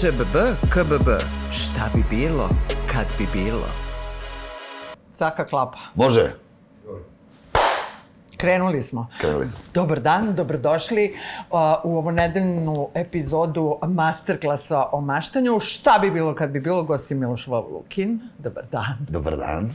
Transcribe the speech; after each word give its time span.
ŠBB, 0.00 0.36
KBB. 0.70 1.08
Šta 1.52 1.90
bi 1.94 2.02
bilo, 2.10 2.48
kad 2.92 3.12
bi 3.18 3.26
bilo? 3.32 3.66
Caka 5.14 5.46
klapa. 5.46 5.78
Može? 5.94 6.30
Krenuli 8.38 8.82
smo. 8.82 9.06
Krenuli 9.20 9.46
smo. 9.46 9.60
Dobar 9.74 10.00
dan, 10.00 10.34
dobrodošli 10.34 11.14
uh, 11.50 11.56
u 11.84 11.98
ovu 11.98 12.10
nedeljnu 12.10 12.88
epizodu 12.94 13.78
masterklasa 13.82 14.84
o 14.92 15.00
maštanju. 15.00 15.60
Šta 15.60 15.98
bi 16.00 16.10
bilo 16.10 16.34
kad 16.34 16.50
bi 16.50 16.60
bilo 16.60 16.82
gosti 16.82 17.14
Miloš 17.14 17.46
Vovlukin? 17.46 18.20
Dobar 18.38 18.64
dan. 18.72 19.06
Dobar 19.08 19.36
dan. 19.36 19.70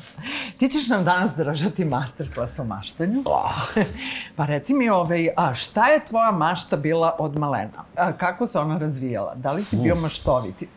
Ti 0.57 0.67
ćeš 0.69 0.87
nam 0.87 1.03
danas 1.03 1.35
držati 1.35 1.85
masterklas 1.85 2.59
o 2.59 2.63
maštanju. 2.63 3.23
Ah. 3.31 3.83
Pa 4.35 4.45
reci 4.45 4.73
mi, 4.73 4.89
ovaj, 4.89 5.29
a 5.37 5.53
šta 5.53 5.87
je 5.87 6.05
tvoja 6.05 6.31
mašta 6.31 6.77
bila 6.77 7.15
od 7.19 7.37
malena? 7.37 7.85
A, 7.95 8.11
kako 8.11 8.47
se 8.47 8.59
ona 8.59 8.77
razvijala? 8.77 9.35
Da 9.35 9.51
li 9.51 9.63
si 9.63 9.75
bio 9.75 9.95
maštoviti? 9.95 10.67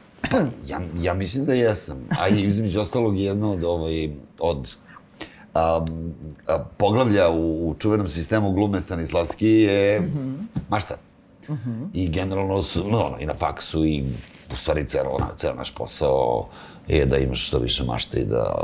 Ja, 0.67 0.81
ja 0.99 1.15
mislim 1.15 1.45
da 1.45 1.55
jesam. 1.55 2.09
A 2.21 2.29
između 2.29 2.81
ostalog 2.81 3.19
jedno 3.19 3.53
od, 3.53 3.65
ovaj, 3.65 4.11
od 4.39 4.77
a, 5.57 5.85
a, 6.49 6.65
poglavlja 6.77 7.29
u, 7.31 7.71
u 7.71 7.75
čuvenom 7.79 8.09
sistemu 8.09 8.53
glume 8.53 8.81
Stanislavski 8.81 9.49
je 9.49 10.01
mm 10.01 10.05
-hmm. 10.05 10.61
mašta. 10.69 10.95
Mm 11.49 11.53
-hmm. 11.53 11.89
I 11.93 12.09
generalno 12.09 12.63
su, 12.63 12.91
no, 12.91 12.99
ono, 12.99 13.19
i 13.19 13.27
na 13.27 13.35
faksu 13.35 13.85
i 13.85 14.05
u 14.53 14.57
stvari 14.57 14.89
ceo, 14.89 15.17
ceo 15.37 15.55
naš 15.55 15.75
posao 15.75 16.49
je 16.89 17.07
da 17.07 17.19
imaš 17.19 17.47
što 17.47 17.59
više 17.59 17.85
mašte 17.85 18.21
i 18.21 18.25
da, 18.25 18.55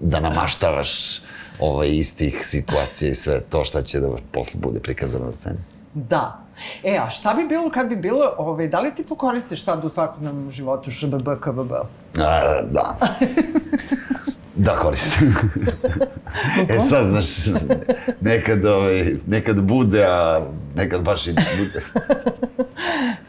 da 0.00 0.20
namaštavaš 0.20 1.20
ovaj, 1.60 1.88
istih 1.88 2.40
situacija 2.46 3.10
i 3.10 3.14
sve 3.14 3.40
to 3.40 3.64
šta 3.64 3.82
će 3.82 4.00
da 4.00 4.10
posle 4.32 4.60
bude 4.60 4.80
prikazano 4.80 5.26
na 5.26 5.32
sceni. 5.32 5.58
Da. 5.94 6.38
E, 6.84 6.98
a 6.98 7.10
šta 7.10 7.34
bi 7.34 7.44
bilo 7.44 7.70
kad 7.70 7.88
bi 7.88 7.96
bilo, 7.96 8.34
ovaj, 8.38 8.68
da 8.68 8.80
li 8.80 8.94
ti 8.94 9.04
to 9.04 9.14
koristiš 9.14 9.64
sad 9.64 9.84
u 9.84 9.88
svakodnevnom 9.88 10.50
životu, 10.50 10.90
ŠBB, 10.90 11.28
KBB? 11.40 11.72
A, 12.18 12.62
da. 12.70 12.96
Da, 14.58 14.76
koristim. 14.76 15.34
e 16.70 16.80
sad, 16.80 17.08
znaš, 17.10 17.26
nekad, 18.20 18.64
ovaj, 18.64 19.14
nekad 19.26 19.62
bude, 19.62 20.04
a 20.04 20.40
nekad 20.74 21.02
baš 21.02 21.26
i 21.26 21.32
ne 21.32 21.44
bude. 21.58 21.84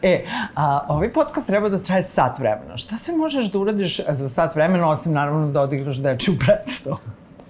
e, 0.12 0.24
a 0.54 0.86
ovaj 0.88 1.12
podcast 1.12 1.46
treba 1.46 1.68
da 1.68 1.78
traje 1.78 2.02
sat 2.02 2.38
vremena. 2.38 2.76
Šta 2.76 2.96
se 2.96 3.12
možeš 3.12 3.50
da 3.52 3.58
uradiš 3.58 4.00
za 4.08 4.28
sat 4.28 4.54
vremena, 4.54 4.90
osim 4.90 5.12
naravno 5.12 5.50
da 5.50 5.60
odigraš 5.60 5.96
dečju 5.96 6.34
predstavu? 6.38 6.96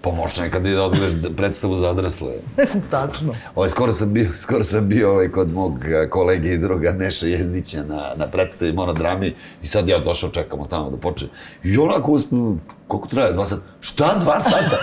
Pa 0.03 0.11
možeš 0.11 0.39
nekad 0.39 0.67
i 0.67 0.75
da 0.75 0.83
odigraš 0.83 1.11
predstavu 1.37 1.77
za 1.77 1.89
odrasle. 1.89 2.33
Tačno. 2.91 3.35
Ovaj, 3.55 3.71
skoro 3.71 3.93
sam 3.93 4.13
bio, 4.13 4.33
skoro 4.33 4.65
sam 4.65 4.89
bio 4.89 5.11
ovaj, 5.11 5.29
kod 5.29 5.53
mog 5.53 5.73
kolege 6.11 6.55
i 6.55 6.59
druga 6.59 6.93
Neša 6.93 7.27
Jezdića 7.27 7.85
na, 7.85 8.13
na 8.17 8.27
predstavi 8.33 8.73
monodrami 8.73 9.35
i 9.63 9.67
sad 9.67 9.89
ja 9.89 9.99
došao, 9.99 10.31
čekamo 10.31 10.65
tamo 10.65 10.91
da 10.91 10.97
počne. 10.97 11.29
I 11.65 11.79
onako 11.79 12.13
uspio, 12.13 12.55
koliko 12.91 13.09
traje, 13.09 13.33
dva 13.33 13.47
sata? 13.47 13.63
Šta, 13.81 14.15
dva 14.21 14.41
sata? 14.41 14.79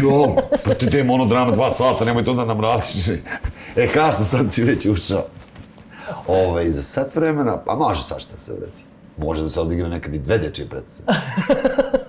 Jo, 0.00 0.36
pa 0.64 0.74
ti 0.74 0.90
te 0.90 1.04
monodrama 1.04 1.50
dva 1.50 1.70
sata, 1.70 2.04
nemoj 2.04 2.24
to 2.24 2.34
da 2.34 2.44
nam 2.44 2.60
radiš. 2.60 3.08
E, 3.76 3.88
kasno 3.88 4.24
sad 4.24 4.52
si 4.52 4.64
već 4.64 4.86
ušao. 4.86 5.24
Ove, 6.26 6.46
ovaj, 6.46 6.70
za 6.70 6.82
sat 6.82 7.16
vremena, 7.16 7.56
pa 7.66 7.74
može 7.74 8.02
sad 8.02 8.20
šta 8.20 8.38
se 8.38 8.52
vrati. 8.52 8.84
Može 9.16 9.42
da 9.42 9.48
se 9.48 9.60
odigra 9.60 9.88
nekad 9.88 10.14
i 10.14 10.18
dve 10.18 10.38
dečije 10.38 10.68
predstave. 10.68 11.06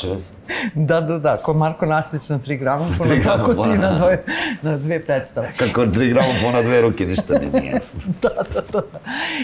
Se. 0.00 0.34
Da, 0.74 1.00
da, 1.00 1.18
da, 1.18 1.36
ko 1.36 1.54
Marko 1.54 1.86
Nastić 1.86 2.28
na 2.28 2.38
tri 2.38 2.56
gramofona, 2.56 3.14
tako 3.24 3.54
ti 3.54 3.78
na 3.78 3.92
dve, 3.92 4.22
na 4.62 4.76
dve 4.76 5.02
predstave. 5.02 5.52
Kako 5.58 5.86
tri 5.86 6.08
gramofona, 6.08 6.62
dve 6.62 6.82
ruke, 6.82 7.06
ništa 7.06 7.34
mi 7.40 7.60
nije 7.60 7.72
jasno. 7.72 8.00
da, 8.22 8.28
da, 8.54 8.60
da. 8.72 8.82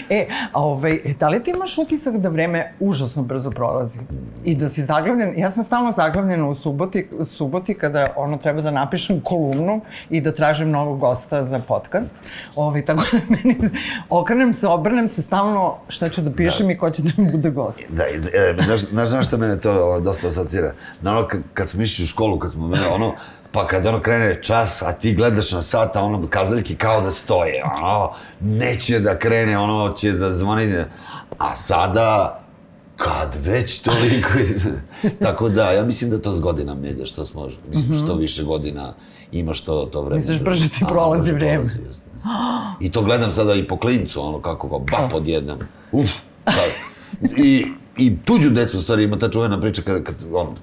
E, 0.09 0.27
a 0.51 0.61
ovaj, 0.61 0.99
da 1.19 1.29
li 1.29 1.43
ti 1.43 1.51
imaš 1.55 1.77
utisak 1.77 2.17
da 2.17 2.29
vreme 2.29 2.73
užasno 2.79 3.23
brzo 3.23 3.49
prolazi? 3.49 3.99
I 4.43 4.55
da 4.55 4.69
si 4.69 4.83
zaglavljen, 4.83 5.33
ja 5.37 5.51
sam 5.51 5.63
stalno 5.63 5.91
zaglavljena 5.91 6.47
u 6.47 6.55
suboti, 6.55 7.07
suboti 7.23 7.73
kada 7.73 8.07
ono 8.15 8.37
treba 8.37 8.61
da 8.61 8.71
napišem 8.71 9.21
kolumnu 9.21 9.81
i 10.09 10.21
da 10.21 10.31
tražim 10.31 10.71
novog 10.71 10.99
gosta 10.99 11.43
za 11.43 11.59
podcast. 11.59 12.15
Ovaj, 12.55 12.85
tako 12.85 13.03
da 13.11 13.19
meni, 13.35 13.55
okrenem 14.09 14.53
se, 14.53 14.67
obrnem 14.67 15.07
se 15.07 15.21
stalno 15.21 15.75
šta 15.87 16.09
ću 16.09 16.21
da 16.21 16.31
pišem 16.31 16.67
da. 16.67 16.73
i 16.73 16.77
ko 16.77 16.89
će 16.89 17.01
da 17.01 17.11
mi 17.17 17.31
bude 17.31 17.49
gost. 17.49 17.79
Da, 17.89 18.03
e, 18.03 18.55
znaš, 18.65 18.79
znaš, 18.79 19.09
znaš 19.09 19.27
šta 19.27 19.37
mene 19.37 19.59
to 19.59 19.99
dosta 19.99 20.31
asocira? 20.45 20.73
Na 21.01 21.17
ono, 21.17 21.27
kad 21.53 21.69
smo 21.69 21.83
išli 21.83 22.03
u 22.03 22.07
školu, 22.07 22.39
kad 22.39 22.51
smo 22.51 22.67
mene, 22.67 22.87
ono, 22.87 23.13
pa 23.51 23.67
kad 23.67 23.85
ono 23.85 23.99
krene 23.99 24.41
čas, 24.43 24.81
a 24.81 24.91
ti 24.91 25.13
gledaš 25.13 25.51
na 25.51 25.61
sat, 25.61 25.95
a 25.95 26.03
ono, 26.03 26.27
kazaljke 26.27 26.75
kao 26.75 27.01
da 27.01 27.11
stoje, 27.11 27.63
ono, 27.81 28.11
neće 28.39 28.99
da 28.99 29.19
krene, 29.19 29.57
ono, 29.57 29.93
će 29.93 30.13
zazvoniti, 30.13 30.83
a 31.37 31.55
sada, 31.55 32.39
kad 32.97 33.37
već 33.45 33.81
toliko 33.81 34.39
iz... 34.39 34.67
Tako 35.25 35.49
da, 35.49 35.71
ja 35.71 35.85
mislim 35.85 36.09
da 36.09 36.21
to 36.21 36.31
s 36.31 36.41
godinama 36.41 36.87
ide, 36.87 37.05
što 37.05 37.25
smo, 37.25 37.49
mislim, 37.69 37.93
što 37.93 38.13
mhm. 38.13 38.19
više 38.19 38.43
godina 38.43 38.93
ima 39.31 39.53
što 39.53 39.85
to 39.85 40.01
vreme. 40.01 40.15
Misliš, 40.15 40.39
brže 40.39 40.69
ti 40.69 40.85
prolazi 40.87 41.31
vreme. 41.31 41.69
I 42.85 42.91
to 42.91 43.01
gledam 43.01 43.31
sada 43.31 43.53
i 43.53 43.67
po 43.67 43.77
klincu, 43.77 44.21
ono, 44.21 44.41
kako 44.41 44.67
ga 44.67 44.77
bap 44.91 45.13
odjednom. 45.13 45.59
Uf, 45.91 46.09
kad, 46.45 46.71
I 47.37 47.65
i 47.97 48.17
tuđu 48.25 48.49
decu, 48.49 48.81
stvari, 48.81 49.03
ima 49.03 49.19
ta 49.19 49.29
čuvena 49.29 49.61
priča 49.61 49.81
kada, 49.81 50.03
kad, 50.03 50.15
on, 50.33 50.55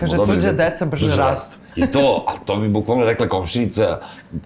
Kaže, 0.00 0.16
tuđa 0.16 0.52
deca 0.52 0.84
brže 0.84 1.16
rastu. 1.16 1.58
I 1.76 1.86
to, 1.86 2.24
a 2.26 2.44
to 2.44 2.56
mi 2.56 2.68
bukvalno 2.68 3.04
rekla 3.04 3.28
komšinica, 3.28 4.00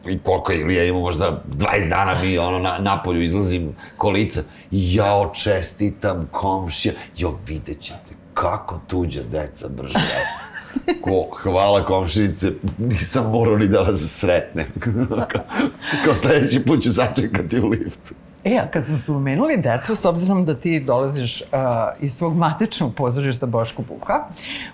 i 0.08 0.19
koliko 0.19 0.53
je 0.53 0.60
Ilija 0.60 0.84
ima, 0.84 0.98
možda 0.98 1.42
20 1.58 1.88
dana 1.88 2.22
mi, 2.22 2.38
ono, 2.38 2.58
na, 2.58 2.78
napolju 2.78 3.22
izlazim 3.22 3.76
kolica, 3.97 4.42
ja 4.70 5.14
očestitam 5.14 6.28
komšija, 6.30 6.94
jo, 7.16 7.38
vidjet 7.47 7.80
ćete 7.80 8.14
kako 8.34 8.80
tuđa 8.86 9.20
deca 9.32 9.69
brže 9.69 9.94
rastu. 9.94 10.53
Ko, 11.00 11.28
hvala 11.42 11.84
komšinice, 11.84 12.53
nisam 12.78 13.30
morao 13.30 13.59
ni 13.59 13.69
da 13.69 13.80
vas 13.80 14.00
sretnem. 14.00 14.66
Kao 16.04 16.14
sledeći 16.14 16.64
put 16.64 16.82
ću 16.82 16.91
začekati 16.91 17.60
u 17.60 17.69
liftu. 17.69 18.14
E, 18.44 18.58
a 18.58 18.66
kad 18.66 18.86
smo 18.86 18.98
pomenuli 19.06 19.56
decu, 19.56 19.97
s 19.97 20.04
obzirom 20.04 20.44
da 20.44 20.54
ti 20.54 20.80
dolaziš 20.80 21.41
uh, 21.41 21.58
iz 22.00 22.14
svog 22.14 22.36
matičnog 22.36 22.94
pozorišta 22.94 23.47
Boško 23.47 23.82
Buha, 23.82 24.25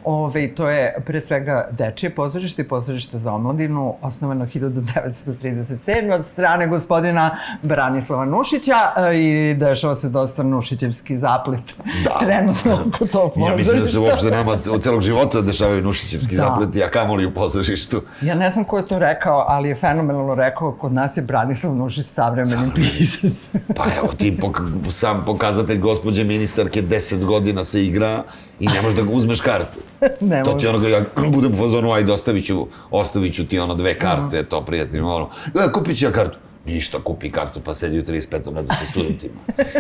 ove, 0.04 0.54
to 0.54 0.68
je 0.68 0.96
pre 1.06 1.20
svega 1.20 1.68
dečije 1.70 2.10
pozorište 2.14 2.62
i 2.62 2.68
pozorište 2.68 3.18
za 3.18 3.32
omladinu, 3.32 3.94
osnovano 4.02 4.46
1937. 4.46 6.14
od 6.14 6.24
strane 6.24 6.66
gospodina 6.66 7.38
Branislava 7.62 8.24
Nušića 8.24 8.76
uh, 8.96 9.14
i 9.14 9.54
dešava 9.54 9.94
se 9.94 10.08
dosta 10.08 10.42
Nušićevski 10.42 11.18
zaplet 11.18 11.76
da. 12.04 12.18
trenutno 12.26 12.72
oko 12.88 13.06
tog 13.06 13.32
pozorišta. 13.34 13.50
Ja 13.50 13.56
mislim 13.56 13.80
da 13.80 13.86
se 13.86 13.98
uopšte 13.98 14.30
nama 14.30 14.56
od 14.70 14.82
celog 14.82 15.02
života 15.02 15.40
dešavaju 15.40 15.82
Nušićevski 15.82 16.36
da. 16.36 16.42
zapleti, 16.42 16.82
a 16.82 16.90
kamoli 16.90 17.26
u 17.26 17.34
pozorištu. 17.34 18.02
Ja 18.22 18.34
ne 18.34 18.50
znam 18.50 18.64
ko 18.64 18.78
je 18.78 18.88
to 18.88 18.98
rekao, 18.98 19.44
ali 19.48 19.68
je 19.68 19.74
fenomenalno 19.74 20.34
rekao, 20.34 20.72
kod 20.72 20.92
nas 20.92 21.16
je 21.16 21.22
Branislav 21.22 21.74
Nušić 21.74 22.06
savremeni 22.06 22.70
pisac. 22.74 23.57
Pa 23.76 23.84
evo 23.96 24.12
ti 24.19 24.36
pok 24.41 24.60
sam 24.91 25.22
pokazatelj 25.26 25.78
gospođe 25.78 26.24
ministarke 26.24 26.82
10 26.82 27.24
godina 27.24 27.64
se 27.64 27.84
igra 27.84 28.24
i 28.60 28.66
ne 28.66 28.82
možeš 28.82 28.96
da 28.96 29.02
ga 29.02 29.10
uzmeš 29.10 29.41
kartu. 29.41 29.78
ne 30.20 30.42
to 30.44 30.52
ti 30.52 30.66
ono, 30.66 30.88
ja 30.88 31.00
budem 31.34 31.54
u 31.54 31.56
fazonu, 31.56 31.92
ajde 31.92 32.12
ostavit 32.12 32.47
ću, 32.47 32.66
ostavit 32.91 33.34
ću 33.34 33.47
ti 33.47 33.58
ono 33.58 33.74
dve 33.74 33.98
karte, 33.98 34.44
to 34.44 34.64
prijatelj, 34.64 35.00
ono, 35.00 35.30
ja, 35.54 35.72
kupit 35.72 35.98
ću 35.98 36.04
ja 36.04 36.10
kartu. 36.10 36.38
Ništa, 36.66 36.98
kupi 37.04 37.30
kartu, 37.32 37.60
pa 37.64 37.74
sedi 37.74 37.98
u 37.98 38.04
35. 38.04 38.54
radu 38.54 38.68
sa 38.68 38.91
studentima. 38.91 39.34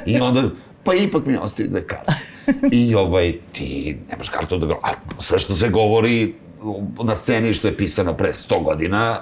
I 0.06 0.20
onda, 0.20 0.42
pa 0.84 0.94
ipak 0.94 1.26
mi 1.26 1.36
ostaje 1.36 1.68
dve 1.68 1.86
karte. 1.86 2.12
I 2.72 2.94
ovaj, 2.94 3.32
ti 3.52 3.96
nemaš 4.10 4.28
kartu 4.28 4.58
da 4.58 4.66
ga, 4.66 4.74
a 4.82 4.88
sve 5.18 5.38
što 5.38 5.54
se 5.54 5.68
govori 5.68 6.34
na 7.04 7.14
sceni 7.14 7.54
što 7.54 7.68
je 7.68 7.76
pisano 7.76 8.14
pre 8.14 8.32
100 8.32 8.64
godina, 8.64 9.16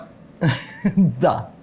da. 1.22 1.55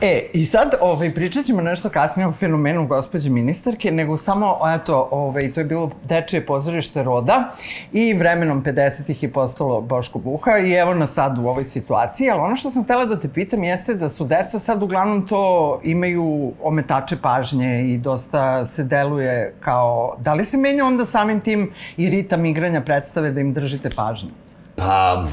E, 0.00 0.26
i 0.32 0.44
sad 0.44 0.74
ovaj, 0.80 1.14
pričat 1.14 1.44
ćemo 1.44 1.62
nešto 1.62 1.88
kasnije 1.88 2.26
o 2.26 2.32
fenomenu 2.32 2.86
gospođe 2.86 3.30
ministarke, 3.30 3.90
nego 3.90 4.16
samo, 4.16 4.58
eto, 4.74 5.08
ovaj, 5.10 5.52
to 5.52 5.60
je 5.60 5.64
bilo 5.64 5.90
dečije 6.04 6.46
pozorište 6.46 7.02
roda 7.02 7.52
i 7.92 8.14
vremenom 8.14 8.64
50-ih 8.64 9.22
je 9.22 9.32
postalo 9.32 9.80
Boško 9.80 10.18
Buha 10.18 10.58
i 10.58 10.72
evo 10.72 10.94
nas 10.94 11.12
sad 11.12 11.38
u 11.38 11.46
ovoj 11.46 11.64
situaciji, 11.64 12.30
ali 12.30 12.40
ono 12.40 12.56
što 12.56 12.70
sam 12.70 12.84
htela 12.84 13.04
da 13.04 13.20
te 13.20 13.28
pitam 13.28 13.64
jeste 13.64 13.94
da 13.94 14.08
su 14.08 14.24
deca 14.24 14.58
sad 14.58 14.82
uglavnom 14.82 15.26
to 15.26 15.80
imaju 15.84 16.52
ometače 16.62 17.16
pažnje 17.16 17.94
i 17.94 17.98
dosta 17.98 18.66
se 18.66 18.84
deluje 18.84 19.54
kao, 19.60 20.16
da 20.18 20.34
li 20.34 20.44
se 20.44 20.56
menja 20.56 20.84
onda 20.84 21.04
samim 21.04 21.40
tim 21.40 21.70
i 21.96 22.10
ritam 22.10 22.44
igranja 22.44 22.80
predstave 22.80 23.30
da 23.30 23.40
im 23.40 23.52
držite 23.52 23.90
pažnju? 23.96 24.30
Pa, 24.76 25.24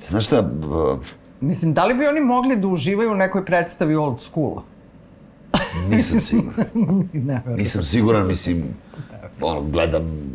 znaš 0.00 0.26
šta, 0.26 0.50
Mislim, 1.40 1.74
da 1.74 1.84
li 1.84 1.94
bi 1.94 2.06
oni 2.06 2.20
mogli 2.20 2.56
da 2.56 2.68
uživaju 2.68 3.12
u 3.12 3.14
nekoj 3.14 3.44
predstavi 3.44 3.94
old 3.94 4.20
school? 4.20 4.60
Nisam 5.88 6.20
siguran. 6.30 6.66
ne, 7.12 7.42
Nisam 7.46 7.84
siguran, 7.84 8.26
mislim, 8.26 8.64
ono, 9.40 9.62
gledam, 9.62 10.32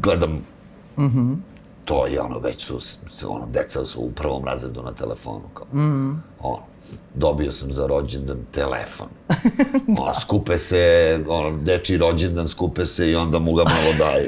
gledam, 0.00 0.32
mm 0.96 1.04
-hmm. 1.04 1.36
to 1.84 2.06
je 2.06 2.20
ono, 2.20 2.38
već 2.38 2.64
su, 2.64 2.78
ono, 3.28 3.46
deca 3.46 3.84
su 3.84 4.00
u 4.00 4.10
prvom 4.10 4.44
razredu 4.44 4.82
na 4.82 4.92
telefonu, 4.92 5.42
kao, 5.54 5.66
mm. 5.72 6.22
ono, 6.40 6.62
dobio 7.14 7.52
sam 7.52 7.72
za 7.72 7.86
rođendan 7.86 8.38
telefon. 8.52 9.08
ono, 10.00 10.14
skupe 10.20 10.58
se, 10.58 11.18
ono, 11.28 11.56
deči 11.56 11.96
rođendan, 11.96 12.48
skupe 12.48 12.86
se 12.86 13.10
i 13.10 13.14
onda 13.14 13.38
mu 13.38 13.54
ga 13.54 13.64
malo 13.64 13.92
daju. 13.98 14.26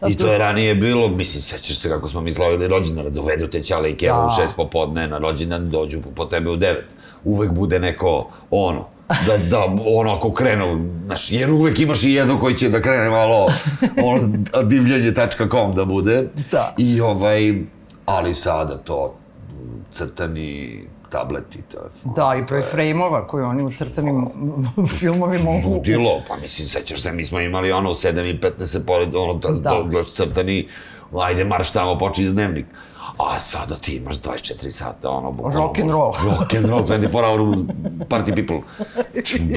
Ono. 0.00 0.12
I 0.12 0.16
to 0.16 0.26
je 0.26 0.38
ranije 0.38 0.74
bilo, 0.74 1.08
mislim, 1.08 1.42
sećaš 1.42 1.78
se 1.78 1.88
kako 1.88 2.08
smo 2.08 2.20
mi 2.20 2.32
slavili 2.32 2.68
rođendan, 2.68 3.04
da 3.04 3.10
dovedu 3.10 3.48
te 3.50 3.62
Ćale 3.62 3.90
i 3.90 3.96
Keva 3.96 4.16
Da. 4.16 4.26
u 4.26 4.42
šest 4.42 4.56
popodne 4.56 5.08
na 5.08 5.18
rođendan, 5.18 5.70
dođu 5.70 6.00
po 6.16 6.24
tebe 6.24 6.50
u 6.50 6.56
devet. 6.56 6.86
Uvek 7.24 7.50
bude 7.50 7.78
neko, 7.78 8.30
ono, 8.50 8.86
da, 9.08 9.38
da, 9.50 9.64
ono, 9.86 10.12
ako 10.12 10.32
krenu, 10.32 10.90
znaš, 11.06 11.32
jer 11.32 11.50
uvek 11.50 11.80
imaš 11.80 12.04
i 12.04 12.12
jedno 12.12 12.40
koji 12.40 12.54
će 12.54 12.68
da 12.68 12.82
krene 12.82 13.10
malo, 13.10 13.46
ono, 14.04 14.28
divljenje.com 14.64 15.74
da 15.74 15.84
bude. 15.84 16.28
Da. 16.50 16.74
I 16.78 17.00
ovaj, 17.00 17.54
ali 18.06 18.34
sada 18.34 18.78
to, 18.78 19.14
crtani 19.92 20.84
tableti, 21.10 21.62
telefon. 21.62 22.12
Da, 22.16 22.34
i 22.38 22.42
broj 22.42 22.62
frejmova 22.62 23.26
koji 23.26 23.44
oni 23.44 23.62
u 23.62 23.72
crtanim 23.72 24.26
filmovima 24.98 25.50
mogu... 25.50 25.68
Ludilo, 25.74 26.22
pa 26.28 26.36
mislim, 26.36 26.68
sećaš 26.68 27.02
se, 27.02 27.12
mi 27.12 27.24
smo 27.24 27.40
imali 27.40 27.72
ono 27.72 27.90
u 27.90 27.94
7 27.94 28.34
i 28.34 28.40
15 28.40 28.64
se 28.64 28.86
pored, 28.86 29.14
ono, 29.14 29.34
da, 29.34 29.48
Da. 29.48 29.60
da. 29.60 29.82
gledaš 29.82 30.12
crtani, 30.12 30.68
ajde 31.20 31.44
marš 31.44 31.70
tamo, 31.70 31.98
počinje 31.98 32.30
dnevnik. 32.30 32.66
A 33.18 33.38
sada 33.38 33.74
ti 33.74 33.96
imaš 33.96 34.20
24 34.20 34.70
sata, 34.70 35.10
ono, 35.10 35.32
bukvalno... 35.32 35.60
Rock 35.60 35.78
and 35.78 35.90
roll. 35.90 36.12
Rock 36.40 36.54
and 36.54 36.66
roll, 36.66 36.82
24 36.82 37.24
hour 37.24 37.56
party 38.08 38.34
people. 38.34 38.60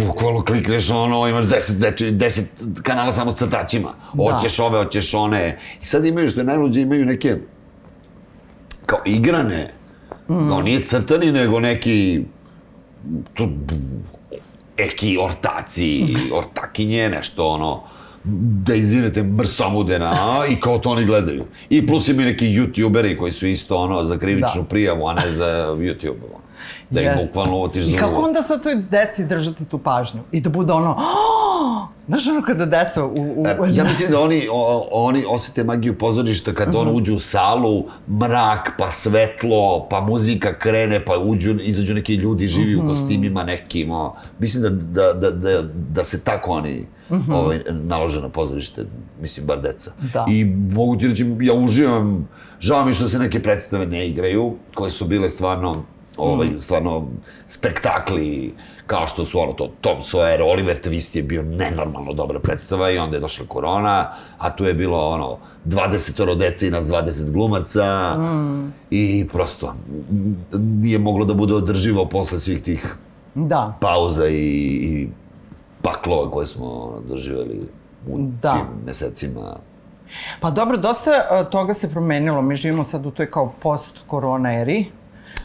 Bukvalno 0.07 0.43
klikneš 0.45 0.89
ono, 0.89 1.27
imaš 1.27 1.45
10, 1.45 1.71
deči, 1.71 2.11
10 2.11 2.41
kanala 2.83 3.11
samo 3.11 3.31
s 3.31 3.35
crtačima. 3.35 3.93
Hoćeš 4.17 4.59
ove, 4.59 4.83
hoćeš 4.83 5.13
one. 5.13 5.59
I 5.81 5.85
sad 5.85 6.05
imaju, 6.05 6.29
što 6.29 6.39
je 6.39 6.43
najluđe, 6.43 6.81
imaju 6.81 7.05
neke 7.05 7.35
kao 8.85 8.99
igrane, 9.05 9.73
mm. 10.33 10.49
kao 10.49 10.61
nije 10.61 10.85
crtani, 10.85 11.31
nego 11.31 11.59
neki 11.59 12.21
tu, 13.33 13.49
eki 14.77 15.17
ortaci, 15.17 16.05
ortakinje, 16.33 17.09
nešto 17.09 17.47
ono, 17.47 17.83
da 18.65 18.75
izvinete, 18.75 19.23
mrsomude 19.23 19.99
na, 19.99 20.11
a, 20.11 20.45
i 20.51 20.55
kao 20.55 20.77
to 20.77 20.89
oni 20.89 21.05
gledaju. 21.05 21.43
I 21.69 21.87
plus 21.87 22.07
imaju 22.07 22.27
neki 22.27 22.45
youtuberi 22.45 23.17
koji 23.17 23.31
su 23.31 23.47
isto 23.47 23.75
ono 23.75 24.03
za 24.03 24.17
krivičnu 24.17 24.61
Da. 24.61 24.67
prijavu, 24.67 25.07
a 25.07 25.13
ne 25.13 25.31
za 25.31 25.45
YouTube. 25.79 26.42
Da 26.89 27.01
ih 27.01 27.07
Jeste. 27.07 27.25
bukvalno 27.25 27.61
otiš 27.61 27.85
za 27.85 27.91
I 27.91 27.99
kako 27.99 28.21
onda 28.21 28.41
sad 28.41 28.63
toj 28.63 28.75
deci 28.75 29.25
držati 29.25 29.65
tu 29.65 29.77
pažnju? 29.77 30.21
I 30.31 30.41
da 30.41 30.49
bude 30.49 30.73
ono, 30.73 30.91
"Oh!" 30.91 31.87
znaš 32.07 32.27
ono 32.27 32.41
kada 32.41 32.65
deca 32.65 33.05
u... 33.05 33.13
u, 33.13 33.43
E, 33.47 33.57
Ja 33.73 33.83
mislim 33.83 34.11
da 34.11 34.19
oni, 34.19 34.47
o, 34.51 34.87
oni 34.91 35.23
osete 35.29 35.63
magiju 35.63 35.97
pozorišta 35.97 36.53
kad 36.53 36.75
ono 36.75 36.93
uđu 36.93 37.15
u 37.15 37.19
salu, 37.19 37.85
mrak, 38.07 38.71
pa 38.77 38.91
svetlo, 38.91 39.87
pa 39.89 40.01
muzika 40.01 40.59
krene, 40.59 41.05
pa 41.05 41.17
uđu, 41.17 41.55
izađu 41.61 41.93
neki 41.93 42.15
ljudi 42.15 42.47
živi 42.47 42.75
u 42.75 42.87
kostimima 42.87 43.43
nekim. 43.43 43.91
O. 43.91 44.15
Mislim 44.39 44.63
da, 44.63 44.69
da, 44.69 45.13
da, 45.13 45.31
da, 45.31 45.61
da 45.89 46.03
se 46.03 46.23
tako 46.23 46.51
oni 46.51 46.87
ovaj, 47.31 47.61
nalože 47.69 48.21
na 48.21 48.29
pozorište, 48.29 48.85
mislim, 49.21 49.45
bar 49.45 49.61
deca. 49.61 49.91
Da. 50.13 50.25
I 50.29 50.45
mogu 50.71 50.97
ti 50.97 51.07
reći, 51.07 51.25
ja 51.41 51.53
uživam, 51.53 52.29
žao 52.59 52.85
mi 52.85 52.93
što 52.93 53.09
se 53.09 53.19
neke 53.19 53.43
predstave 53.43 53.85
ne 53.85 54.07
igraju, 54.07 54.55
koje 54.73 54.91
su 54.91 55.05
bile 55.05 55.29
stvarno, 55.29 55.83
ovaj, 56.17 56.49
stvarno 56.57 57.07
spektakli, 57.47 58.53
kao 58.87 59.07
što 59.07 59.25
su 59.25 59.39
ono 59.39 59.53
to 59.53 59.69
Tom 59.81 59.97
Sawyer, 59.97 60.41
Oliver 60.41 60.77
Twist 60.83 61.15
je 61.17 61.23
bio 61.23 61.43
nenormalno 61.43 62.13
dobra 62.13 62.39
predstava 62.39 62.91
i 62.91 62.97
onda 62.97 63.17
je 63.17 63.19
došla 63.21 63.45
korona, 63.47 64.09
a 64.37 64.55
tu 64.55 64.65
je 64.65 64.73
bilo 64.73 65.07
ono 65.09 65.37
20 65.65 66.37
dece 66.37 66.67
i 66.67 66.71
nas 66.71 66.85
20 66.85 67.31
glumaca 67.31 68.17
mm. 68.17 68.73
i 68.89 69.27
prosto 69.33 69.73
nije 70.51 70.99
moglo 70.99 71.25
da 71.25 71.33
bude 71.33 71.53
održivo 71.53 72.05
posle 72.05 72.39
svih 72.39 72.63
tih 72.63 72.95
Da, 73.35 73.73
pauza 73.81 74.27
i, 74.27 74.33
i 74.35 75.07
paklova 75.81 76.31
koje 76.31 76.47
smo 76.47 76.99
doživjeli 77.09 77.59
u 78.07 78.17
Da. 78.41 78.51
tim 78.51 78.65
mesecima. 78.85 79.55
pa 80.39 80.51
dobro, 80.51 80.77
dosta 80.77 81.11
uh, 81.11 81.49
toga 81.49 81.73
se 81.73 81.91
promenilo. 81.91 82.41
Mi 82.41 82.55
živimo 82.55 82.83
sad 82.83 83.05
u 83.05 83.11
toj 83.11 83.31
kao 83.31 83.53
post-korona 83.59 84.53
eri, 84.61 84.85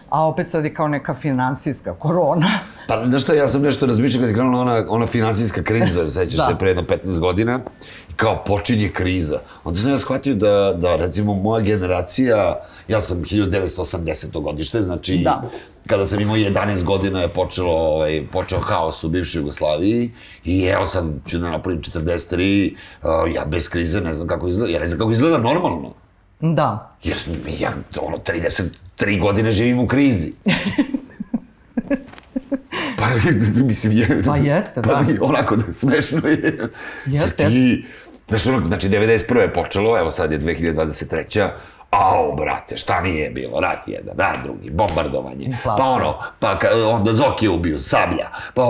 a 0.09 0.27
opet 0.27 0.51
sad 0.51 0.65
je 0.65 0.75
kao 0.75 0.89
neka 0.89 1.15
finansijska 1.15 1.95
korona. 1.95 2.47
Pa, 2.89 3.07
znaš 3.07 3.23
šta, 3.23 3.35
ja 3.35 3.49
sam 3.49 3.63
nešto 3.63 3.87
razmišljao 3.87 4.21
kad 4.21 4.29
je 4.29 4.35
krenula 4.35 4.61
ona, 4.61 4.85
ona 4.89 5.07
finansijska 5.07 5.63
kriza, 5.63 6.09
sećaš 6.19 6.37
Da. 6.37 6.47
se, 6.47 6.55
pre 6.59 6.69
jedno 6.69 6.83
15 6.83 7.19
godina, 7.19 7.61
kao 8.17 8.45
počinje 8.47 8.89
kriza. 8.89 9.39
Onda 9.65 9.81
sam 9.81 9.91
ja 9.91 9.99
shvatio 9.99 10.35
da, 10.35 10.73
da 10.77 10.97
recimo, 10.97 11.35
moja 11.35 11.61
generacija, 11.61 12.57
ja 12.89 13.01
sam 13.01 13.23
1980. 13.23 14.43
godište, 14.43 14.83
znači, 14.83 15.19
Da. 15.19 15.43
kada 15.87 16.07
sam 16.07 16.21
imao 16.21 16.37
11 16.37 16.85
godina 16.85 17.21
je 17.21 17.29
počelo, 17.29 17.73
ovaj, 17.73 18.27
počeo 18.33 18.61
haos 18.61 19.05
u 19.05 19.09
bivšoj 19.09 19.41
Jugoslaviji 19.41 20.13
i 20.45 20.65
evo 20.65 20.87
sad 20.87 21.05
ću 21.27 21.39
da 21.39 21.51
napravim 21.51 21.83
43, 21.83 22.75
uh, 23.03 23.35
ja 23.35 23.45
bez 23.45 23.69
krize 23.69 24.01
ne 24.01 24.15
znam 24.15 24.29
kako 24.29 24.49
izgleda, 24.49 24.73
ja 24.73 24.81
ne 24.81 24.87
znam 24.87 24.99
kako 24.99 25.11
izgleda 25.11 25.39
normalno. 25.39 25.93
Da. 26.41 26.97
Jer 27.03 27.17
ja, 27.59 27.73
ono, 28.01 28.19
33 28.99 29.21
godine 29.21 29.51
živim 29.51 29.79
u 29.79 29.87
krizi. 29.87 30.33
pa, 32.99 33.07
mislim, 33.65 33.93
je... 33.93 34.23
Pa 34.23 34.37
jeste, 34.37 34.83
pa, 34.83 34.89
da. 34.89 35.03
onako, 35.21 35.57
smešno 35.73 36.29
je. 36.29 36.69
Jeste, 37.07 37.43
Jer 37.43 37.53
ti, 37.53 37.87
Znaš, 38.29 38.47
ono, 38.47 38.67
znači, 38.67 38.89
91. 38.89 39.37
je 39.37 39.53
počelo, 39.55 39.99
evo 39.99 40.11
sad 40.11 40.33
je 40.33 40.41
2023. 40.41 41.49
Ao, 41.91 42.37
brate, 42.37 42.77
šta 42.77 43.01
nije 43.01 43.31
bilo? 43.31 43.61
Rat 43.61 43.79
jedan, 43.89 44.17
rat 44.19 44.37
drugi, 44.43 44.71
bombardovanje. 44.71 45.45
Inflacija. 45.45 45.77
Pa 45.77 45.85
ono, 45.85 46.19
pa 46.41 46.59
ka, 46.59 46.69
onda 46.89 47.13
Zoki 47.13 47.45
je 47.45 47.51
ubio, 47.51 47.79
sablja. 47.79 48.29
Pa, 48.55 48.63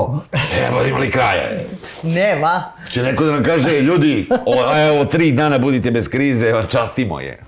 evo, 0.69 0.83
imali 0.89 1.11
kraja. 1.11 1.61
Nema. 2.03 2.73
Će 2.91 3.03
neko 3.03 3.25
da 3.25 3.33
nam 3.33 3.43
kaže, 3.43 3.71
"E, 3.71 3.83
ljudi, 3.83 4.29
o, 4.47 4.77
evo, 4.89 5.05
tri 5.05 5.33
dana 5.33 5.59
budite 5.59 5.91
bez 5.91 6.09
krize, 6.09 6.55
častimo 6.69 7.21
je. 7.21 7.43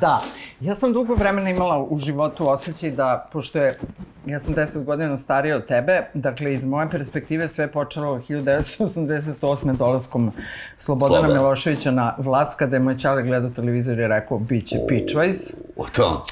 Da. 0.00 0.20
Ja 0.60 0.74
sam 0.74 0.92
dugo 0.92 1.14
vremena 1.14 1.50
imala 1.50 1.86
u 1.90 1.98
životu 1.98 2.48
osjećaj 2.48 2.90
da, 2.90 3.28
pošto 3.32 3.58
je, 3.58 3.78
ja 4.26 4.40
sam 4.40 4.54
10 4.54 4.84
godina 4.84 5.16
starija 5.16 5.56
od 5.56 5.66
tebe, 5.66 6.06
dakle, 6.14 6.54
iz 6.54 6.64
moje 6.64 6.90
perspektive 6.90 7.48
sve 7.48 7.64
je 7.64 7.72
počelo 7.72 8.18
1988. 8.18 9.76
dolaskom 9.76 10.32
Slobodana 10.76 11.20
Slobodan. 11.20 11.42
Miloševića 11.42 11.90
na 11.90 12.14
vlast, 12.18 12.58
kada 12.58 12.76
je 12.76 12.80
moj 12.80 12.98
čale 12.98 13.22
gledao 13.22 13.50
televizor 13.50 13.98
i 13.98 14.06
rekao, 14.06 14.38
bit 14.38 14.66
će 14.66 14.76
Pitchwise. 14.88 15.54
O, 15.76 15.86
to. 15.92 16.24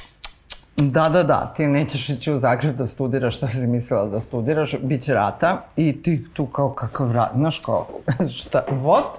Da, 0.76 1.08
da, 1.08 1.22
da, 1.22 1.52
ti 1.56 1.66
nećeš 1.66 2.08
ići 2.08 2.32
u 2.32 2.38
Zagreb 2.38 2.76
da 2.76 2.86
studiraš 2.86 3.36
šta 3.36 3.48
si 3.48 3.66
mislila 3.66 4.06
da 4.06 4.20
studiraš, 4.20 4.74
bit 4.82 5.02
će 5.02 5.14
rata 5.14 5.64
i 5.76 6.02
ti 6.02 6.24
tu 6.32 6.46
kao 6.46 6.72
kakav 6.72 7.12
rat, 7.12 7.30
znaš 7.34 7.58
kao, 7.58 7.86
šta, 8.38 8.62
what? 8.70 9.18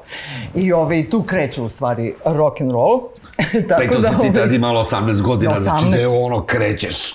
I 0.55 0.73
ove, 0.73 0.99
i 0.99 1.09
tu 1.09 1.23
kreće 1.23 1.61
u 1.61 1.69
stvari 1.69 2.13
rock 2.25 2.61
and 2.61 2.71
roll. 2.71 2.99
Pa 3.77 3.83
i 3.83 3.87
to 3.87 4.01
si 4.01 4.09
ti 4.21 4.33
tad 4.33 4.53
imala 4.53 4.83
18 4.83 5.21
godina, 5.21 5.55
znači 5.55 5.85
18. 5.85 5.89
da 5.91 5.97
je 5.97 6.07
ono, 6.07 6.41
krećeš, 6.41 7.13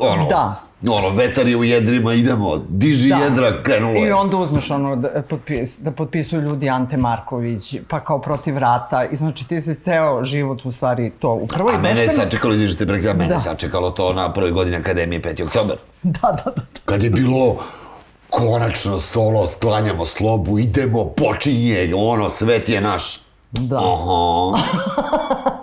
ono, 0.00 0.28
Da. 0.28 0.60
ono, 0.88 1.10
vetar 1.10 1.48
je 1.48 1.56
u 1.56 1.64
jedrima, 1.64 2.14
idemo, 2.14 2.62
diži 2.68 3.08
Da. 3.08 3.16
jedra, 3.16 3.62
krenulo 3.62 3.94
je. 3.94 4.08
I 4.08 4.12
onda 4.12 4.36
uzmeš 4.36 4.70
ono 4.70 4.96
da, 4.96 5.08
potpis, 5.22 5.78
da 5.78 5.90
potpisuju 5.92 6.42
ljudi 6.42 6.70
Ante 6.70 6.96
Marković, 6.96 7.76
pa 7.88 8.00
kao 8.00 8.18
protiv 8.20 8.58
rata. 8.58 9.04
I 9.04 9.16
znači 9.16 9.48
ti 9.48 9.60
si 9.60 9.74
ceo 9.74 10.24
život 10.24 10.64
u 10.64 10.70
stvari 10.72 11.10
to 11.10 11.30
upravo 11.32 11.70
A 11.70 11.74
i 11.74 11.78
mene 11.78 12.00
je 12.02 12.12
sačekalo, 12.12 12.54
izviš 12.54 12.76
te 12.78 12.86
prekada, 12.86 13.18
mene 13.18 13.34
Da. 13.34 13.40
sačekalo 13.40 13.90
to 13.90 14.12
na 14.12 14.32
prvoj 14.32 14.50
godini 14.50 14.76
Akademije 14.76 15.22
5. 15.22 15.44
oktober. 15.44 15.76
Da, 16.02 16.20
da, 16.44 16.50
da. 16.56 16.62
Kad 16.84 17.04
je 17.04 17.10
bilo 17.10 17.56
konačno 18.30 19.00
solo, 19.00 19.46
sklanjamo 19.46 20.06
slobu, 20.06 20.58
idemo, 20.58 21.04
počinje, 21.04 21.92
ono, 21.96 22.30
svet 22.30 22.68
je 22.68 22.80
naš. 22.80 23.20
Da. 23.50 23.76
Aha. 23.76 24.58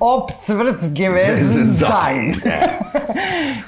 Op, 0.00 0.30
cvrc, 0.46 0.92
gewesen 0.92 1.64
sein. 1.64 2.34
Sein. 2.34 2.34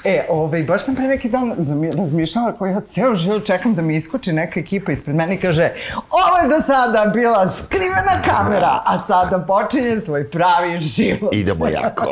e, 0.03 0.25
ovaj, 0.29 0.63
baš 0.63 0.83
sam 0.85 0.95
pre 0.95 1.07
neki 1.07 1.29
dan 1.29 1.53
razmišljala 1.97 2.51
kako 2.51 2.65
ja 2.65 2.81
ceo 2.89 3.15
život 3.15 3.45
čekam 3.45 3.75
da 3.75 3.81
mi 3.81 3.95
iskoči 3.95 4.33
neka 4.33 4.59
ekipa 4.59 4.91
ispred 4.91 5.15
mene 5.15 5.35
i 5.35 5.37
kaže 5.37 5.71
ovo 6.09 6.37
je 6.43 6.57
do 6.57 6.63
sada 6.63 7.11
bila 7.13 7.47
skrivena 7.47 8.21
kamera, 8.25 8.81
a 8.85 9.03
sada 9.07 9.39
počinje 9.39 10.01
tvoj 10.01 10.29
pravi 10.31 10.81
život. 10.81 11.33
Idemo 11.33 11.67
jako. 11.67 12.05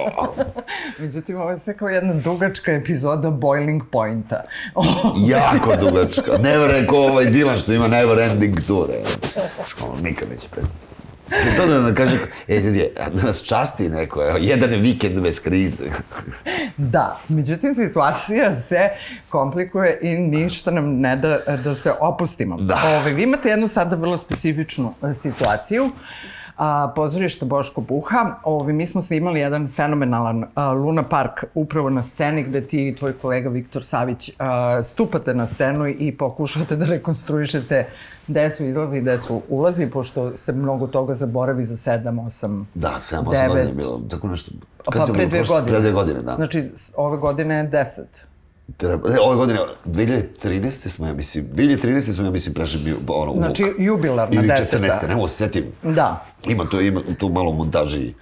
Međutim, 0.99 1.41
ovo 1.41 1.51
je 1.51 1.59
sve 1.59 1.77
kao 1.77 1.87
jedna 1.87 2.13
dugačka 2.13 2.71
epizoda 2.71 3.29
Boiling 3.29 3.83
Pointa. 3.91 4.43
jako 5.35 5.75
dugačka. 5.75 6.37
Never 6.37 6.71
rekao 6.71 6.99
ovaj 6.99 7.25
Dilan 7.25 7.57
što 7.57 7.73
ima 7.73 7.87
never 7.87 8.19
ending 8.19 8.59
tour. 8.67 8.89
Nikad 10.01 10.29
neće 10.29 10.47
prestati. 10.49 10.86
To 11.57 11.67
da 11.67 11.81
nam 11.81 11.95
kaže, 11.95 12.17
e 12.47 12.59
ljudi, 12.59 12.89
da 13.15 13.21
nas 13.21 13.43
časti 13.43 13.89
neko, 13.89 14.23
evo, 14.23 14.37
jedan 14.41 14.71
je 14.71 14.77
vikend 14.77 15.19
bez 15.19 15.39
krize. 15.39 15.83
Da, 16.77 17.19
međutim 17.27 17.75
situacija 17.75 18.61
se 18.61 18.89
komplikuje 19.29 19.99
i 20.01 20.17
ništa 20.17 20.71
nam 20.71 20.99
ne 20.99 21.15
da 21.15 21.39
da 21.63 21.75
se 21.75 21.91
opustimo. 21.99 22.55
Da. 22.59 22.81
Ove, 23.01 23.13
vi 23.13 23.23
imate 23.23 23.49
jednu 23.49 23.67
sada 23.67 23.95
vrlo 23.95 24.17
specifičnu 24.17 24.93
e, 25.03 25.13
situaciju. 25.13 25.91
A, 26.57 26.93
pozorište 26.95 27.45
Boško 27.45 27.81
Buha. 27.81 28.35
Ovi, 28.43 28.73
mi 28.73 28.85
smo 28.85 29.01
snimali 29.01 29.39
jedan 29.39 29.67
fenomenalan 29.67 30.45
a, 30.55 30.71
Luna 30.71 31.03
Park 31.03 31.43
upravo 31.53 31.89
na 31.89 32.01
sceni 32.01 32.43
gde 32.43 32.61
ti 32.61 32.87
i 32.87 32.95
tvoj 32.95 33.13
kolega 33.13 33.49
Viktor 33.49 33.85
Savić 33.85 34.31
a, 34.39 34.83
stupate 34.83 35.33
na 35.33 35.47
scenu 35.47 35.87
i 35.89 36.11
pokušate 36.11 36.75
da 36.75 36.85
rekonstruišete 36.85 37.87
gde 38.27 38.49
su 38.49 38.65
izlazi 38.65 38.97
i 38.97 39.01
gde 39.01 39.19
su 39.19 39.41
ulazi, 39.49 39.85
pošto 39.85 40.35
se 40.35 40.51
mnogo 40.53 40.87
toga 40.87 41.15
zaboravi 41.15 41.65
za 41.65 41.75
7, 41.75 42.03
8, 42.03 42.63
Da, 42.75 42.93
7, 43.01 43.23
8 43.23 43.31
Devet. 43.31 43.47
godina 43.47 43.69
je 43.69 43.73
bilo, 43.73 44.01
tako 44.09 44.27
nešto. 44.27 44.51
Pa 44.85 45.05
pre 45.13 45.25
dve 45.25 45.43
godine. 45.43 45.71
Pre 45.71 45.79
dve 45.81 45.91
godine, 45.91 46.21
da. 46.21 46.35
Znači, 46.35 46.63
ove 46.95 47.17
godine 47.17 47.55
je 47.55 47.69
10. 47.71 48.01
Treba, 48.77 49.09
ne, 49.09 49.19
ove 49.21 49.35
godine, 49.35 49.59
2013. 49.85 50.87
smo, 50.89 51.07
ja 51.07 51.13
mislim, 51.13 51.45
2013. 51.55 52.13
smo, 52.13 52.23
ja 52.23 52.31
mislim, 52.31 52.53
prešli 52.53 52.79
bio, 52.83 52.95
ono, 53.07 53.31
u 53.31 53.35
Znači, 53.37 53.73
jubilarna 53.79 54.35
Ili 54.35 54.47
10. 54.47 54.77
14. 54.77 55.07
Ne 55.07 55.15
mogu 55.15 55.27
se 55.27 55.35
setim. 55.35 55.65
Da. 55.83 56.25
Ima 56.45 56.65
to, 56.65 56.81
ima 56.81 57.01
tu 57.17 57.29
malo 57.29 57.51
montaži. 57.51 58.13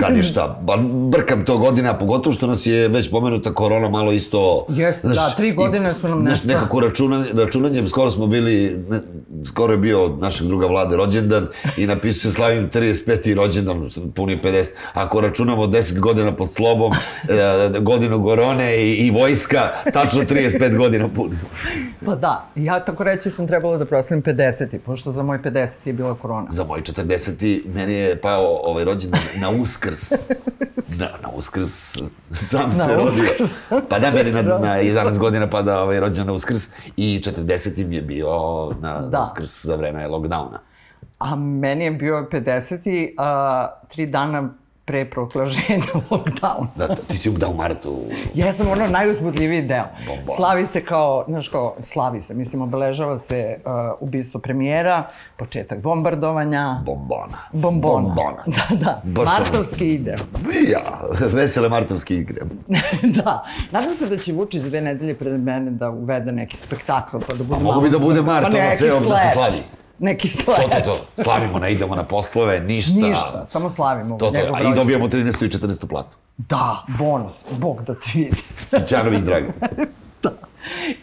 Kad 0.00 0.16
je 0.16 0.22
šta, 0.22 0.60
ba, 0.62 0.76
brkam 1.08 1.44
to 1.44 1.58
godine, 1.58 1.88
a 1.88 1.94
pogotovo 1.94 2.34
što 2.34 2.46
nas 2.46 2.66
je 2.66 2.88
već 2.88 3.10
pomenuta 3.10 3.54
korona 3.54 3.88
malo 3.88 4.12
isto... 4.12 4.66
Jeste, 4.68 5.08
da, 5.08 5.34
tri 5.36 5.52
godine 5.52 5.94
su 5.94 6.08
nam 6.08 6.20
znaš, 6.20 6.30
nestale. 6.30 6.54
nekako 6.54 6.80
računa, 6.80 7.24
računanjem, 7.34 7.88
skoro 7.88 8.10
smo 8.10 8.26
bili, 8.26 8.84
ne, 8.88 9.00
skoro 9.44 9.72
je 9.72 9.78
bio 9.78 10.04
od 10.04 10.20
našeg 10.20 10.46
druga 10.46 10.66
vlade 10.66 10.96
rođendan 10.96 11.46
i 11.76 11.86
napisao 11.86 12.30
se 12.30 12.36
slavim 12.36 12.70
35. 12.70 13.34
rođendan, 13.34 13.90
puni 14.14 14.38
50. 14.44 14.66
Ako 14.92 15.20
računamo 15.20 15.66
10 15.66 15.98
godina 15.98 16.36
pod 16.36 16.52
slobom, 16.52 16.92
e, 16.92 17.80
godinu 17.80 18.24
korone 18.24 18.76
i, 18.76 19.06
i 19.06 19.10
vojska, 19.10 19.70
tačno 19.92 20.22
35 20.22 20.76
godina 20.76 21.08
puni. 21.08 21.36
Pa 22.04 22.14
da, 22.14 22.46
ja 22.54 22.80
tako 22.80 23.04
reći 23.04 23.30
sam 23.30 23.46
trebala 23.46 23.76
da 23.78 23.84
proslavim 23.84 24.22
50. 24.22 24.78
pošto 24.78 25.12
za 25.12 25.22
moj 25.22 25.38
50. 25.38 25.68
je 25.84 25.92
bila 25.92 26.14
korona. 26.14 26.46
Za 26.50 26.64
moj 26.64 26.80
40. 26.80 27.60
meni 27.66 27.92
je 27.92 28.20
pao 28.20 28.60
ovaj 28.62 28.84
rođendan 28.84 29.20
na 29.36 29.50
uskrs. 29.52 30.10
Na, 30.98 31.08
na 31.22 31.28
uskrs 31.34 31.96
sam 32.32 32.68
Na 32.68 32.74
se 32.74 32.94
rodio. 32.94 33.04
Uskrs. 33.40 33.68
Pa 33.88 33.98
da, 33.98 34.10
meni 34.10 34.32
na, 34.32 34.42
na 34.42 34.76
11 34.82 35.18
godina 35.18 35.50
pada 35.50 35.82
ovaj 35.82 36.00
rođendan 36.00 36.26
na 36.26 36.32
uskrs 36.32 36.62
i 36.96 37.22
40. 37.24 37.86
mi 37.86 37.96
je 37.96 38.02
bio 38.02 38.28
na, 38.70 39.00
Da. 39.00 39.08
na 39.10 39.24
uskrs 39.24 39.64
za 39.64 39.76
vreme 39.76 40.08
lockdowna. 40.08 40.58
A 41.18 41.36
meni 41.36 41.84
je 41.84 41.90
bio 41.90 42.28
50. 42.32 43.14
A, 43.18 43.68
tri 43.88 44.06
dana 44.06 44.54
pre 44.84 45.10
proglašenja 45.10 45.84
lockdowna. 46.10 46.66
Da, 46.76 46.86
da, 46.86 46.94
ti 46.94 47.18
si 47.18 47.30
ugdao 47.30 47.50
u 47.50 47.56
martu. 47.56 47.98
Ja 48.34 48.52
sam 48.52 48.70
ono 48.70 48.86
najuzbudljiviji 48.88 49.62
deo. 49.62 49.84
Bombona. 50.06 50.36
Slavi 50.36 50.66
se 50.66 50.84
kao, 50.84 51.24
znaš 51.28 51.48
kao, 51.48 51.74
slavi 51.80 52.20
se, 52.20 52.34
mislim, 52.34 52.62
obeležava 52.62 53.18
se 53.18 53.58
uh, 53.64 53.72
ubistvo 54.00 54.40
premijera, 54.40 55.06
početak 55.36 55.78
bombardovanja, 55.80 56.82
Bombona. 56.84 57.38
bombona. 57.52 58.08
Bombona. 58.08 58.42
Da, 58.70 58.76
da, 58.76 59.02
Baš 59.04 59.28
ono. 59.28 59.38
martovski 59.38 59.88
ide. 59.88 60.16
Ja, 60.68 61.00
vesele 61.32 61.68
martovske 61.68 62.16
igre. 62.16 62.42
da, 63.22 63.44
nadam 63.70 63.94
se 63.94 64.06
da 64.06 64.18
će 64.18 64.32
Vučić 64.32 64.62
dve 64.62 64.80
nedelje 64.80 65.14
pred 65.14 65.40
mene 65.40 65.70
da 65.70 65.90
uvede 65.90 66.32
neki 66.32 66.56
spektakl, 66.56 67.16
pa 67.28 67.34
da 67.34 67.44
bude 67.44 67.64
mogu 67.64 67.80
bi 67.80 67.90
da 67.90 67.98
bude 67.98 68.22
mart, 68.22 68.46
pa 68.46 68.58
ono, 68.58 68.78
ceo 68.78 69.00
da 69.00 69.16
se 69.16 69.32
slavi. 69.32 69.62
Neki 69.98 70.28
slet. 70.28 70.56
To, 70.56 70.92
to, 70.92 70.94
to. 71.14 71.22
Slavimo, 71.22 71.58
ne 71.58 71.72
idemo 71.72 71.94
na 71.94 72.04
poslove, 72.04 72.60
ništa. 72.60 72.92
Ništa, 73.08 73.46
samo 73.48 73.70
slavimo 73.70 74.18
To, 74.18 74.30
to. 74.30 74.32
njegov 74.38 74.54
A 74.54 74.60
i 74.62 74.74
dobijamo 74.74 75.08
13. 75.08 75.44
i 75.44 75.48
14. 75.48 75.86
platu. 75.86 76.16
Da, 76.36 76.84
bonus, 76.98 77.34
Bog 77.58 77.82
da 77.82 77.94
te 77.94 78.10
vidi. 78.14 78.36
Kićanović 78.70 79.20
Dragan. 79.22 79.52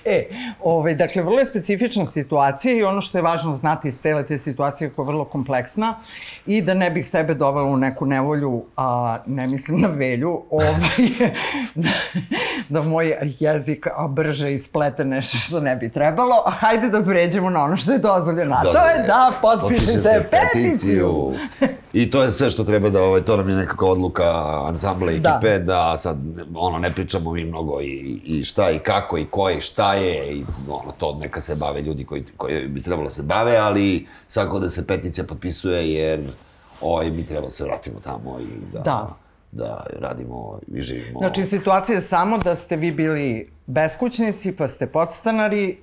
E, 0.06 0.24
ovaj, 0.64 0.96
dakle, 0.96 1.22
vrlo 1.22 1.40
je 1.40 1.46
specifična 1.46 2.06
situacija 2.06 2.78
i 2.78 2.84
ono 2.84 3.02
što 3.02 3.18
je 3.18 3.22
važno 3.22 3.54
znati 3.54 3.88
iz 3.88 4.00
cele 4.00 4.26
te 4.26 4.38
situacije 4.38 4.90
koja 4.90 5.04
je 5.04 5.08
vrlo 5.08 5.26
kompleksna 5.26 5.96
i 6.46 6.62
da 6.62 6.74
ne 6.74 6.90
bih 6.90 7.08
sebe 7.08 7.34
dovela 7.34 7.68
u 7.70 7.78
neku 7.78 8.06
nevolju, 8.06 8.64
a 8.78 9.18
ne 9.26 9.48
mislim 9.48 9.82
na 9.82 9.88
velju, 9.88 10.42
ovaj, 10.50 10.74
da, 11.76 11.90
da 12.70 12.82
moj 12.82 13.14
jezik 13.40 13.88
brže 14.10 14.54
isplete 14.54 15.06
nešto 15.06 15.38
što 15.38 15.60
ne 15.60 15.76
bi 15.76 15.90
trebalo, 15.90 16.44
a 16.46 16.52
hajde 16.52 16.90
da 16.90 17.04
pređemo 17.04 17.50
na 17.50 17.64
ono 17.64 17.76
što 17.76 17.92
je 17.92 18.00
dozvoljeno, 18.00 18.56
a 18.56 18.62
to 18.64 18.86
je 18.86 19.04
da 19.08 19.32
potpišete 19.42 20.30
peticiju. 20.32 21.34
I 21.94 22.12
to 22.12 22.24
je 22.24 22.32
sve 22.32 22.50
što 22.50 22.64
treba 22.64 22.90
da, 22.90 23.02
ovaj, 23.04 23.22
to 23.22 23.38
nam 23.38 23.50
je 23.50 23.56
nekakva 23.56 23.88
odluka 23.88 24.24
ansambla 24.68 25.12
i 25.12 25.20
Da. 25.20 25.30
ekipe, 25.30 25.60
da. 25.60 25.98
sad, 25.98 26.18
ono, 26.56 26.80
ne 26.80 26.92
pričamo 26.92 27.32
mi 27.32 27.46
mnogo 27.46 27.82
i, 27.82 27.88
i 28.26 28.44
šta 28.44 28.72
i 28.72 28.80
kako 28.80 29.18
i 29.18 29.26
ko 29.26 29.50
i 29.50 29.62
šta 29.62 29.94
je 29.94 30.36
i 30.36 30.44
ono, 30.70 30.92
to 30.92 31.16
neka 31.16 31.42
se 31.42 31.56
bave 31.56 31.82
ljudi 31.82 32.06
koji, 32.06 32.26
koji 32.38 32.68
bi 32.68 32.82
trebalo 32.82 33.08
da 33.08 33.14
se 33.14 33.24
bave, 33.24 33.58
ali 33.58 34.08
svako 34.28 34.60
da 34.60 34.70
se 34.70 34.88
peticija 34.88 35.26
potpisuje 35.26 35.92
jer 35.92 36.32
ovaj, 36.82 37.12
mi 37.12 37.26
treba 37.26 37.46
da 37.46 37.50
se 37.50 37.64
vratimo 37.64 38.00
tamo 38.00 38.40
i 38.40 38.46
da, 38.74 38.80
Da. 38.80 39.16
da 39.52 39.86
radimo 40.00 40.60
i 40.68 40.82
živimo. 40.82 41.20
Znači, 41.20 41.46
situacija 41.46 41.96
je 41.96 42.02
samo 42.02 42.38
da 42.38 42.56
ste 42.56 42.76
vi 42.76 42.92
bili 42.92 43.50
beskućnici, 43.68 44.56
pa 44.56 44.68
ste 44.68 44.88
podstanari, 44.88 45.78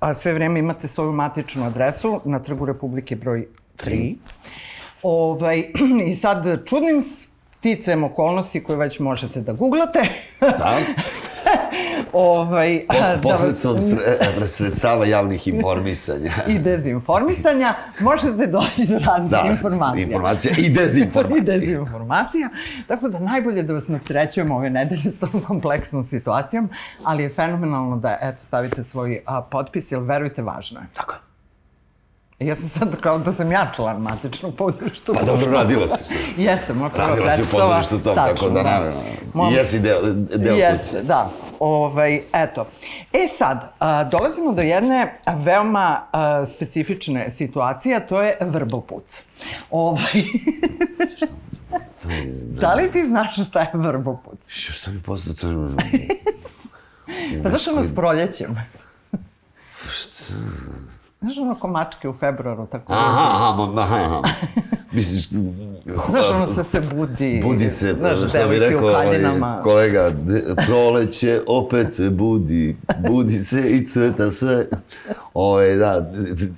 a 0.00 0.14
sve 0.14 0.34
vreme 0.34 0.58
imate 0.60 0.88
svoju 0.88 1.12
matičnu 1.12 1.64
adresu 1.64 2.20
na 2.24 2.38
Trgu 2.38 2.64
Republike 2.66 3.16
broj 3.16 3.46
3. 3.76 4.14
Ovaj, 5.02 5.64
I 6.08 6.14
sad, 6.14 6.64
čudnim 6.64 7.00
sticem 7.02 8.04
okolnosti 8.04 8.62
koje 8.62 8.76
već 8.78 8.98
možete 8.98 9.40
da 9.40 9.52
googlate, 9.52 10.00
Da? 10.40 10.78
ovaj, 12.12 12.80
Po, 12.88 12.94
da 12.94 13.00
vas- 13.08 13.20
posredstvom 13.22 13.76
sre- 13.76 14.46
sredstava 14.46 15.06
javnih 15.06 15.48
informisanja. 15.48 16.30
i 16.48 16.58
dezinformisanja, 16.58 17.74
možete 18.00 18.46
doći 18.46 18.86
do 18.88 18.98
raznih 19.00 19.30
Da, 19.30 19.48
informacija. 19.50 20.02
informacija 20.02 20.54
i 20.58 20.68
dezinformacija. 20.78 21.38
I 21.38 21.44
dezinformacija. 21.44 22.48
Tako 22.86 23.08
da 23.08 23.18
najbolje 23.20 23.62
da 23.62 23.72
vas 23.72 23.88
ne 23.88 23.96
opterećujemo 23.96 24.56
ove 24.56 24.70
nedelje 24.70 25.10
s 25.10 25.20
tom 25.20 25.40
kompleksnom 25.40 26.02
situacijom, 26.02 26.70
ali 27.04 27.22
je 27.22 27.28
fenomenalno 27.28 27.96
da 27.96 28.18
eto, 28.20 28.38
stavite 28.38 28.84
svoj 28.84 29.22
a, 29.26 29.42
potpis, 29.42 29.92
jer 29.92 30.00
verujte, 30.00 30.42
važno 30.42 30.80
je. 30.80 30.86
Tako 30.94 31.12
je. 31.12 31.18
Ja 32.38 32.56
sam 32.56 32.68
sad 32.68 33.00
kao 33.00 33.18
da 33.18 33.32
sam 33.32 33.52
ja 33.52 33.72
član 33.76 34.00
matičnog 34.02 34.54
pozorišta. 34.54 35.12
Pa 35.12 35.22
dobro, 35.22 35.50
radila 35.52 35.88
si 35.88 36.04
što. 36.04 36.14
Jeste, 36.42 36.74
moja 36.74 36.90
prva 36.90 37.08
Radila 37.08 37.30
si 37.30 37.34
u 37.34 37.44
predstava. 37.44 37.62
pozorištu 37.64 37.98
tom, 37.98 38.14
tako 38.14 38.48
da, 38.48 38.62
da. 38.62 38.92
Mom- 39.34 39.54
jesi 39.54 39.80
deo, 39.80 40.00
deo 40.36 40.54
Jeste, 40.54 40.90
kuće. 40.90 41.02
da. 41.02 41.30
Ovaj, 41.60 42.22
eto. 42.32 42.66
E 43.12 43.28
sad, 43.38 43.72
a, 43.78 44.04
dolazimo 44.04 44.52
do 44.52 44.62
jedne 44.62 45.18
veoma 45.36 46.00
a, 46.12 46.46
specifične 46.46 47.30
situacije, 47.30 47.96
a 47.96 48.00
to 48.00 48.22
je 48.22 48.36
vrbopuc. 48.40 49.24
Ovaj... 49.70 50.22
da 52.60 52.74
li 52.74 52.92
ti 52.92 53.04
znaš 53.06 53.48
šta 53.48 53.60
je 53.60 53.70
vrbopuc? 53.74 54.38
Što, 54.48 54.72
što 54.72 54.90
mi 54.90 55.02
posle 55.02 55.34
to... 55.34 55.46
Pa 57.42 57.50
zašto 57.50 57.72
ono 57.72 57.82
s 57.82 57.94
proljećem? 57.94 58.56
Znaš 61.20 61.38
ono 61.38 61.54
ko 61.54 61.68
mačke 61.68 62.08
u 62.08 62.14
februaru, 62.14 62.66
tako. 62.66 62.92
Aha, 62.92 63.28
aha, 63.34 63.72
aha, 63.80 63.96
aha. 63.96 64.22
Misliš... 64.92 65.28
Znaš 66.10 66.30
ono 66.34 66.46
se 66.46 66.64
se 66.64 66.80
budi... 66.94 67.40
Budi 67.44 67.68
se, 67.68 67.94
znaš, 67.94 68.18
što 68.28 68.48
bi 68.48 68.58
rekao 68.58 68.88
ovaj, 68.88 69.06
kolega, 69.62 70.10
proleće 70.66 71.40
opet 71.46 71.94
se 71.94 72.10
budi, 72.10 72.76
budi 73.08 73.38
se 73.38 73.70
i 73.70 73.86
cveta 73.86 74.30
sve. 74.30 74.66
Ove, 75.34 75.76
da, 75.76 76.12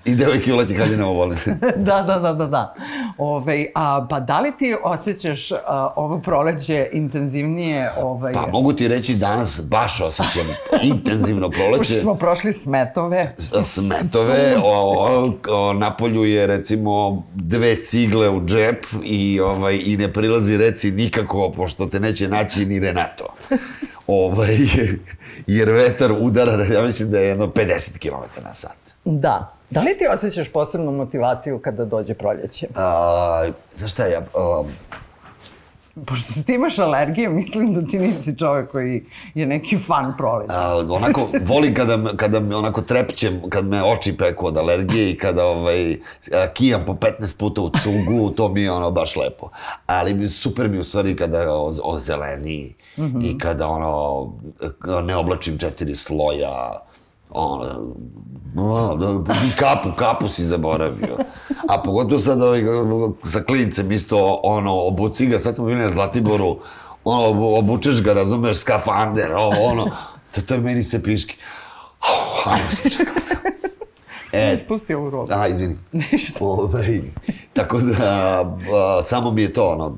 i 0.04 0.14
devojke 0.14 0.52
u 0.52 0.56
letnjih 0.56 0.78
haljinama 0.78 1.10
vole. 1.10 1.36
da, 1.86 2.02
da, 2.06 2.18
da, 2.18 2.32
da, 2.32 2.46
da. 2.46 2.74
Ove, 3.18 3.66
a, 3.74 4.06
pa 4.10 4.20
da 4.20 4.40
li 4.40 4.52
ti 4.58 4.76
osjećaš 4.84 5.52
a, 5.52 5.92
ovo 5.96 6.18
proleće 6.18 6.88
intenzivnije? 6.92 7.90
Ovaj, 8.02 8.32
Pa 8.32 8.46
mogu 8.52 8.72
ti 8.72 8.88
reći 8.88 9.14
danas 9.14 9.62
baš 9.70 10.00
osjećam 10.00 10.46
intenzivno 10.82 11.50
Pošto 11.50 11.64
proleće. 11.64 11.94
smo 11.94 12.14
prošli 12.14 12.52
smetove. 12.52 13.34
smetove, 13.64 14.48
o, 14.57 14.62
o, 14.64 15.35
o, 15.49 15.73
napolju 15.73 16.25
je 16.25 16.47
recimo 16.47 17.23
dve 17.35 17.83
cigle 17.83 18.31
u 18.31 18.47
džep 18.47 18.87
i, 19.05 19.40
ovaj, 19.40 19.81
i 19.85 19.97
ne 19.97 20.12
prilazi 20.12 20.57
reci 20.57 20.90
nikako, 20.90 21.52
pošto 21.57 21.87
te 21.87 22.00
neće 22.00 22.28
naći 22.28 22.67
ni 22.67 22.81
Renato. 22.81 23.26
Ovaj, 24.07 24.57
jer 25.47 25.71
vetar 25.71 26.12
udara, 26.21 26.64
ja 26.64 26.83
mislim 26.83 27.11
da 27.11 27.19
je 27.19 27.28
jedno 27.28 27.47
50 27.47 27.99
km 27.99 28.45
na 28.45 28.55
sat. 28.55 28.76
Da. 29.05 29.55
Da 29.71 29.81
li 29.81 29.99
ti 29.99 30.05
osjećaš 30.14 30.49
posebnu 30.49 30.93
motivaciju 30.93 31.59
kada 31.59 31.85
dođe 31.85 32.14
proljeće? 32.14 32.67
A, 32.75 33.49
znaš 33.75 33.93
šta, 33.93 34.07
ja, 34.07 34.21
a, 34.35 34.64
Pošto 36.07 36.43
ti 36.47 36.55
imaš 36.55 36.78
alergije, 36.78 37.28
mislim 37.28 37.75
da 37.75 37.90
ti 37.90 37.99
nisi 37.99 38.38
čovek 38.38 38.71
koji 38.71 39.05
je 39.35 39.47
neki 39.47 39.78
fan 39.78 40.14
proleća. 40.19 40.52
a, 40.55 40.76
onako, 40.90 41.28
volim 41.47 41.75
kada, 41.75 42.17
kada 42.17 42.40
me 42.40 42.57
onako 42.57 42.83
trepćem, 42.83 43.40
kad 43.50 43.67
me 43.67 43.85
oči 43.85 44.17
peku 44.17 44.47
od 44.47 44.57
alergije 44.57 45.11
i 45.11 45.19
kada 45.19 45.47
ovaj, 45.47 45.97
kijam 46.55 46.85
po 46.87 46.93
15 46.93 47.38
puta 47.38 47.61
u 47.61 47.71
cugu, 47.83 48.31
to 48.31 48.49
mi 48.49 48.62
je 48.62 48.73
ono 48.73 48.90
baš 48.90 49.17
lepo. 49.17 49.50
Ali 49.87 50.28
super 50.28 50.69
mi 50.69 50.78
u 50.78 50.85
stvari 50.85 51.17
kada 51.17 51.55
o, 51.55 51.73
o 51.83 51.99
zeleni 51.99 52.75
i 53.23 53.38
kada 53.38 53.69
ono, 53.69 54.26
ne 55.02 55.17
oblačim 55.17 55.59
četiri 55.59 55.97
sloja, 55.97 56.88
ono, 57.30 57.94
no, 58.54 58.97
da, 58.97 59.35
i 59.35 59.56
kapu, 59.58 59.88
kapu 59.97 60.28
si 60.28 60.44
zaboravio. 60.44 61.16
A 61.68 61.82
pogotovo 61.82 62.20
sad 62.20 62.42
ovaj, 62.42 62.62
sa 63.25 63.40
klincem 63.42 63.92
isto, 63.92 64.40
ono, 64.42 64.75
obuci 64.75 65.26
ga, 65.26 65.38
sad 65.38 65.54
smo 65.54 65.64
bili 65.64 65.78
na 65.78 65.90
Zlatiboru, 65.90 66.58
ono, 67.04 67.58
obučeš 67.58 68.02
ga, 68.02 68.12
razumeš, 68.12 68.56
skafander, 68.56 69.32
ovo, 69.32 69.56
ono, 69.64 69.87
to, 70.35 70.42
to 70.42 70.54
je 70.54 70.61
meni 70.61 70.82
se 70.82 71.02
piški. 71.02 71.37
Oh, 72.00 72.52
ajmo 72.52 72.70
se 72.70 72.90
čekati. 72.90 73.20
E, 74.32 74.54
ispusti 74.54 74.94
ovu 74.94 75.11
robu. 75.11 75.32
A, 75.32 75.49
izvini. 75.49 75.76
Ništa. 76.12 76.44
Ove, 76.44 77.00
tako 77.52 77.78
da, 77.78 78.40
a, 78.75 79.02
samo 79.02 79.30
mi 79.30 79.42
je 79.42 79.52
to, 79.52 79.68
ono, 79.68 79.97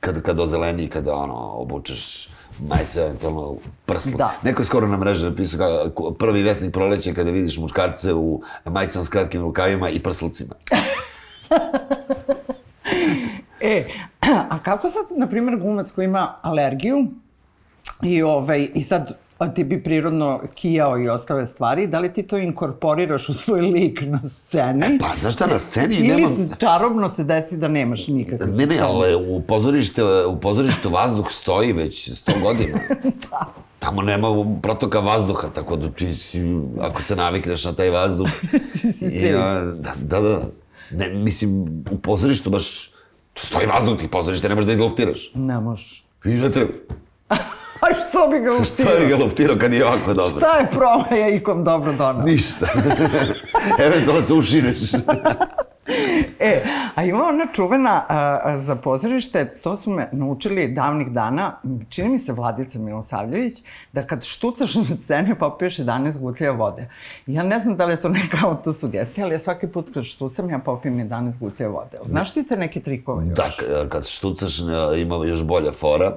kad, 0.00 0.22
kad 0.22 0.40
ozeleni, 0.40 0.88
kada, 0.88 1.14
ono, 1.14 1.34
obučeš 1.34 2.28
majicu, 2.60 3.00
eventualno 3.00 3.56
prslu. 3.86 4.12
Da. 4.18 4.32
Neko 4.42 4.62
je 4.62 4.66
skoro 4.66 4.88
na 4.88 4.96
mreži 4.96 5.24
napisao 5.24 5.90
kao 5.96 6.10
prvi 6.10 6.42
vesnik 6.42 6.72
proleće 6.72 7.14
kada 7.14 7.30
vidiš 7.30 7.58
muškarce 7.58 8.14
u 8.14 8.42
majicama 8.64 9.04
s 9.04 9.08
kratkim 9.08 9.40
rukavima 9.40 9.90
i 9.90 10.02
prslucima. 10.02 10.54
E, 13.64 13.84
a 14.50 14.58
kako 14.58 14.90
sad, 14.90 15.04
na 15.16 15.26
primjer, 15.28 15.56
glumac 15.58 15.92
koji 15.92 16.04
ima 16.04 16.34
alergiju 16.42 17.06
i, 18.02 18.22
ovaj, 18.22 18.68
i 18.74 18.82
sad 18.82 19.18
ti 19.48 19.64
bi 19.64 19.82
prirodno 19.82 20.40
kijao 20.54 20.98
i 20.98 21.08
ostale 21.08 21.46
stvari, 21.46 21.86
da 21.86 21.98
li 21.98 22.12
ti 22.12 22.22
to 22.22 22.38
inkorporiraš 22.38 23.28
u 23.28 23.34
svoj 23.34 23.60
lik 23.60 24.00
na 24.02 24.20
sceni? 24.28 24.98
Pa, 24.98 25.16
znaš 25.16 25.34
šta, 25.34 25.46
na 25.46 25.58
sceni 25.58 25.94
Ili 25.94 26.08
nemam... 26.08 26.36
se 26.36 26.50
čarobno 26.58 27.08
se 27.08 27.24
desi 27.24 27.56
da 27.56 27.68
nemaš 27.68 28.08
nikakve 28.08 28.46
Ne, 28.46 28.66
ne, 28.66 28.78
ali 28.78 29.14
u 29.14 29.40
pozorište, 29.40 30.04
u 30.04 30.40
pozorištu 30.40 30.90
vazduh 30.90 31.30
stoji 31.30 31.72
već 31.72 32.10
100 32.10 32.42
godina. 32.42 32.78
da. 33.30 33.52
Tamo 33.78 34.02
nema 34.02 34.28
protoka 34.62 35.00
vazduha, 35.00 35.48
tako 35.54 35.76
da 35.76 35.90
ti 35.90 36.14
si, 36.14 36.42
ako 36.80 37.02
se 37.02 37.16
navikneš 37.16 37.64
na 37.64 37.72
taj 37.72 37.90
vazduh... 37.90 38.28
Ti 38.82 38.92
si 38.92 39.06
i, 39.06 39.34
a, 39.34 39.60
da, 39.60 39.92
da, 40.02 40.20
da. 40.20 40.42
Ne, 40.90 41.08
mislim, 41.08 41.62
u 41.90 41.98
pozorištu 41.98 42.50
baš 42.50 42.90
stoji 43.34 43.66
vazduh, 43.66 43.98
ti 43.98 44.08
pozorište 44.08 44.48
ne 44.48 44.54
možeš 44.54 44.66
da 44.66 44.72
izluftiraš. 44.72 45.30
Ne 45.34 45.60
možeš. 45.60 46.04
I 46.24 46.28
ne 46.28 46.50
treba. 46.50 46.72
A 47.82 47.86
što 48.08 48.28
bi 48.28 48.38
ga 48.38 48.44
Što 48.44 48.52
je 48.52 48.60
uštirao? 48.60 49.08
ga 49.08 49.24
luptirao 49.24 49.56
kad 49.58 49.72
je 49.72 49.86
ovako 49.86 50.14
dobro? 50.14 50.40
Šta 50.40 50.58
je 50.58 50.68
promaja 50.70 51.28
ikom 51.28 51.64
dobro 51.64 51.92
donao? 51.92 52.22
Ništa. 52.22 52.66
Eventualno 53.86 54.22
se 54.22 54.34
ušineš. 54.34 54.78
E, 56.40 56.62
a 56.94 57.04
ima 57.04 57.24
ona 57.28 57.46
čuvena 57.54 58.04
a, 58.08 58.40
a, 58.44 58.58
za 58.58 58.76
pozorište, 58.76 59.44
to 59.44 59.76
su 59.76 59.90
me 59.90 60.08
naučili 60.12 60.68
davnih 60.68 61.10
dana, 61.10 61.60
čini 61.88 62.08
mi 62.08 62.18
se 62.18 62.32
Vladica 62.32 62.78
Milosavljević, 62.78 63.58
da 63.92 64.06
kad 64.06 64.24
štucaš 64.24 64.74
na 64.74 64.84
sceni 64.84 65.34
popiješ 65.34 65.76
11 65.76 66.20
gutlja 66.20 66.50
vode. 66.50 66.88
Ja 67.26 67.42
ne 67.42 67.60
znam 67.60 67.76
da 67.76 67.84
li 67.84 67.92
je 67.92 68.00
to 68.00 68.08
neka 68.08 68.38
autosugestija, 68.42 69.24
ali 69.24 69.34
ja 69.34 69.38
svaki 69.38 69.66
put 69.66 69.90
kad 69.94 70.04
štucam 70.04 70.50
ja 70.50 70.58
popijem 70.58 70.94
11 70.94 71.38
gutlja 71.38 71.68
vode. 71.68 71.98
Znaš 72.04 72.32
ti 72.32 72.46
te 72.46 72.56
neke 72.56 72.80
trikove 72.80 73.26
još? 73.26 73.36
Da, 73.36 73.50
kad 73.88 74.06
štucaš 74.06 74.58
ima 74.96 75.26
još 75.26 75.42
bolja 75.42 75.72
fora. 75.72 76.16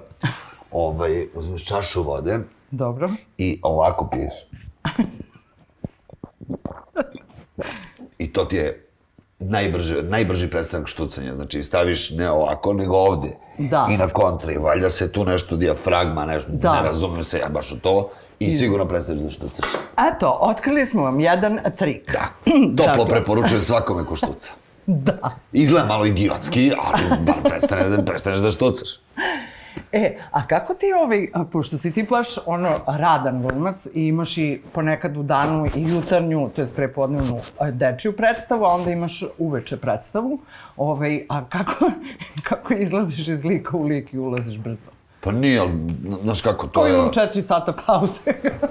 Ovaj, 0.71 1.27
uzmeš 1.35 1.65
čašu 1.65 2.03
vode 2.03 2.39
Dobro. 2.71 3.09
i 3.37 3.59
ovako 3.63 4.09
piješ. 4.11 4.33
I 8.17 8.33
to 8.33 8.45
ti 8.45 8.55
je 8.55 8.85
najbrži, 9.39 9.93
najbrži 10.03 10.49
prestanak 10.49 10.87
štucanja. 10.87 11.35
Znači, 11.35 11.63
staviš 11.63 12.09
ne 12.09 12.29
ovako, 12.29 12.73
nego 12.73 12.95
ovde. 12.95 13.37
Da. 13.57 13.87
I 13.91 13.97
na 13.97 14.07
kontri. 14.07 14.57
Valjda 14.57 14.89
se 14.89 15.11
tu 15.11 15.25
nešto 15.25 15.55
dijafragma, 15.55 16.25
nešto, 16.25 16.49
Da. 16.51 16.73
ne 16.73 16.81
razumem 16.81 17.23
se 17.23 17.39
ja 17.39 17.49
baš 17.49 17.71
u 17.71 17.79
to. 17.79 18.09
I 18.39 18.57
sigurno 18.57 18.85
prestaneš 18.85 19.21
da 19.23 19.29
štucaš. 19.29 19.65
Eto, 20.13 20.37
otkrili 20.41 20.85
smo 20.85 21.03
vam 21.03 21.19
jedan 21.19 21.59
trik. 21.77 22.11
Da. 22.11 22.27
Toplo 22.77 22.95
Dakle. 22.95 23.05
preporučujem 23.05 23.61
svakome 23.61 24.05
ko 24.05 24.15
štuca. 24.15 24.53
Da. 24.85 25.31
Izgleda 25.53 25.87
malo 25.87 26.05
idiotski, 26.05 26.71
ali 26.77 27.01
bar 27.19 27.35
prestaneš, 27.43 27.87
da, 27.97 28.03
prestaneš 28.05 28.39
da 28.39 28.51
štucaš. 28.51 28.99
E, 29.95 30.17
a 30.31 30.47
kako 30.47 30.73
ti 30.73 30.85
ovaj, 31.03 31.27
pošto 31.51 31.77
si 31.77 31.91
ti 31.91 32.05
baš 32.09 32.27
ono 32.45 32.69
radan 32.87 33.41
glumac 33.41 33.85
i 33.93 34.07
imaš 34.07 34.37
i 34.37 34.61
ponekad 34.73 35.17
u 35.17 35.23
danu 35.23 35.65
i 35.75 35.81
jutarnju, 35.81 36.49
to 36.55 36.61
je 36.61 36.67
prepodnevnu 36.75 37.39
a, 37.59 37.71
dečiju 37.71 38.11
predstavu, 38.11 38.65
a 38.65 38.67
onda 38.67 38.91
imaš 38.91 39.23
uveče 39.37 39.77
predstavu, 39.77 40.39
ovaj, 40.77 41.25
a 41.29 41.45
kako, 41.45 41.91
kako 42.49 42.73
izlaziš 42.73 43.27
iz 43.27 43.45
lika 43.45 43.77
u 43.77 43.83
lik 43.83 44.13
i 44.13 44.17
ulaziš 44.17 44.57
brzo? 44.57 44.91
Pa 45.21 45.31
nije, 45.31 45.59
ali, 45.59 45.71
znaš 46.23 46.41
kako 46.41 46.67
to 46.67 46.79
To 46.79 46.87
je... 46.87 46.93
imam 46.93 47.11
četiri 47.13 47.41
sata 47.41 47.73
pauze. 47.87 48.21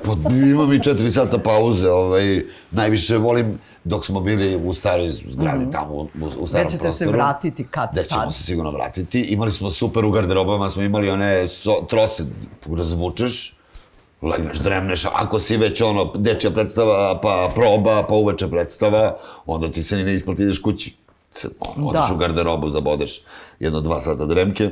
Pa 0.04 0.30
imam 0.30 0.72
i 0.72 0.82
četiri 0.82 1.12
sata 1.12 1.38
pauze, 1.38 1.90
ovaj, 1.90 2.42
najviše 2.70 3.16
volim 3.16 3.58
dok 3.84 4.04
smo 4.04 4.20
bili 4.20 4.56
u 4.58 4.74
staroj 4.74 5.10
zgradi 5.10 5.70
tamo, 5.72 5.94
u, 5.94 6.08
u 6.38 6.46
starom 6.46 6.66
Mhm. 6.66 6.68
ćete 6.68 6.78
se 6.80 6.80
prostoru. 6.80 7.10
vratiti, 7.10 7.64
kad, 7.64 7.88
Gde 7.92 8.02
ćemo 8.04 8.22
tad? 8.22 8.34
se 8.34 8.42
sigurno 8.42 8.70
vratiti. 8.70 9.20
Imali 9.20 9.52
smo 9.52 9.70
super 9.70 10.04
u 10.04 10.10
garderobama, 10.10 10.70
smo 10.70 10.82
imali 10.82 11.10
one 11.10 11.48
so, 11.48 11.74
trose, 11.82 12.24
razvučeš, 12.68 13.56
legneš, 14.22 14.58
dremneš, 14.58 15.04
ako 15.06 15.38
si 15.38 15.56
već 15.56 15.80
ono, 15.80 16.12
dečja 16.14 16.50
predstava, 16.50 17.20
pa 17.20 17.50
proba, 17.54 18.04
pa 18.04 18.14
uveče 18.14 18.48
predstava, 18.48 19.16
onda 19.46 19.70
ti 19.70 19.82
se 19.82 19.96
ni 19.96 20.04
ne 20.04 20.14
isplati 20.14 20.42
ideš 20.42 20.58
kući. 20.58 20.96
Ono, 21.68 21.88
odeš 21.88 22.08
Da. 22.08 22.14
u 22.14 22.18
garderobu, 22.18 22.70
zabodeš 22.70 23.20
jedno, 23.60 23.80
dva 23.80 24.00
sata 24.00 24.26
dremke, 24.26 24.70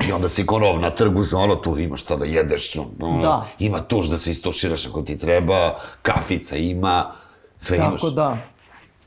I 0.00 0.12
onda 0.12 0.28
si 0.28 0.46
korov 0.46 0.80
na 0.80 0.90
trgu, 0.90 1.22
za 1.22 1.38
ono, 1.38 1.54
tu 1.56 1.78
imaš 1.78 2.00
šta 2.00 2.16
da 2.16 2.24
jedeš, 2.24 2.76
ono, 2.76 3.22
Da. 3.22 3.46
ima 3.58 3.80
tuš 3.80 4.06
da 4.06 4.16
se 4.16 4.30
istuširaš 4.30 4.86
ako 4.86 5.02
ti 5.02 5.18
treba, 5.18 5.74
kafica 6.02 6.56
ima, 6.56 7.12
sve 7.60 7.76
imaš. 7.76 7.92
Tako 7.92 8.10
da. 8.10 8.36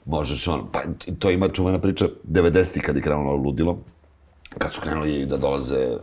Možeš 0.06 0.48
on, 0.48 0.68
pa 0.72 0.80
to 1.20 1.30
ima 1.32 1.48
čuvena 1.48 1.80
priča, 1.80 2.06
90-ih 2.28 2.84
kad 2.84 2.96
je 2.96 3.02
krenulo 3.02 3.36
ludilo, 3.36 3.78
kad 4.58 4.74
su 4.74 4.82
krenuli 4.82 5.26
da 5.26 5.38
dolaze 5.38 5.98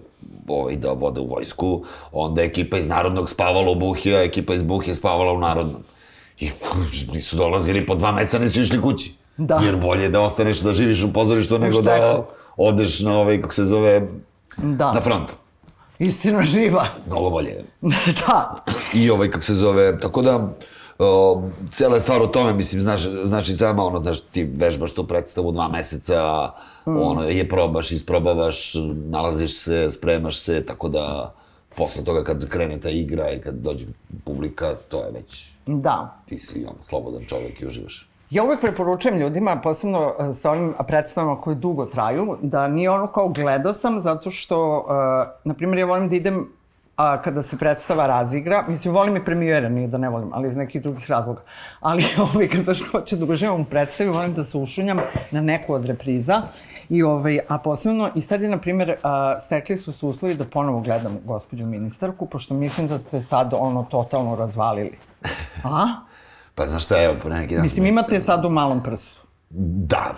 ovaj, 0.48 0.76
da 0.76 0.92
vode 0.92 1.20
u 1.20 1.26
vojsku, 1.28 1.84
onda 2.12 2.42
je 2.42 2.46
ekipa 2.46 2.78
iz 2.78 2.86
Narodnog 2.88 3.30
spavala 3.30 3.70
u 3.70 3.74
Buhi, 3.74 4.14
a 4.16 4.22
ekipa 4.22 4.54
iz 4.54 4.62
Buhe 4.62 4.94
spavala 4.94 5.32
u 5.32 5.38
Narodnom. 5.38 5.82
I 6.40 6.50
nisu 7.14 7.36
dolazili 7.36 7.86
po 7.86 7.94
dva 7.94 8.12
meseca, 8.12 8.38
nisu 8.38 8.60
išli 8.60 8.80
kući. 8.82 9.14
Da. 9.36 9.60
Jer 9.64 9.76
bolje 9.76 10.02
je 10.02 10.08
da 10.08 10.20
ostaneš 10.20 10.60
da 10.60 10.72
živiš 10.74 11.02
u 11.04 11.12
pozorištu 11.12 11.58
nego 11.58 11.80
da 11.82 12.24
odeš 12.56 13.00
na 13.00 13.18
ovaj, 13.18 13.40
kako 13.40 13.54
se 13.54 13.64
zove, 13.64 14.08
Da. 14.56 14.92
na 14.92 15.00
front. 15.00 15.30
Istina 15.98 16.44
živa. 16.44 16.86
Mnogo 17.06 17.30
bolje. 17.30 17.64
da. 18.26 18.60
I 18.94 19.10
ovaj, 19.10 19.30
kako 19.30 19.44
se 19.44 19.54
zove, 19.54 20.00
tako 20.00 20.22
da, 20.22 20.48
o, 21.00 21.42
cijela 21.74 21.94
je 21.94 22.00
stvar 22.00 22.22
o 22.22 22.26
tome, 22.26 22.52
mislim, 22.52 22.82
znaš, 22.82 23.08
znaš 23.24 23.48
i 23.48 23.56
sama, 23.56 23.84
ono, 23.84 24.00
znaš, 24.00 24.20
ti 24.20 24.44
vežbaš 24.56 24.92
tu 24.92 25.06
predstavu 25.06 25.52
dva 25.52 25.68
meseca, 25.68 26.50
ono, 26.84 27.22
je 27.22 27.48
probaš, 27.48 27.90
isprobavaš, 27.90 28.74
nalaziš 28.94 29.58
se, 29.58 29.90
spremaš 29.90 30.40
se, 30.40 30.66
tako 30.66 30.88
da, 30.88 31.34
posle 31.76 32.04
toga 32.04 32.24
kad 32.24 32.48
krene 32.48 32.80
ta 32.80 32.90
igra 32.90 33.30
i 33.30 33.40
kad 33.40 33.54
dođe 33.54 33.86
publika, 34.24 34.66
to 34.88 35.04
je 35.04 35.10
već, 35.10 35.50
Da. 35.66 36.16
ti 36.26 36.38
si, 36.38 36.64
ono, 36.64 36.82
slobodan 36.82 37.24
čovjek 37.26 37.60
i 37.60 37.66
uživaš. 37.66 38.10
Ja 38.30 38.44
uvek 38.44 38.60
preporučujem 38.60 39.18
ljudima, 39.18 39.60
posebno 39.62 40.12
e, 40.18 40.32
sa 40.32 40.50
ovim 40.50 40.74
predstavama 40.86 41.40
koje 41.40 41.56
dugo 41.56 41.86
traju, 41.86 42.36
da 42.42 42.68
nije 42.68 42.90
ono 42.90 43.06
kao 43.06 43.28
gledao 43.28 43.72
sam, 43.72 44.00
zato 44.00 44.30
što, 44.30 44.78
uh, 44.78 44.88
na 45.44 45.54
primjer, 45.54 45.78
ja 45.78 45.86
volim 45.86 46.08
da 46.08 46.16
idem 46.16 46.48
a, 47.00 47.22
kada 47.22 47.42
se 47.42 47.58
predstava 47.58 48.06
razigra, 48.06 48.64
mislim, 48.68 48.94
volim 48.94 49.16
i 49.16 49.24
premijere, 49.24 49.70
nije 49.70 49.88
da 49.88 49.98
ne 49.98 50.08
volim, 50.08 50.30
ali 50.32 50.48
iz 50.48 50.56
nekih 50.56 50.82
drugih 50.82 51.10
razloga. 51.10 51.40
Ali 51.80 52.04
ovaj, 52.32 52.48
kad 52.48 52.64
baš 52.64 52.82
hoće 52.90 53.16
da 53.16 53.24
uživam 53.24 53.60
u 53.60 53.64
predstavi, 53.64 54.10
volim 54.10 54.34
da 54.34 54.44
se 54.44 54.58
ušunjam 54.58 54.98
na 55.30 55.40
neku 55.40 55.74
od 55.74 55.84
repriza. 55.84 56.42
I, 56.88 57.02
ovaj, 57.02 57.38
a 57.48 57.58
posebno, 57.58 58.10
i 58.14 58.20
sad 58.20 58.42
je, 58.42 58.48
na 58.48 58.58
primjer, 58.58 58.96
a, 59.02 59.40
stekli 59.40 59.76
su 59.76 59.92
se 59.92 60.06
uslovi 60.06 60.34
da 60.34 60.44
ponovo 60.44 60.80
gledam 60.80 61.18
gospođu 61.24 61.66
ministarku, 61.66 62.26
pošto 62.26 62.54
mislim 62.54 62.88
da 62.88 62.98
ste 62.98 63.20
sad 63.20 63.54
ono 63.58 63.82
totalno 63.82 64.36
razvalili. 64.36 64.98
A? 65.64 65.86
Pa 66.54 66.66
znaš 66.66 66.84
šta, 66.84 67.02
evo, 67.04 67.14
pre 67.22 67.34
neki 67.34 67.54
dan... 67.54 67.62
Mislim, 67.62 67.86
imate 67.86 68.20
sad 68.20 68.44
u 68.44 68.48
malom 68.48 68.82
prstu. 68.82 69.20
Da. 69.50 70.12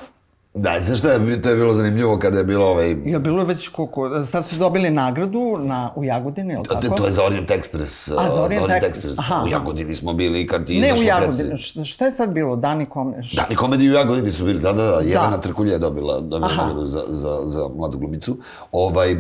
Da, 0.55 0.81
znaš 0.81 0.99
šta, 0.99 1.09
je- 1.09 1.43
to 1.43 1.51
je 1.51 1.57
bilo 1.57 1.73
zanimljivo 1.73 2.19
kada 2.19 2.39
je 2.39 2.45
bilo 2.45 2.67
ovaj... 2.67 2.97
Ja, 3.05 3.19
bilo 3.19 3.39
je 3.39 3.45
već 3.45 3.69
koliko, 3.69 4.25
sad 4.25 4.47
su 4.47 4.57
dobili 4.57 4.91
nagradu 4.91 5.57
na, 5.59 5.93
u 5.97 6.05
Jagodini, 6.05 6.55
ili 6.55 6.63
To, 6.65 6.75
tako? 6.75 6.97
to 6.97 7.07
je 7.07 7.13
za 7.13 7.25
Orient 7.25 7.49
Express. 7.51 8.15
A, 8.19 8.31
za 8.31 8.43
Orient 8.43 8.65
Orient 8.65 8.85
Express, 8.87 9.15
aha. 9.19 9.43
U 9.45 9.49
Jagodini 9.49 9.95
smo 9.95 10.13
bili 10.13 10.47
kad 10.47 10.67
ti 10.67 10.81
Ne 10.81 10.93
u 10.93 11.03
Jagodini, 11.03 11.59
šta, 11.85 12.05
je 12.05 12.13
sad 12.13 12.31
bilo, 12.31 12.57
Dani 12.57 12.87
Komeš? 12.87 13.33
Da, 13.33 13.47
i 13.51 13.57
komediji 13.57 13.91
u 13.91 13.95
Jagodini 13.95 14.31
su 14.31 14.45
bili, 14.45 14.61
da, 14.61 14.73
da, 14.73 14.83
da, 14.83 15.01
Jelena 15.01 15.41
Trkulja 15.41 15.73
je 15.73 15.79
dobila, 15.79 16.21
dobila 16.21 16.55
nagradu 16.55 16.87
za, 16.87 17.03
za, 17.09 17.41
za 17.45 17.69
mladu 17.77 17.99
glumicu. 17.99 18.37
Ovaj, 18.73 19.17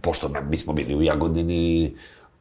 pošto 0.00 0.30
mi 0.50 0.58
smo 0.58 0.72
bili 0.72 0.94
u 0.94 1.02
Jagodini, 1.02 1.94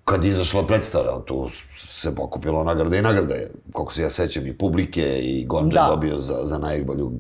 kad 0.06 0.24
je 0.24 0.30
izašla 0.30 0.64
predstava, 0.64 1.22
tu 1.22 1.50
se 1.78 2.16
pokupilo 2.16 2.64
nagrada 2.64 2.96
i 2.98 3.02
nagrada 3.02 3.34
je, 3.34 3.52
koliko 3.72 3.94
se 3.94 4.02
ja 4.02 4.10
sećam, 4.10 4.48
i 4.48 4.54
publike, 4.54 5.20
i 5.20 5.46
Gonđa 5.46 5.80
Da. 5.80 5.88
dobio 5.90 6.20
za, 6.20 6.40
za 6.44 6.58
najbolju 6.58 7.12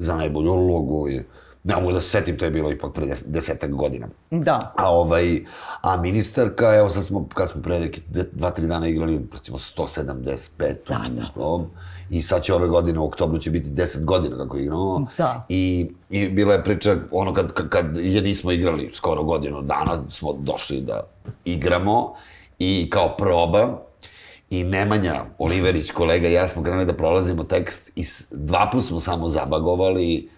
za 0.00 0.16
najbolju 0.16 0.52
ulogu 0.52 1.08
i 1.08 1.22
Ne 1.64 1.74
mogu 1.76 1.92
da 1.92 2.00
se 2.00 2.08
setim, 2.08 2.36
to 2.36 2.44
je 2.44 2.50
bilo 2.50 2.70
ipak 2.72 2.92
pre 2.92 3.06
des, 3.06 3.24
desetak 3.26 3.70
godina. 3.70 4.06
Da. 4.30 4.72
A, 4.76 4.90
ovaj, 4.90 5.44
a 5.82 5.96
ministarka, 5.96 6.74
evo 6.76 6.88
sad 6.88 7.04
smo, 7.04 7.28
kad 7.34 7.50
smo 7.50 7.62
pre 7.62 7.80
neki 7.80 8.00
dva, 8.32 8.50
tri 8.50 8.66
dana 8.66 8.88
igrali, 8.88 9.20
recimo 9.32 9.58
175. 9.58 10.74
Da, 10.88 11.04
da. 11.36 11.64
I 12.10 12.22
sad 12.22 12.42
će 12.42 12.54
ove 12.54 12.68
godine, 12.68 12.98
u 12.98 13.04
oktobru 13.04 13.38
će 13.38 13.50
biti 13.50 13.70
10 13.70 14.04
godina 14.04 14.36
kako 14.36 14.58
igramo. 14.58 15.06
Da. 15.18 15.46
I, 15.48 15.90
I 16.10 16.28
bila 16.28 16.54
je 16.54 16.64
priča, 16.64 16.96
ono, 17.10 17.34
kad, 17.34 17.52
kad, 17.52 17.68
kad 17.68 17.96
je 17.96 18.22
nismo 18.22 18.52
igrali 18.52 18.90
skoro 18.92 19.24
godinu 19.24 19.62
dana, 19.62 20.02
smo 20.08 20.32
došli 20.32 20.80
da 20.80 21.02
igramo 21.44 22.14
i 22.58 22.90
kao 22.90 23.16
proba, 23.16 23.78
I 24.50 24.64
Nemanja 24.64 25.24
Oliverić, 25.38 25.90
kolega 25.90 26.28
i 26.28 26.32
ja 26.32 26.48
smo 26.48 26.62
krenuli 26.62 26.86
da 26.86 26.92
prolazimo 26.92 27.44
tekst 27.44 27.92
i 27.96 28.04
dva 28.30 28.68
put 28.72 28.84
smo 28.84 29.00
samo 29.00 29.28
zabagovali 29.28 30.28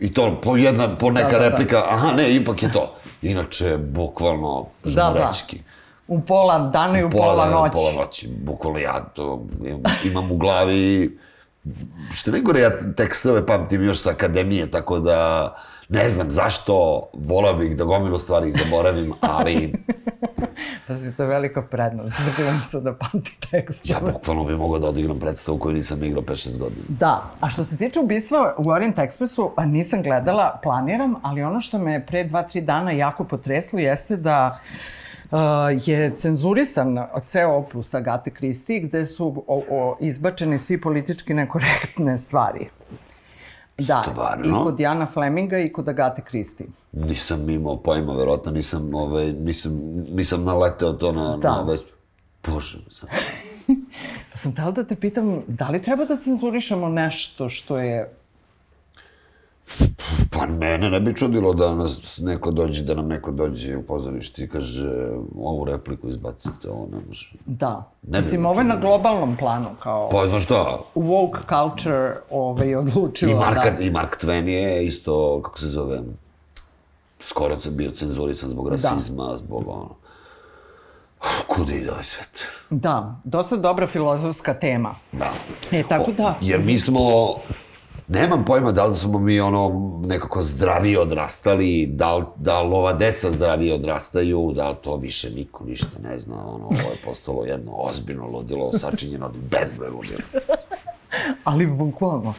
i 0.00 0.14
to 0.14 0.40
po 0.42 0.56
jedna, 0.56 0.96
po 0.96 1.10
neka 1.10 1.30
Da, 1.30 1.38
da, 1.38 1.38
da. 1.38 1.48
replika, 1.48 1.82
aha 1.88 2.12
ne, 2.16 2.34
ipak 2.34 2.62
je 2.62 2.72
to. 2.72 2.94
Inače, 3.22 3.78
bukvalno 3.78 4.66
Da, 4.84 4.90
da. 4.90 5.00
žmurečki. 5.00 5.60
U 6.08 6.20
pola 6.20 6.58
dana 6.58 6.98
i 6.98 7.04
u 7.04 7.10
pola, 7.10 7.50
noći. 7.50 7.72
Pola 7.72 8.04
noći, 8.04 8.28
bukvalno 8.28 8.78
ja 8.78 9.04
to 9.14 9.46
imam 10.04 10.30
u 10.30 10.36
glavi, 10.36 11.18
što 12.12 12.30
najgore, 12.30 12.60
ja 12.60 12.70
tekstove 12.96 13.46
pamtim 13.46 13.84
još 13.84 13.98
sa 13.98 14.10
akademije, 14.10 14.70
tako 14.70 14.98
da 15.00 15.48
ne 15.88 16.08
znam 16.08 16.30
zašto, 16.30 17.02
volao 17.14 17.54
bih 17.54 17.76
da 17.76 17.84
gomilu 17.84 18.18
stvari 18.18 18.52
zaboravim, 18.52 19.12
ali 19.20 19.72
Pazi, 20.86 21.16
to 21.16 21.22
je 21.22 21.28
velika 21.28 21.62
prednost 21.62 22.20
za 22.20 22.32
glumca 22.36 22.80
da 22.80 22.94
pamti 22.94 23.38
tekst. 23.50 23.80
ja 23.84 24.00
bukvalno 24.12 24.44
bi 24.44 24.56
mogao 24.56 24.78
da 24.78 24.88
odigram 24.88 25.18
predstavu 25.20 25.58
koju 25.58 25.74
nisam 25.74 26.04
igrao 26.04 26.22
5-6 26.22 26.58
godina. 26.58 26.82
Da, 26.88 27.22
a 27.40 27.50
što 27.50 27.64
se 27.64 27.76
tiče 27.76 28.00
ubistva 28.00 28.54
u 28.58 28.70
Orient 28.70 28.96
Expressu, 28.96 29.66
nisam 29.66 30.02
gledala, 30.02 30.60
planiram, 30.62 31.14
ali 31.22 31.42
ono 31.42 31.60
što 31.60 31.78
me 31.78 32.06
pre 32.06 32.24
dva, 32.24 32.42
tri 32.42 32.60
dana 32.60 32.92
jako 32.92 33.24
potreslo 33.24 33.78
jeste 33.78 34.16
da 34.16 34.58
uh, 35.30 35.38
je 35.86 36.16
cenzurisan 36.16 37.06
ceo 37.24 37.50
opus 37.50 37.94
Agate 37.94 38.30
Kristi 38.30 38.80
gde 38.80 39.06
su 39.06 39.44
o, 39.46 39.62
o, 39.70 39.96
izbačene 40.00 40.58
svi 40.58 40.80
politički 40.80 41.34
nekorektne 41.34 42.18
stvari. 42.18 42.68
Da, 43.78 44.04
Stvarno? 44.08 44.60
i 44.60 44.64
kod 44.64 44.80
Jana 44.80 45.06
Fleminga 45.06 45.58
i 45.58 45.72
kod 45.72 45.88
Agate 45.88 46.22
Kristi. 46.22 46.66
Nisam 46.92 47.50
imao 47.50 47.76
pojma, 47.76 48.12
verovatno 48.12 48.52
nisam, 48.52 48.94
ovaj, 48.94 49.32
nisam, 49.32 49.80
nisam 50.10 50.44
naleteo 50.44 50.92
to 50.92 51.12
na, 51.12 51.36
Da. 51.36 51.50
na 51.50 51.62
vest... 51.62 51.84
Bože, 52.46 52.78
sam... 52.90 53.08
Pa 54.32 54.38
sam 54.38 54.52
htela 54.52 54.70
da 54.70 54.84
te 54.84 54.96
pitam, 54.96 55.42
da 55.46 55.68
li 55.68 55.82
treba 55.82 56.04
da 56.04 56.16
cenzurišemo 56.16 56.88
nešto 56.88 57.48
što 57.48 57.78
je 57.78 58.14
Pa 60.30 60.46
mene 60.46 60.90
ne 60.90 61.00
bi 61.00 61.14
čudilo 61.16 61.54
da 61.54 61.74
nas 61.74 62.18
neko 62.18 62.50
dođe, 62.50 62.82
da 62.82 62.94
nam 62.94 63.08
neko 63.08 63.30
dođe 63.30 63.76
u 63.76 63.82
pozorište 63.82 64.44
i 64.44 64.48
kaže 64.48 64.90
ovu 65.38 65.64
repliku 65.64 66.08
izbacite, 66.08 66.70
ovo 66.70 66.88
ne 66.92 66.98
može. 67.08 67.32
Da. 67.46 67.90
Ne 68.02 68.18
Mislim, 68.18 68.46
ovo 68.46 68.60
je 68.60 68.64
na 68.64 68.76
globalnom 68.76 69.36
planu, 69.36 69.68
kao 69.82 70.08
Pa, 70.08 70.26
znaš 70.26 70.44
šta, 70.44 70.78
woke 70.94 71.38
culture 71.48 72.16
ovaj, 72.30 72.74
odlučila 72.74 73.32
i, 73.32 73.34
Marka, 73.34 73.70
da... 73.70 73.82
i 73.82 73.90
Mark 73.90 74.24
Twain 74.24 74.46
je 74.46 74.86
isto, 74.86 75.40
kako 75.42 75.58
se 75.58 75.66
zove, 75.66 76.00
skoro 77.20 77.56
bio 77.70 77.90
cenzurisan 77.90 78.50
zbog 78.50 78.68
rasizma, 78.68 79.36
zbog 79.36 79.68
ono... 79.68 79.88
Kuda 81.46 81.72
ide 81.72 81.90
ovaj 81.90 82.04
svet? 82.04 82.44
Da, 82.70 83.16
dosta 83.24 83.56
dobra 83.56 83.86
filozofska 83.86 84.54
tema. 84.54 84.94
Da. 85.12 85.32
E, 85.70 85.82
tako 85.88 86.12
da... 86.12 86.38
Jer 86.40 86.60
mi 86.60 86.78
smo, 86.78 87.00
nemam 88.08 88.44
pojma 88.44 88.72
da 88.72 88.86
li 88.86 88.96
smo 88.96 89.18
mi 89.18 89.40
ono 89.40 90.00
nekako 90.04 90.42
zdravije 90.42 91.00
odrastali, 91.00 91.86
da 91.86 92.16
li, 92.16 92.24
da 92.36 92.62
li 92.62 92.74
ova 92.74 92.92
deca 92.92 93.30
zdravije 93.30 93.74
odrastaju, 93.74 94.52
da 94.56 94.68
li 94.68 94.76
to 94.82 94.96
više 94.96 95.30
niko 95.30 95.64
ništa 95.64 95.98
ne 96.02 96.18
zna, 96.18 96.46
ono, 96.46 96.64
ovo 96.64 96.90
je 96.90 97.00
postalo 97.04 97.44
jedno 97.44 97.72
ozbiljno 97.72 98.26
ludilo, 98.26 98.72
sačinjeno 98.72 99.26
od 99.26 99.36
bezbroj 99.50 99.90
ludilo. 99.90 100.20
Ali 101.44 101.66
bukvalno, 101.66 102.34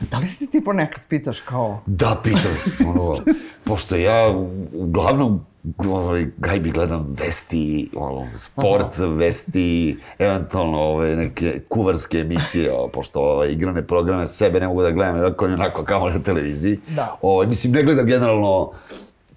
da 0.00 0.18
li 0.18 0.26
se 0.26 0.46
ti 0.46 0.64
ponekad 0.64 1.02
pitaš 1.08 1.40
kao... 1.40 1.80
Da, 1.86 2.20
pitam 2.22 2.54
se, 2.56 2.84
ono, 2.86 3.16
pošto 3.64 3.96
ja 3.96 4.34
uglavnom 4.72 5.40
ovaj, 5.78 6.26
gajbi 6.36 6.70
gledam 6.70 7.14
vesti, 7.18 7.90
ono, 7.96 8.26
sport, 8.36 8.98
vesti, 8.98 9.98
eventualno 10.18 10.78
ove, 10.78 11.16
neke 11.16 11.60
kuvarske 11.68 12.18
emisije, 12.18 12.72
o, 12.72 12.88
pošto 12.88 13.20
ovaj, 13.20 13.52
igrane 13.52 13.86
programe 13.86 14.26
sebe 14.26 14.60
ne 14.60 14.68
mogu 14.68 14.82
da 14.82 14.90
gledam, 14.90 15.16
jer 15.16 15.24
ako 15.24 15.44
onako 15.44 15.84
kao 15.84 16.10
na 16.10 16.18
televiziji. 16.18 16.80
Da. 16.88 17.16
Ovaj, 17.22 17.46
mislim, 17.46 17.72
ne 17.72 17.82
gledam 17.82 18.06
generalno 18.06 18.72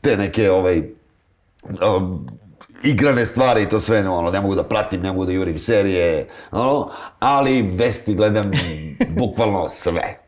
te 0.02 0.18
neke, 0.18 0.52
ovaj, 0.52 0.84
um, 1.98 2.28
igrane 2.84 3.26
stvari 3.26 3.63
i 3.63 3.70
to 3.70 3.80
sve, 3.80 4.10
ono, 4.10 4.32
ne 4.32 4.42
mogu 4.42 4.56
da 4.56 4.63
pratim, 4.63 5.02
ne 5.02 5.12
mogu 5.12 5.26
da 5.26 5.32
jurim 5.32 5.60
serije, 5.60 6.30
ono, 6.52 6.90
ali 7.20 7.62
vesti 7.62 8.16
gledam 8.16 8.52
bukvalno 9.20 9.70
sve. 9.70 10.20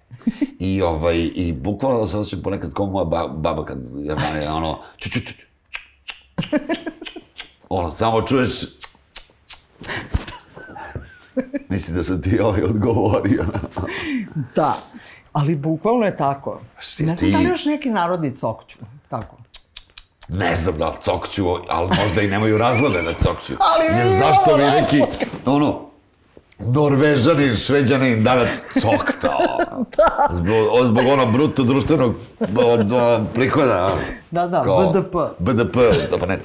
I, 0.59 0.81
ovaj, 0.81 1.17
i 1.17 1.53
bukvalno 1.53 2.05
se 2.05 2.17
osjećam 2.17 2.41
ponekad 2.43 2.73
kao 2.73 2.85
moja 2.85 3.05
ba, 3.05 3.27
baba 3.27 3.65
kad 3.65 3.77
je 3.97 4.15
mene, 4.15 4.49
ono, 4.49 4.77
ču, 4.97 5.09
ču, 5.09 5.19
ču, 5.19 5.33
ču. 5.33 5.48
Ono, 7.69 7.91
samo 7.91 8.21
čuješ 8.21 8.49
Mislim 11.69 11.97
da 11.97 12.03
sam 12.03 12.21
ti 12.21 12.39
ovaj 12.39 12.63
odgovorio. 12.63 13.45
Da, 14.55 14.77
ali 15.33 15.55
bukvalno 15.55 16.05
je 16.05 16.17
tako. 16.17 16.59
Si 16.79 17.03
ne 17.03 17.15
znam 17.15 17.17
ti- 17.19 17.31
da 17.31 17.39
li 17.39 17.45
još 17.45 17.65
neki 17.65 17.89
narodi 17.89 18.35
cokću, 18.37 18.77
tako. 19.09 19.35
Ne 20.27 20.55
znam 20.55 20.77
da 20.77 20.87
li 20.87 20.95
cokću, 21.03 21.45
ali 21.69 21.87
možda 21.97 22.21
i 22.21 22.27
nemaju 22.27 22.57
razloga 22.57 23.01
da 23.01 23.13
cokću. 23.13 23.53
Ali 23.59 23.85
Jer 23.85 24.05
mi 24.05 24.17
zašto 24.17 24.57
imamo 24.57 24.71
neki, 24.71 25.01
ono, 25.45 25.88
Norvežanin, 26.59 27.55
šveđanin 27.55 28.23
danas 28.23 28.49
coktao. 28.81 29.39
da. 29.97 30.35
Zbog, 30.35 30.85
zbog 30.85 31.03
ono 31.13 31.31
bruto 31.31 31.63
društvenog 31.63 32.15
od, 32.39 32.91
od, 32.91 33.21
prihoda. 33.33 33.89
Da, 34.31 34.47
da, 34.47 34.63
Kao 34.63 34.91
BDP. 34.91 35.15
BDP, 35.39 35.75
da 36.11 36.17
pa 36.19 36.25
ne, 36.25 36.37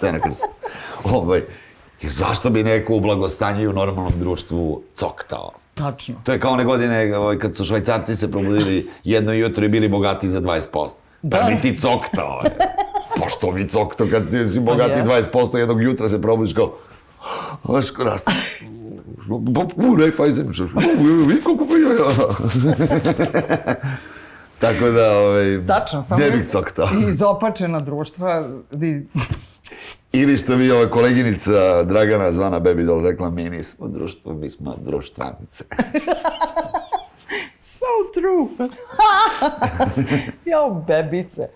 to 0.00 0.06
je 0.06 0.12
na 0.12 0.20
krst. 0.20 0.44
Ovaj, 1.04 1.42
jer 2.02 2.12
zašto 2.12 2.50
bi 2.50 2.62
neko 2.62 2.94
u 2.94 3.00
blagostanju 3.00 3.62
i 3.62 3.66
u 3.68 3.72
normalnom 3.72 4.12
društvu 4.16 4.82
coktao? 4.94 5.50
Tačno. 5.74 6.14
To 6.24 6.32
je 6.32 6.40
kao 6.40 6.52
one 6.52 6.64
godine 6.64 7.16
ovaj, 7.18 7.38
kad 7.38 7.56
su 7.56 7.64
švajcarci 7.64 8.16
se 8.16 8.30
probudili 8.30 8.90
jedno 9.04 9.32
jutro 9.32 9.64
i 9.64 9.68
bili 9.68 9.88
bogati 9.88 10.28
za 10.28 10.40
20%. 10.40 10.88
Da, 11.22 11.38
Da. 11.38 11.46
bi 11.50 11.60
ti 11.60 11.78
coktao. 11.80 12.40
je. 12.44 12.50
Pa 13.20 13.28
što 13.28 13.52
mi 13.52 13.68
coktao 13.68 14.06
kad 14.10 14.30
ti 14.30 14.44
si 14.44 14.60
bogati 14.60 15.00
je. 15.00 15.04
20% 15.04 15.56
jednog 15.56 15.82
jutra 15.82 16.08
se 16.08 16.22
probudiš 16.22 16.54
kao 16.54 16.72
Vaško 17.64 18.04
raste. 18.04 18.32
U, 19.76 19.96
Raiffeisen. 19.96 20.46
Vidi 21.26 21.42
koliko 21.44 21.66
pa 21.66 21.74
ja. 21.74 22.10
Tako 24.60 24.84
da, 24.90 25.18
ovaj, 25.18 25.66
Tačno, 25.66 26.02
samo 26.02 26.20
ne 26.20 26.30
bih 26.30 26.48
coktao. 26.48 26.88
izopačena 27.08 27.80
društva 27.80 28.48
i 28.82 29.02
Ili 30.20 30.36
što 30.36 30.56
bi 30.56 30.70
ova 30.70 30.90
koleginica 30.90 31.82
Dragana 31.82 32.32
zvana 32.32 32.60
Baby 32.60 32.86
Doll 32.86 33.02
rekla, 33.02 33.30
mi 33.30 33.50
nismo 33.50 33.88
društvo, 33.88 34.34
mi 34.34 34.50
smo 34.50 34.76
društvanice. 34.84 35.64
So 37.60 37.84
true. 38.14 38.68
Jao, 40.44 40.84
bebice. 40.86 41.48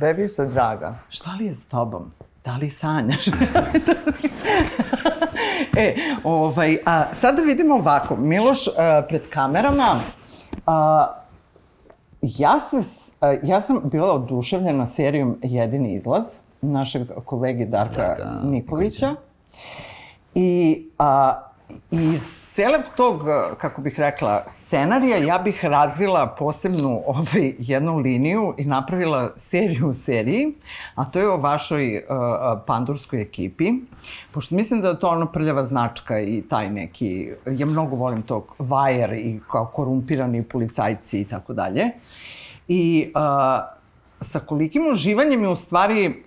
Bebice 0.00 0.44
draga. 0.44 0.98
Šta 1.08 1.30
li 1.38 1.44
je 1.44 1.54
s 1.54 1.66
tobom? 1.66 2.10
Da 2.44 2.56
li 2.56 2.70
sanjaš? 2.70 3.24
E, 5.76 5.94
ovaj, 6.24 6.76
a 6.84 7.14
sad 7.14 7.36
da 7.36 7.42
vidimo 7.42 7.74
ovako. 7.74 8.16
Miloš, 8.16 8.68
a, 8.68 9.02
pred 9.08 9.22
kamerama, 9.30 10.00
a, 10.66 11.06
ja, 12.22 12.60
se, 12.60 12.76
a, 13.20 13.34
ja 13.42 13.60
sam 13.60 13.80
bila 13.84 14.12
oduševljena 14.12 14.86
serijom 14.86 15.38
Jedini 15.42 15.94
izlaz 15.94 16.26
našeg 16.60 17.02
kolege 17.24 17.66
Darka 17.66 18.02
Darka 18.02 18.40
Nikolića. 18.44 19.14
I 20.34 20.82
a, 20.98 21.42
iz 21.90 22.45
celog 22.56 22.82
tog, 22.96 23.28
a, 23.28 23.54
kako 23.58 23.80
bih 23.80 24.00
rekla, 24.00 24.44
scenarija, 24.48 25.16
ja 25.16 25.38
bih 25.38 25.64
razvila 25.64 26.26
posebnu 26.26 27.02
ovaj, 27.06 27.52
jednu 27.58 27.98
liniju 27.98 28.54
i 28.58 28.64
napravila 28.64 29.30
seriju 29.36 29.88
u 29.88 29.94
seriji, 29.94 30.54
a 30.94 31.04
to 31.04 31.20
je 31.20 31.28
o 31.28 31.36
vašoj 31.36 32.04
a, 32.08 32.62
pandurskoj 32.66 33.22
ekipi, 33.22 33.72
pošto 34.32 34.54
mislim 34.54 34.80
da 34.80 34.88
je 34.88 34.98
to 34.98 35.08
ono 35.08 35.26
prljava 35.26 35.64
značka 35.64 36.20
i 36.20 36.42
taj 36.48 36.70
neki, 36.70 37.28
ja 37.46 37.66
mnogo 37.66 37.96
volim 37.96 38.22
tog 38.22 38.54
vajer 38.58 39.12
i 39.12 39.40
kao 39.50 39.66
korumpirani 39.66 40.42
policajci 40.42 41.20
i 41.20 41.24
tako 41.24 41.52
dalje. 41.52 41.90
I 42.68 43.10
a, 43.14 43.68
sa 44.20 44.40
kolikim 44.40 44.88
uživanjem 44.92 45.42
je 45.42 45.48
u 45.48 45.56
stvari 45.56 46.25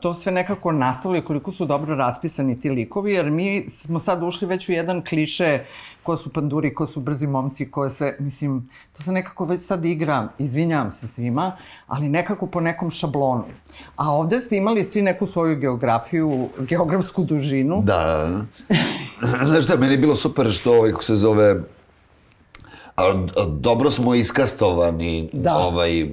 to 0.00 0.14
sve 0.14 0.32
nekako 0.32 0.72
nastalo 0.72 1.16
i 1.16 1.20
koliko 1.20 1.52
su 1.52 1.66
dobro 1.66 1.94
raspisani 1.94 2.60
ti 2.60 2.70
likovi, 2.70 3.12
jer 3.12 3.30
mi 3.30 3.70
smo 3.70 4.00
sad 4.00 4.22
ušli 4.22 4.48
već 4.48 4.68
u 4.68 4.72
jedan 4.72 5.04
kliše 5.04 5.58
ko 6.02 6.16
su 6.16 6.32
panduri, 6.32 6.74
ko 6.74 6.86
su 6.86 7.00
brzi 7.00 7.26
momci, 7.26 7.70
ko 7.70 7.90
sve, 7.90 8.16
mislim, 8.18 8.70
to 8.96 9.02
se 9.02 9.12
nekako 9.12 9.44
već 9.44 9.60
sad 9.60 9.84
igra, 9.84 10.28
izvinjavam 10.38 10.90
se 10.90 11.08
svima, 11.08 11.52
ali 11.86 12.08
nekako 12.08 12.46
po 12.46 12.60
nekom 12.60 12.90
šablonu. 12.90 13.44
A 13.96 14.10
ovde 14.10 14.40
ste 14.40 14.56
imali 14.56 14.84
svi 14.84 15.02
neku 15.02 15.26
svoju 15.26 15.56
geografiju, 15.56 16.48
geografsku 16.58 17.24
dužinu. 17.24 17.82
Da. 17.84 18.30
Znaš 19.44 19.64
šta, 19.64 19.76
meni 19.76 19.92
je 19.92 19.98
bilo 19.98 20.14
super 20.14 20.52
što 20.52 20.72
ovaj, 20.72 20.90
kako 20.90 21.04
se 21.04 21.16
zove, 21.16 21.60
a, 22.98 23.44
dobro 23.60 23.90
smo 23.90 24.14
iskastovani, 24.14 25.28
Da. 25.32 25.56
ovaj, 25.56 26.06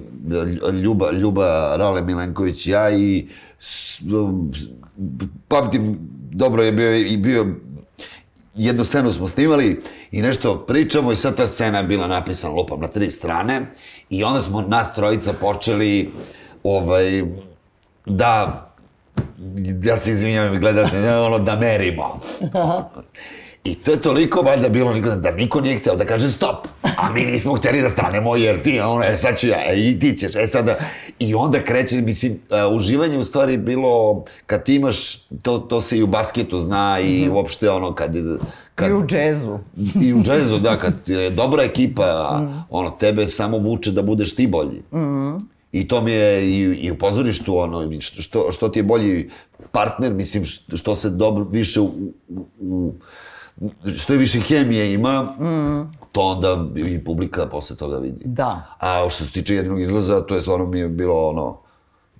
Ljuba, 0.82 1.12
Ljuba 1.12 1.76
Rale 1.76 2.02
Milenković, 2.02 2.66
ja 2.66 2.90
i 2.90 3.28
s, 3.60 4.00
pamtim, 5.48 5.98
dobro 6.30 6.62
je 6.62 6.72
bio 6.72 6.96
i 6.96 7.16
bio 7.16 7.46
jednu 8.54 8.84
scenu 8.84 9.10
smo 9.10 9.28
snimali 9.28 9.78
i 10.10 10.22
nešto 10.22 10.58
pričamo 10.58 11.12
i 11.12 11.16
sad 11.16 11.36
ta 11.36 11.46
scena 11.46 11.78
je 11.78 11.84
bila 11.84 12.06
napisana 12.06 12.54
lupam 12.54 12.80
na 12.80 12.88
tri 12.88 13.10
strane 13.10 13.60
i 14.10 14.24
onda 14.24 14.40
smo 14.40 14.60
nas 14.60 14.94
trojica 14.94 15.32
počeli 15.40 16.12
ovaj, 16.62 17.22
da 18.06 18.62
ja 19.82 19.98
se 19.98 20.10
izvinjam 20.10 20.60
gledalcima, 20.60 21.20
ono 21.20 21.38
da 21.38 21.56
merimo. 21.56 22.20
I 23.64 23.74
to 23.74 23.90
je 23.90 24.00
toliko 24.00 24.40
valjda 24.40 24.68
bilo 24.68 24.94
da 24.94 25.30
niko 25.30 25.60
nije 25.60 25.78
hteo 25.78 25.96
da 25.96 26.04
kaže 26.04 26.28
stop, 26.28 26.66
a 26.96 27.12
mi 27.12 27.24
nismo 27.24 27.54
hteli 27.54 27.82
da 27.82 27.88
stanemo 27.88 28.36
jer 28.36 28.62
ti, 28.62 28.80
ono, 28.80 29.04
e, 29.04 29.18
sad 29.18 29.38
ću 29.38 29.46
ja, 29.46 29.72
e, 29.72 29.90
i 29.90 29.98
ti 30.00 30.16
ćeš, 30.18 30.34
e 30.34 30.48
sada, 30.48 30.78
i 31.18 31.34
onda 31.34 31.58
kreće, 31.58 31.96
mislim, 31.96 32.38
a, 32.50 32.68
uživanje 32.68 33.18
u 33.18 33.24
stvari 33.24 33.56
bilo, 33.56 34.24
kad 34.46 34.64
ti 34.64 34.74
imaš, 34.74 35.16
to, 35.42 35.58
to 35.58 35.80
se 35.80 35.98
i 35.98 36.02
u 36.02 36.06
basketu 36.06 36.60
zna 36.60 37.00
i 37.00 37.28
uopšte 37.28 37.70
ono, 37.70 37.94
kad, 37.94 38.14
kad 38.74 38.90
I 38.90 38.92
u 38.92 39.06
džezu. 39.06 39.58
i 40.02 40.14
u 40.14 40.22
džezu, 40.22 40.58
da, 40.58 40.78
kad 40.78 40.94
je 41.06 41.30
dobra 41.30 41.62
ekipa, 41.62 42.40
ono, 42.70 42.90
tebe 42.90 43.28
samo 43.28 43.58
vuče 43.58 43.90
da 43.90 44.02
budeš 44.02 44.34
ti 44.34 44.46
bolji. 44.46 44.82
I 45.72 45.88
to 45.88 46.00
mi 46.00 46.10
je 46.10 46.50
i, 46.50 46.60
i 46.60 46.90
u 46.90 46.98
pozorištu, 46.98 47.58
ono, 47.58 48.00
što, 48.00 48.22
što, 48.22 48.52
što 48.52 48.68
ti 48.68 48.78
je 48.78 48.82
bolji 48.82 49.30
partner, 49.72 50.12
mislim, 50.12 50.44
što, 50.74 50.96
se 50.96 51.10
dobro, 51.10 51.44
više 51.44 51.80
u, 51.80 51.90
u, 52.28 52.46
u 52.60 52.92
što 53.96 54.12
je 54.12 54.18
više 54.18 54.40
hemije 54.40 54.92
ima, 54.94 55.36
to 56.16 56.22
onda 56.22 56.66
i 56.76 57.04
publika 57.04 57.46
posle 57.46 57.76
toga 57.76 57.98
vidi. 57.98 58.22
Da. 58.24 58.62
A 58.78 59.08
što 59.10 59.24
se 59.24 59.32
tiče 59.32 59.54
jednog 59.54 59.80
izlaza, 59.80 60.26
to 60.26 60.34
je 60.34 60.40
stvarno 60.40 60.66
mi 60.66 60.78
je 60.78 60.88
bilo 60.88 61.28
ono, 61.28 61.58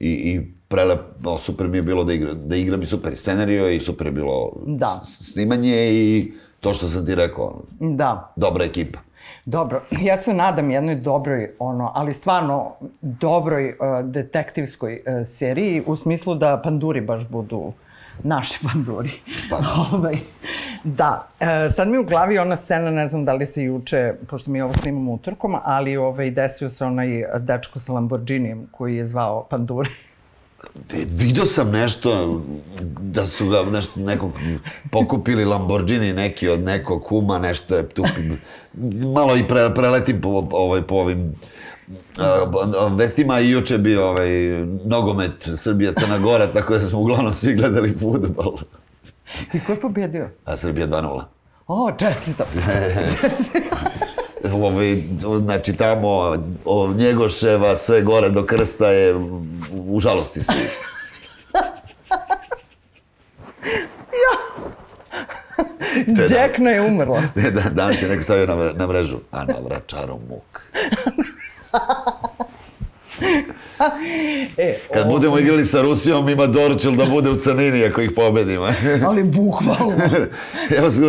i, 0.00 0.10
i 0.10 0.40
prelep, 0.68 1.00
no, 1.20 1.38
super 1.38 1.68
mi 1.68 1.78
je 1.78 1.82
bilo 1.82 2.04
da, 2.04 2.12
igra, 2.12 2.34
da 2.34 2.56
igram 2.56 2.82
i 2.82 2.86
super 2.86 3.16
scenario 3.16 3.68
i 3.70 3.80
super 3.80 4.06
je 4.06 4.12
bilo 4.12 4.52
Da. 4.66 5.00
snimanje 5.04 5.90
i 5.92 6.32
to 6.60 6.74
što 6.74 6.86
sam 6.86 7.06
ti 7.06 7.14
rekao, 7.14 7.62
Da. 7.80 8.32
dobra 8.36 8.64
ekipa. 8.64 8.98
Dobro, 9.44 9.82
ja 10.02 10.16
se 10.18 10.34
nadam 10.34 10.70
jednoj 10.70 10.94
dobroj, 10.94 11.50
ono, 11.58 11.90
ali 11.94 12.12
stvarno 12.12 12.72
dobroj 13.00 13.68
uh, 13.68 13.76
detektivskoj 14.10 14.92
uh, 15.06 15.26
seriji, 15.26 15.82
u 15.86 15.96
smislu 15.96 16.34
da 16.34 16.60
panduri 16.64 17.00
baš 17.00 17.28
budu 17.28 17.72
naši 18.22 18.58
panduri. 18.62 19.10
Pa. 19.50 19.56
ovaj, 19.92 20.14
da, 20.84 21.28
e, 21.40 21.70
sad 21.70 21.88
mi 21.88 21.98
u 21.98 22.04
glavi 22.04 22.38
ona 22.38 22.56
scena, 22.56 22.90
ne 22.90 23.08
znam 23.08 23.24
da 23.24 23.32
li 23.32 23.46
se 23.46 23.62
juče, 23.62 24.12
pošto 24.28 24.50
mi 24.50 24.60
ovo 24.60 24.74
snimamo 24.74 25.12
utorkom, 25.12 25.56
ali 25.62 25.96
ovaj, 25.96 26.30
desio 26.30 26.68
se 26.68 26.84
onaj 26.84 27.24
dečko 27.38 27.80
sa 27.80 27.92
Lamborghinijem 27.92 28.66
koji 28.70 28.96
je 28.96 29.06
zvao 29.06 29.46
pandure. 29.50 29.90
E, 30.94 31.04
Vidio 31.10 31.46
sam 31.46 31.70
nešto, 31.70 32.40
da 33.00 33.26
su 33.26 33.48
ga 33.48 33.62
nešto, 33.62 34.00
nekog 34.00 34.32
pokupili 34.90 35.44
Lamborghini 35.44 36.12
neki 36.12 36.48
od 36.48 36.60
nekog 36.60 37.04
kuma, 37.04 37.38
nešto 37.38 37.76
je 37.76 37.88
tu, 37.88 38.02
malo 39.14 39.36
i 39.36 39.48
pre, 39.48 39.74
preletim 39.74 40.20
po, 40.20 40.48
ovaj, 40.50 40.82
po 40.82 40.94
ovim 40.94 41.34
vestima 42.96 43.40
i 43.40 43.50
juče 43.50 43.78
bio 43.78 44.08
ovaj, 44.08 44.30
nogomet 44.84 45.48
Srbija 45.56 45.92
Crna 45.92 46.18
Gora, 46.18 46.46
tako 46.54 46.74
da 46.74 46.80
smo 46.80 46.98
uglavnom 46.98 47.32
svi 47.32 47.54
gledali 47.54 47.96
futbol. 48.00 48.58
I 49.52 49.60
ko 49.60 49.72
je 49.72 49.80
pobedio? 49.80 50.28
A 50.44 50.56
Srbija 50.56 50.86
2-0. 50.86 51.22
O, 51.66 51.92
čestitam. 51.98 52.46
Ovaj, 54.52 55.02
znači 55.42 55.72
tamo 55.72 56.08
od 56.64 56.96
Njegoševa 56.96 57.76
sve 57.76 58.02
gore 58.02 58.30
do 58.30 58.46
krsta 58.46 58.90
je 58.90 59.14
u 59.72 60.00
žalosti 60.00 60.42
svi. 60.42 60.54
Džekna 66.28 66.70
je 66.70 66.82
umrla. 66.82 67.22
Ne, 67.34 67.50
da, 67.50 67.60
danas 67.70 68.02
je 68.02 68.08
neko 68.08 68.22
stavio 68.22 68.46
na, 68.46 68.72
na 68.72 68.86
mrežu. 68.86 69.16
A 69.30 69.44
na 69.44 69.54
vračaru 69.64 70.18
muk. 70.28 70.60
E, 74.56 74.78
Kad 74.94 75.06
budemo 75.08 75.38
igrali 75.38 75.64
sa 75.64 75.82
Rusijom, 75.82 76.28
ima 76.28 76.46
Dorčul 76.46 76.96
da 76.96 77.04
bude 77.04 77.30
u 77.30 77.36
crnini 77.36 77.84
ako 77.84 78.00
ih 78.00 78.10
pobedimo. 78.16 78.68
ali 79.08 79.24
bukvalno. 79.24 79.96
Evo 80.78 80.90
se 80.90 81.04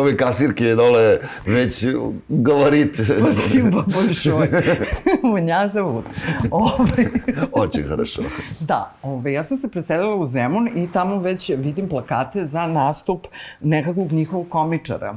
ove 0.00 0.16
kasirke 0.16 0.74
dole 0.74 1.18
već 1.46 1.86
govorite. 2.28 3.04
Спасибо 3.04 3.84
большое. 3.86 4.48
Меня 5.22 5.68
зовут. 5.68 6.04
Ovaj, 6.50 7.06
Oči 7.52 7.82
хорошо. 7.82 8.22
da, 8.60 8.92
ovaj, 9.02 9.32
ja 9.32 9.44
sam 9.44 9.56
se 9.56 9.68
preselila 9.68 10.16
u 10.16 10.26
Zemun 10.26 10.68
i 10.74 10.88
tamo 10.92 11.18
već 11.18 11.50
vidim 11.56 11.88
plakate 11.88 12.44
za 12.44 12.66
nastup 12.66 13.26
nekakvog 13.60 14.12
njihovog 14.12 14.48
komičara. 14.48 15.16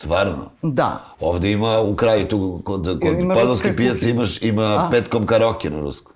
Stvarno. 0.00 0.50
Da. 0.62 1.04
Ovde 1.20 1.50
ima 1.52 1.80
u 1.80 1.94
kraju 1.94 2.28
tu 2.28 2.60
kod, 2.64 2.98
kod 3.02 3.20
Ima 3.20 3.34
Padovske 3.34 3.76
pijace 3.76 4.10
imaš, 4.10 4.42
ima 4.42 4.88
petkom 4.90 5.26
karaoke 5.26 5.70
na 5.70 5.80
rusku. 5.80 6.12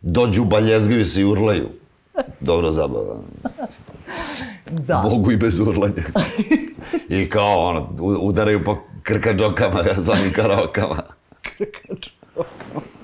Dođu 0.00 0.44
baljezgaju 0.44 1.04
se 1.04 1.20
i 1.20 1.24
urlaju. 1.24 1.68
Dobro 2.40 2.70
zabava. 2.70 3.16
Da. 4.70 5.02
Mogu 5.02 5.32
i 5.32 5.36
bez 5.36 5.60
urlanja. 5.60 6.02
I 7.08 7.30
kao 7.30 7.58
ono, 7.58 7.88
udaraju 8.20 8.64
po 8.64 8.76
krkađokama 9.02 9.82
za 9.96 10.12
onim 10.12 10.32
karaokama. 10.32 11.02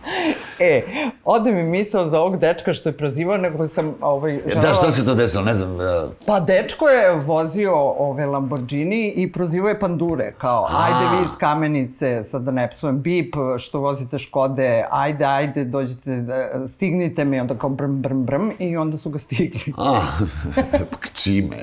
E, 0.61 0.83
ode 1.25 1.53
mi 1.53 1.63
misao 1.63 2.07
za 2.07 2.21
ovog 2.21 2.39
dečka 2.39 2.73
što 2.73 2.89
je 2.89 2.97
prozivao, 2.97 3.37
nego 3.37 3.69
sam 3.69 3.95
ovaj, 4.01 4.41
želela... 4.49 4.63
Da, 4.63 4.75
šta 4.75 4.93
se 4.93 5.05
to 5.05 5.15
desilo, 5.15 5.45
ne 5.45 5.55
znam. 5.55 5.73
e, 5.73 5.85
Pa 6.27 6.41
dečko 6.41 6.89
je 6.89 7.11
vozio 7.17 7.75
ove 7.77 8.27
Lamborghini 8.27 9.09
i 9.09 9.33
prozivao 9.33 9.69
je 9.69 9.81
pandure, 9.81 10.33
kao, 10.39 10.65
A. 10.65 10.85
ajde 10.85 11.17
vi 11.17 11.25
iz 11.25 11.37
kamenice, 11.39 12.25
sad 12.25 12.43
da 12.43 12.51
ne 12.51 12.71
psujem, 12.71 13.01
bip, 13.01 13.35
što 13.59 13.81
vozite 13.81 14.19
Škode, 14.19 14.85
ajde, 14.91 15.25
ajde, 15.25 15.65
dođite, 15.65 16.11
da- 16.11 16.69
stignite 16.69 17.25
mi, 17.25 17.41
onda 17.41 17.55
kao 17.55 17.71
brm, 17.71 17.93
brm, 17.93 18.23
brm, 18.23 18.51
i 18.59 18.77
onda 18.77 18.97
su 18.97 19.11
ga 19.11 19.19
stigli. 19.19 19.73
A, 19.77 20.01
k 21.01 21.09
čime? 21.15 21.57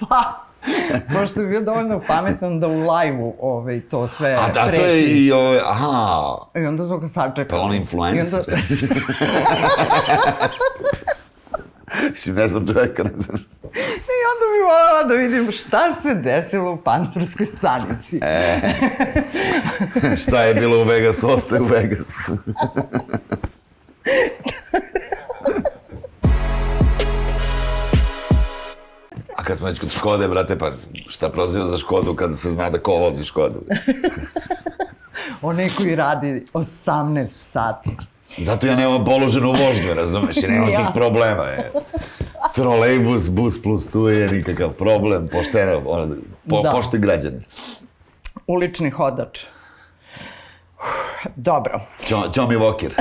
Pa, 0.00 0.43
možda 1.18 1.40
je 1.40 1.46
bio 1.46 1.60
dovoljno 1.60 2.00
pametan 2.06 2.60
da 2.60 2.68
u 2.68 2.80
lajvu 2.80 3.36
ovaj, 3.40 3.80
to 3.80 4.08
sve 4.08 4.32
A, 4.32 4.48
da, 4.54 4.64
to 4.64 4.68
preti. 4.68 4.82
je 4.84 5.02
i 5.02 5.32
ove, 5.32 5.60
aha, 5.64 6.36
I 6.56 6.66
onda 6.66 6.86
su 6.86 6.98
ga 6.98 7.08
sačekali. 7.08 7.48
Pa 7.48 7.60
on 7.60 7.74
influencer. 7.74 8.44
I 8.48 8.52
onda, 8.52 8.56
mislim, 12.12 12.36
ne 12.36 12.48
znam 12.48 12.66
čoveka, 12.66 13.02
ne 13.02 13.12
znam. 13.16 13.36
I 13.94 14.20
onda 14.30 14.44
bi 14.52 14.60
voljela 14.64 15.02
da 15.08 15.14
vidim 15.14 15.52
šta 15.52 15.94
se 16.02 16.14
desilo 16.14 16.72
u 16.72 16.76
Panturskoj 16.76 17.46
stanici. 17.46 18.20
E. 18.22 18.60
Šta 20.22 20.42
je 20.42 20.54
bilo 20.54 20.80
u 20.80 20.84
Vegasu, 20.84 21.30
ostaje 21.30 21.60
u 21.60 21.64
Vegasu. 21.64 22.38
Smo 29.64 29.70
već 29.70 29.80
kod 29.80 29.90
Škode, 29.90 30.28
brate, 30.28 30.58
pa 30.58 30.70
šta 31.08 31.28
proziva 31.28 31.66
za 31.66 31.78
Škodu 31.78 32.14
kada 32.14 32.36
se 32.36 32.50
zna 32.50 32.70
da 32.70 32.78
ko 32.78 32.92
vozi 32.92 33.24
Škodu? 33.24 33.60
Onaj 35.42 35.68
koji 35.76 35.96
radi 35.96 36.46
18 36.52 37.28
sati. 37.40 37.90
Zato 38.38 38.66
ja 38.66 38.76
nemam 38.76 39.04
položenu 39.04 39.48
vožnju, 39.48 39.94
razumeš, 39.94 40.36
i 40.36 40.46
nemam 40.48 40.68
ja. 40.68 40.76
tih 40.76 40.86
problema. 40.94 41.44
Je. 41.44 41.72
Trolejbus, 42.54 43.28
bus 43.28 43.62
plus 43.62 43.90
tu 43.90 44.08
je 44.08 44.28
nikakav 44.28 44.70
problem, 44.70 45.28
pošteno, 45.28 45.82
ono, 45.86 46.16
po, 46.50 46.62
Da. 46.62 46.70
pošten 46.70 47.00
građan. 47.00 47.44
Ulični 48.46 48.90
hodač. 48.90 49.40
Dobro, 51.36 51.80
Ćo, 52.08 52.22
Ćomi 52.34 52.56
Vokir. 52.56 52.94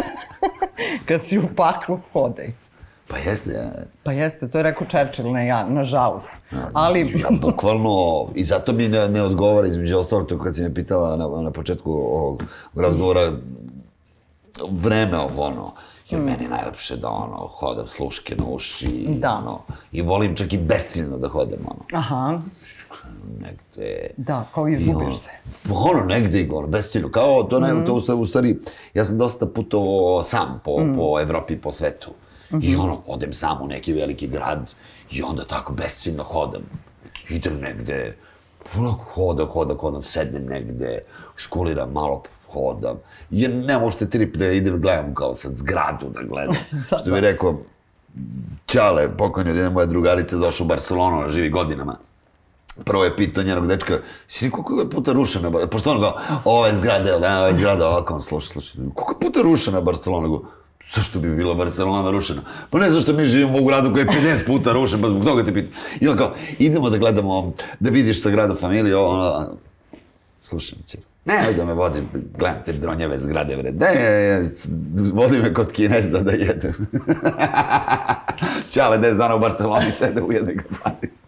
kad 1.08 1.26
si 1.26 1.38
u 1.38 1.48
paklu, 1.56 2.00
hodaj. 2.12 2.52
Pa 3.10 3.18
jeste, 3.20 3.52
ja. 3.52 3.70
Pa 4.02 4.12
jeste, 4.12 4.48
to 4.48 4.58
je 4.58 4.62
rekao 4.62 4.86
Churchill, 4.88 5.32
ne 5.32 5.46
ja, 5.46 5.64
nažalost. 5.66 6.30
Ali, 6.72 7.00
Ja, 7.20 7.28
bukvalno, 7.40 7.90
i 8.34 8.44
zato 8.44 8.72
mi 8.72 8.88
ne, 8.88 9.08
ne 9.08 9.22
odgovara, 9.22 9.66
između 9.66 9.98
ostalog, 9.98 10.26
to 10.26 10.38
kad 10.38 10.56
si 10.56 10.62
me 10.62 10.74
pitala 10.74 11.16
na, 11.16 11.42
na 11.42 11.50
početku 11.50 11.92
ovog 11.92 12.42
razgovora, 12.76 13.30
vreme 14.70 15.18
ovo 15.18 15.42
ono, 15.42 15.72
jer 16.08 16.20
meni 16.20 16.42
je 16.42 16.48
najlepše 16.48 16.96
da 16.96 17.08
ono, 17.08 17.36
hodam 17.48 17.88
sluške 17.88 18.36
na 18.36 18.44
uši, 18.46 19.06
Da. 19.08 19.32
ono, 19.34 19.60
i 19.92 20.02
volim 20.02 20.36
čak 20.36 20.52
i 20.52 20.58
besciljno 20.58 21.18
da 21.18 21.28
hodam, 21.28 21.58
ono, 21.64 22.00
Aha, 22.00 22.40
negde, 23.38 24.10
da, 24.16 24.44
kao 24.54 24.68
izgubiš 24.68 25.02
ono, 25.02 25.12
se. 25.12 25.30
Ono, 25.70 26.04
negde, 26.04 26.48
ono, 26.52 26.66
besciljno, 26.66 27.10
kao, 27.10 27.42
to 27.42 27.60
ne, 27.60 27.84
to 27.86 27.94
u 27.94 28.24
stvari- 28.24 28.58
ja 28.94 29.04
sam 29.04 29.18
dosta 29.18 29.46
putovao 29.46 30.22
sam 30.22 30.60
po, 30.64 30.76
po 30.96 31.20
Evropi, 31.20 31.56
po 31.56 31.72
svetu. 31.72 32.10
I 32.62 32.76
ono, 32.76 33.02
odem 33.06 33.32
sam 33.32 33.62
u 33.62 33.66
neki 33.66 33.92
veliki 33.92 34.26
grad 34.26 34.70
i 35.10 35.22
onda 35.22 35.44
tako 35.44 35.72
besciljno 35.72 36.22
hodam. 36.22 36.62
Idem 37.28 37.60
negde, 37.60 38.16
onako 38.78 39.04
hodam, 39.12 39.46
hodam, 39.46 39.76
hodam, 39.78 40.02
sednem 40.02 40.46
negde, 40.46 40.98
skuliram 41.36 41.92
malo, 41.92 42.22
hodam. 42.52 42.96
Jer 43.30 43.50
ne 43.50 43.78
možete 43.78 44.10
trip 44.10 44.36
da 44.36 44.52
idem 44.52 44.80
gledam 44.80 45.14
kao 45.14 45.34
sad 45.34 45.56
zgradu 45.56 46.08
da 46.08 46.22
gledam. 46.22 46.56
Što 47.02 47.10
bi 47.10 47.20
rekao, 47.20 47.60
Ćale, 48.66 49.16
pokojni 49.16 49.50
od 49.50 49.56
jedne 49.56 49.70
moje 49.70 49.86
drugarice, 49.86 50.36
došao 50.36 50.64
u 50.64 50.68
Barcelonu, 50.68 51.18
ona 51.18 51.28
živi 51.28 51.50
godinama. 51.50 51.96
Prvo 52.84 53.04
je 53.04 53.16
pitao 53.16 53.44
njenog 53.44 53.66
dečka, 53.66 53.98
si 54.26 54.44
ni 54.44 54.50
koliko 54.50 54.80
je 54.80 54.90
puta 54.90 55.12
rušena, 55.12 55.66
pošto 55.66 55.90
on 55.90 56.00
ga, 56.00 56.12
ova 56.44 56.66
je 56.66 56.74
zgrada, 56.74 57.18
da, 57.18 57.38
ova 57.38 57.48
je 57.48 57.54
zgrada, 57.54 57.88
ovako, 57.88 58.14
on 58.14 58.22
sluša, 58.22 58.48
sluša, 58.48 58.72
koliko 58.94 59.12
je 59.12 59.20
puta 59.20 59.42
rušena 59.42 59.80
Barcelona, 59.80 60.28
go, 60.28 60.42
zašto 60.94 61.18
bi 61.18 61.36
bila 61.36 61.54
Barcelona 61.54 62.10
rušena? 62.10 62.42
Pa 62.70 62.78
ne, 62.78 62.90
zašto 62.90 63.12
mi 63.12 63.24
živimo 63.24 63.58
u 63.60 63.64
gradu 63.64 63.92
koji 63.92 64.02
je 64.02 64.06
50 64.06 64.46
puta 64.46 64.72
rušen, 64.72 65.02
pa 65.02 65.08
zbog 65.08 65.24
toga 65.24 65.44
te 65.44 65.54
pitam. 65.54 65.72
I 66.00 66.08
on 66.08 66.16
kao, 66.16 66.34
idemo 66.58 66.90
da 66.90 66.98
gledamo, 66.98 67.52
da 67.80 67.90
vidiš 67.90 68.22
sa 68.22 68.30
grada 68.30 68.54
familiju, 68.54 68.98
ovo, 68.98 69.08
ono, 69.08 69.48
slušaj, 70.42 70.78
će, 70.86 70.98
ne, 71.24 71.34
ajde 71.46 71.56
da 71.56 71.64
me 71.64 71.74
vodiš, 71.74 72.02
da 72.02 72.18
gledam 72.38 72.62
te 72.66 72.72
dronjeve 72.72 73.18
zgrade, 73.18 73.56
bre, 73.56 73.72
ne, 73.72 74.42
vodi 75.12 75.38
me 75.38 75.54
kod 75.54 75.72
Kineza 75.72 76.20
da 76.20 76.32
jedem. 76.32 76.72
Čale, 78.72 78.98
10 78.98 79.16
dana 79.16 79.34
u 79.34 79.38
Barceloni 79.38 79.92
sede 79.92 80.22
u 80.22 80.32
jednoj 80.32 80.56
kafanici. 80.56 81.22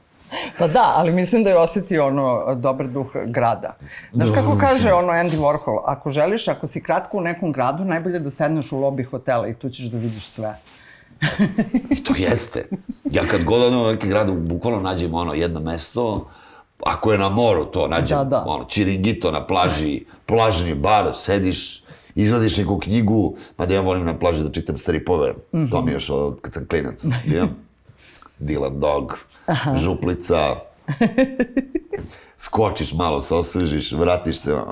Pa 0.59 0.69
da, 0.69 0.93
ali 0.97 1.13
mislim 1.13 1.45
da 1.45 1.51
je 1.51 1.59
osetio 1.59 2.07
ono 2.07 2.55
dobar 2.55 2.89
duh 2.89 3.07
grada. 3.27 3.77
Znaš 4.13 4.29
kako 4.35 4.59
kaže 4.59 4.93
ono 4.93 5.13
Andy 5.13 5.37
Warhol, 5.37 5.81
ako 5.85 6.11
želiš, 6.11 6.49
ako 6.49 6.67
si 6.67 6.83
kratko 6.83 7.17
u 7.17 7.21
nekom 7.21 7.53
gradu, 7.53 7.85
najbolje 7.85 8.19
da 8.19 8.31
sedneš 8.31 8.73
u 8.73 8.81
lobi 8.81 9.03
hotela 9.03 9.49
i 9.49 9.55
tu 9.55 9.69
ćeš 9.69 9.85
da 9.87 9.99
vidiš 9.99 10.27
sve. 10.27 10.57
I 11.95 12.05
to 12.05 12.15
jeste. 12.17 12.69
Ja 13.11 13.27
kad 13.27 13.45
god 13.45 13.75
u 13.75 13.87
neki 13.93 14.09
grad, 14.09 14.33
bukvalno 14.33 14.81
nađem 14.81 15.15
ono 15.15 15.35
jedno 15.35 15.61
mesto, 15.61 16.29
ako 16.87 17.13
je 17.13 17.19
na 17.19 17.29
moru 17.29 17.65
to, 17.65 17.89
nađem 17.89 18.19
Da, 18.19 18.25
da. 18.25 18.45
ono, 18.47 18.65
čiringito 18.65 19.31
na 19.31 19.47
plaži, 19.47 20.05
plažni 20.27 20.75
bar, 20.75 21.11
sediš, 21.15 21.83
izvadiš 22.15 22.57
neku 22.57 22.79
knjigu, 22.79 23.37
mada 23.59 23.75
ja 23.75 23.81
volim 23.81 24.05
na 24.05 24.19
plaži 24.19 24.43
da 24.43 24.51
čitam 24.51 24.77
stripove, 24.77 25.35
to 25.71 25.83
mi 25.83 25.93
još 25.93 26.11
od 26.11 26.41
kad 26.41 26.53
sam 26.53 26.67
klinac 26.67 27.05
bio. 27.31 27.49
Dylan 28.43 28.79
Dog, 28.79 29.19
župlica, 29.77 30.57
skočiš 32.37 32.93
malo, 32.93 33.21
se 33.21 33.35
osvežiš, 33.35 33.93
vratiš 33.93 34.37
se. 34.37 34.57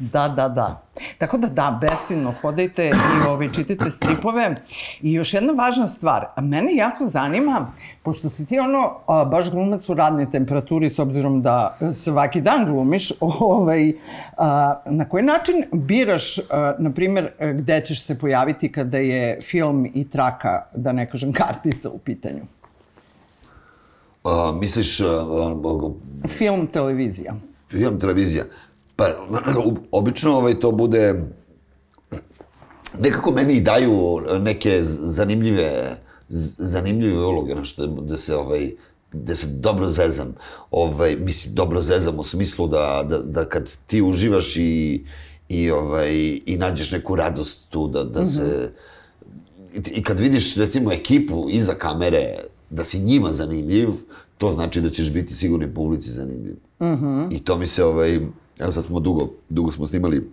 Da, 0.00 0.28
da, 0.28 0.48
da. 0.48 0.82
Tako 1.18 1.38
da 1.38 1.46
da, 1.46 1.78
besciljno 1.80 2.32
hodajte 2.42 2.86
i 2.86 3.28
ovaj, 3.28 3.48
čitajte 3.52 3.90
stripove. 3.90 4.62
I 5.02 5.12
još 5.12 5.34
jedna 5.34 5.52
važna 5.52 5.86
stvar, 5.86 6.26
a 6.36 6.40
mene 6.40 6.74
jako 6.74 7.06
zanima, 7.06 7.72
pošto 8.02 8.28
si 8.28 8.46
ti 8.46 8.58
ono, 8.58 8.96
a, 9.06 9.24
baš 9.24 9.50
glumac 9.50 9.88
u 9.88 9.94
radnoj 9.94 10.30
temperaturi, 10.30 10.90
s 10.90 10.98
obzirom 10.98 11.42
da 11.42 11.76
svaki 11.92 12.40
dan 12.40 12.64
glumiš, 12.64 13.12
ovaj, 13.20 13.92
a, 14.36 14.74
na 14.86 15.08
koji 15.08 15.22
način 15.22 15.64
biraš, 15.72 16.38
a, 16.38 16.74
na 16.78 16.92
primjer, 16.92 17.30
gde 17.54 17.80
ćeš 17.80 18.02
se 18.02 18.18
pojaviti 18.18 18.72
kada 18.72 18.98
je 18.98 19.38
film 19.40 19.90
i 19.94 20.08
traka, 20.10 20.64
da 20.74 20.92
ne 20.92 21.10
kažem 21.10 21.32
kartica 21.32 21.90
u 21.90 21.98
pitanju? 21.98 22.42
A, 24.24 24.52
misliš, 24.60 25.00
a, 25.00 25.04
a, 25.04 26.28
Film, 26.28 26.66
televizija. 26.66 27.34
film, 27.70 28.00
televizija. 28.00 28.44
Pa, 29.00 29.14
obično 29.90 30.36
ovaj, 30.36 30.60
to 30.60 30.72
bude... 30.72 31.22
Nekako 32.98 33.30
meni 33.30 33.60
daju 33.60 34.20
neke 34.40 34.82
zanimljive, 34.82 35.96
zanimljive 36.58 37.24
uloge, 37.24 37.54
na 37.54 37.64
što 37.64 37.86
da 37.86 38.18
se 38.18 38.36
ovaj, 38.36 38.72
da 39.12 39.34
se 39.34 39.46
dobro 39.46 39.88
zezam. 39.88 40.34
Ovaj, 40.70 41.16
mislim, 41.16 41.54
dobro 41.54 41.82
zezam 41.82 42.18
u 42.18 42.22
smislu 42.22 42.68
da, 42.68 43.06
da, 43.08 43.18
da 43.18 43.44
kad 43.44 43.68
ti 43.86 44.02
uživaš 44.02 44.56
i, 44.56 45.04
i, 45.48 45.70
ovaj, 45.70 46.12
i 46.46 46.56
nađeš 46.58 46.92
neku 46.92 47.16
radost 47.16 47.68
tu, 47.70 47.88
da, 47.88 48.04
da 48.04 48.26
se... 48.26 48.72
I, 49.74 49.90
I 49.90 50.02
kad 50.02 50.20
vidiš, 50.20 50.56
recimo, 50.56 50.92
ekipu 50.92 51.46
iza 51.50 51.74
kamere, 51.74 52.36
da 52.70 52.84
si 52.84 52.98
njima 52.98 53.32
zanimljiv, 53.32 53.88
to 54.40 54.50
znači 54.50 54.80
da 54.80 54.90
ćeš 54.90 55.12
biti 55.12 55.34
sigurno 55.34 55.66
i 55.66 55.74
publici 55.74 56.10
zanimljiv. 56.10 56.56
I 57.30 57.38
to 57.44 57.56
mi 57.58 57.66
se, 57.66 57.84
ovaj, 57.84 58.14
evo 58.58 58.72
sad 58.72 58.84
smo 58.84 59.00
dugo, 59.00 59.28
dugo 59.48 59.72
smo 59.72 59.86
snimali 59.86 60.30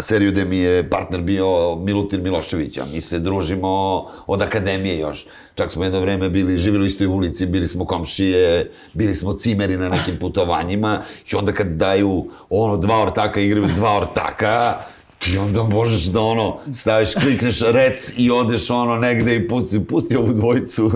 seriju 0.00 0.30
gde 0.30 0.44
mi 0.44 0.56
je 0.56 0.90
partner 0.90 1.20
bio 1.20 1.76
Milutin 1.76 2.22
Milošević, 2.22 2.78
a 2.78 2.84
mi 2.92 3.00
se 3.00 3.18
družimo 3.18 4.04
od 4.26 4.42
akademije 4.42 4.98
još. 4.98 5.26
Čak 5.54 5.72
smo 5.72 5.84
jedno 5.84 6.00
vreme 6.00 6.28
bili, 6.28 6.58
živjeli 6.58 6.84
u 6.84 6.86
istoj 6.86 7.06
ulici, 7.06 7.46
bili 7.46 7.68
smo 7.68 7.86
komšije, 7.86 8.72
bili 8.94 9.14
smo 9.14 9.34
cimeri 9.34 9.76
na 9.76 9.88
nekim 9.88 10.16
putovanjima 10.20 11.02
i 11.32 11.36
onda 11.36 11.52
kad 11.52 11.66
daju 11.66 12.30
ono 12.50 12.76
dva 12.76 13.02
ortaka, 13.02 13.40
igraju 13.40 13.66
dva 13.76 13.98
ortaka, 13.98 14.74
ti 15.18 15.38
onda 15.38 15.62
možeš 15.62 16.04
da 16.04 16.20
ono, 16.20 16.58
staviš, 16.74 17.14
klikneš 17.14 17.60
rec 17.60 18.12
i 18.16 18.30
odeš 18.30 18.70
ono 18.70 18.96
negde 18.96 19.36
i 19.36 19.48
pusti, 19.48 19.84
pusti 19.84 20.16
ovu 20.16 20.32
dvojicu. 20.32 20.90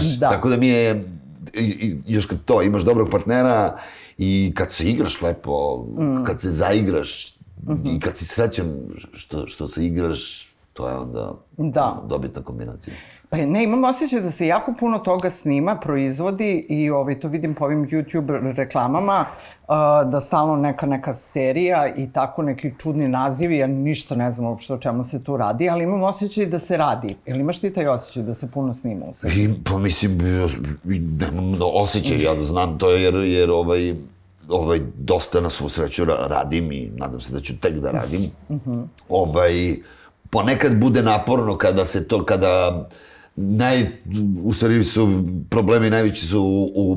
Znaš, 0.00 0.18
Da. 0.18 0.30
tako 0.30 0.48
da 0.48 0.56
mi 0.56 0.68
je, 0.68 1.04
i, 1.54 1.96
još 2.06 2.26
kad 2.26 2.38
to, 2.44 2.62
imaš 2.62 2.82
dobrog 2.82 3.08
partnera 3.10 3.78
i 4.18 4.52
kad 4.56 4.72
se 4.72 4.90
igraš 4.90 5.22
lepo, 5.22 5.84
kad 6.26 6.40
se 6.40 6.50
zaigraš 6.50 7.34
i 7.84 8.00
kad 8.00 8.16
si 8.18 8.24
srećan 8.24 8.66
što, 9.12 9.46
što 9.46 9.68
se 9.68 9.86
igraš, 9.86 10.50
to 10.72 10.88
je 10.88 10.96
onda 10.96 11.32
Da. 11.56 12.02
dobitna 12.08 12.42
kombinacija. 12.42 12.94
Pa 13.30 13.36
ne, 13.36 13.64
imam 13.64 13.84
osjećaj 13.84 14.20
da 14.20 14.30
se 14.30 14.46
jako 14.46 14.74
puno 14.80 14.98
toga 14.98 15.30
snima, 15.30 15.76
proizvodi 15.76 16.66
i 16.68 16.90
ovaj, 16.90 17.20
to 17.20 17.28
vidim 17.28 17.54
po 17.54 17.64
ovim 17.64 17.88
YouTube 17.88 18.52
reklamama, 18.56 19.20
uh, 19.20 19.53
da 20.06 20.20
stalno 20.20 20.56
neka 20.56 20.86
neka 20.86 21.14
serija 21.14 21.94
i 21.94 22.12
tako 22.12 22.42
neki 22.42 22.72
čudni 22.78 23.08
nazivi, 23.08 23.56
ja 23.56 23.66
ništa 23.66 24.14
ne 24.14 24.32
znam 24.32 24.46
uopšte 24.46 24.74
o 24.74 24.78
čemu 24.78 25.04
se 25.04 25.24
tu 25.24 25.36
radi, 25.36 25.68
ali 25.70 25.84
imam 25.84 26.02
osjećaj 26.02 26.46
da 26.46 26.58
se 26.58 26.76
radi. 26.76 27.16
Jel 27.26 27.40
imaš 27.40 27.60
ti 27.60 27.72
taj 27.72 27.86
osjećaj 27.86 28.22
da 28.22 28.34
se 28.34 28.50
puno 28.50 28.74
snima 28.74 29.06
u 29.06 29.14
seriji? 29.14 29.44
I, 29.44 29.48
pa 29.64 29.78
mislim, 29.78 30.18
da 31.58 31.64
osjećaj, 31.64 32.22
ja 32.22 32.44
znam 32.44 32.78
to 32.78 32.90
jer, 32.90 33.14
jer 33.14 33.50
ovaj, 33.50 33.94
ovaj, 34.48 34.80
dosta 34.98 35.40
na 35.40 35.50
svu 35.50 35.68
sreću 35.68 36.04
ra- 36.04 36.26
radim 36.28 36.72
i 36.72 36.90
nadam 36.96 37.20
se 37.20 37.32
da 37.32 37.40
ću 37.40 37.58
tek 37.60 37.74
da 37.74 37.90
radim. 37.90 38.30
Ovaj, 39.08 39.76
ponekad 40.30 40.80
bude 40.80 41.02
naporno 41.02 41.58
kada 41.58 41.86
se 41.86 42.08
to, 42.08 42.24
kada 42.24 42.84
naj, 43.36 43.86
u 44.44 44.52
stvari 44.52 44.84
su 44.84 45.24
problemi 45.50 45.90
najveći 45.90 46.26
su 46.26 46.42
u, 46.42 46.72
u, 46.74 46.92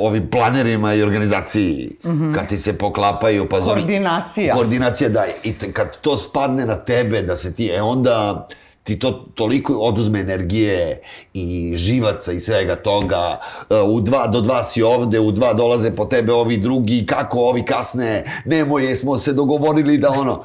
u 0.00 0.06
ovim 0.06 0.30
planerima 0.30 0.94
i 0.94 1.02
organizaciji. 1.02 1.96
Kad 2.34 2.48
ti 2.48 2.58
se 2.58 2.78
poklapaju, 2.78 3.48
pa 3.48 3.60
zove... 3.60 3.74
Koordinacija. 3.74 4.54
Koordinacija, 4.54 5.08
da. 5.10 5.24
I 5.42 5.52
te, 5.52 5.72
kad 5.72 6.00
to 6.00 6.16
spadne 6.16 6.66
na 6.66 6.76
tebe, 6.76 7.22
da 7.22 7.36
se 7.36 7.54
ti, 7.54 7.70
e 7.74 7.82
onda 7.82 8.46
ti 8.82 8.98
to 8.98 9.12
toliko 9.12 9.74
oduzme 9.74 10.20
energije 10.20 11.00
i 11.34 11.72
živaca 11.76 12.32
i 12.32 12.40
svega 12.40 12.76
toga. 12.76 13.40
E, 13.70 13.80
U 13.80 14.00
dva, 14.00 14.26
do 14.26 14.40
dva 14.40 14.64
si 14.64 14.82
ovde, 14.82 15.20
u 15.20 15.32
dva 15.32 15.52
dolaze 15.54 15.96
po 15.96 16.04
tebe 16.04 16.32
ovi 16.32 16.56
drugi, 16.56 17.06
kako 17.06 17.38
ovi 17.38 17.64
kasne, 17.64 18.42
nemoj, 18.44 18.84
jesmo 18.84 19.18
se 19.18 19.32
dogovorili 19.32 19.98
da 19.98 20.10
ono... 20.10 20.42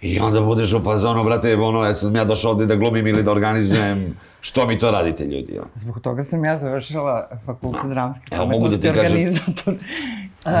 I 0.00 0.20
onda 0.20 0.40
budeš 0.40 0.72
u 0.72 0.80
fazonu, 0.80 1.24
brate, 1.24 1.56
ono, 1.56 1.84
jesam 1.84 2.16
ja 2.16 2.24
došao 2.24 2.50
ovde 2.50 2.66
da 2.66 2.76
glumim 2.76 3.06
ili 3.06 3.22
da 3.22 3.30
organizujem, 3.30 4.16
što 4.44 4.66
mi 4.66 4.78
to 4.78 4.90
radite, 4.90 5.24
ljudi? 5.24 5.58
Zbog 5.74 6.00
toga 6.00 6.22
sam 6.22 6.44
ja 6.44 6.56
završila 6.58 7.28
fakultet 7.46 7.90
dramske 7.90 8.34
Evo, 8.34 8.46
mogu 8.46 8.68
da 8.68 8.76
ti 8.76 8.88
kažem- 8.88 9.04
organizator. 9.04 9.74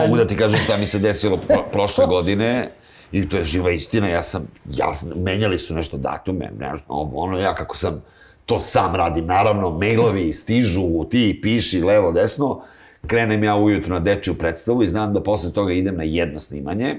Mogu 0.00 0.16
da 0.16 0.26
ti 0.26 0.36
kažem 0.36 0.60
šta 0.60 0.76
mi 0.76 0.86
se 0.86 0.98
desilo 0.98 1.36
pro, 1.36 1.56
prošle 1.72 2.06
godine 2.06 2.70
i 3.12 3.28
to 3.28 3.36
je 3.36 3.44
živa 3.44 3.70
istina, 3.70 4.08
ja 4.08 4.22
sam, 4.22 4.46
ja, 4.70 4.92
menjali 5.16 5.58
su 5.58 5.74
nešto 5.74 5.96
datume, 5.96 6.50
ne, 6.58 6.72
ono, 6.88 7.38
ja 7.38 7.54
kako 7.54 7.76
sam, 7.76 8.02
to 8.46 8.60
sam 8.60 8.94
radim, 8.94 9.26
naravno, 9.26 9.70
mailovi 9.70 10.32
stižu, 10.32 11.04
ti 11.10 11.40
piši 11.42 11.82
levo, 11.82 12.12
desno, 12.12 12.62
krenem 13.06 13.44
ja 13.44 13.56
ujutru 13.56 13.92
na 13.92 14.00
dečiju 14.00 14.34
predstavu 14.34 14.82
i 14.82 14.88
znam 14.88 15.14
da 15.14 15.22
posle 15.22 15.52
toga 15.52 15.72
idem 15.72 15.96
na 15.96 16.02
jedno 16.04 16.40
snimanje 16.40 16.96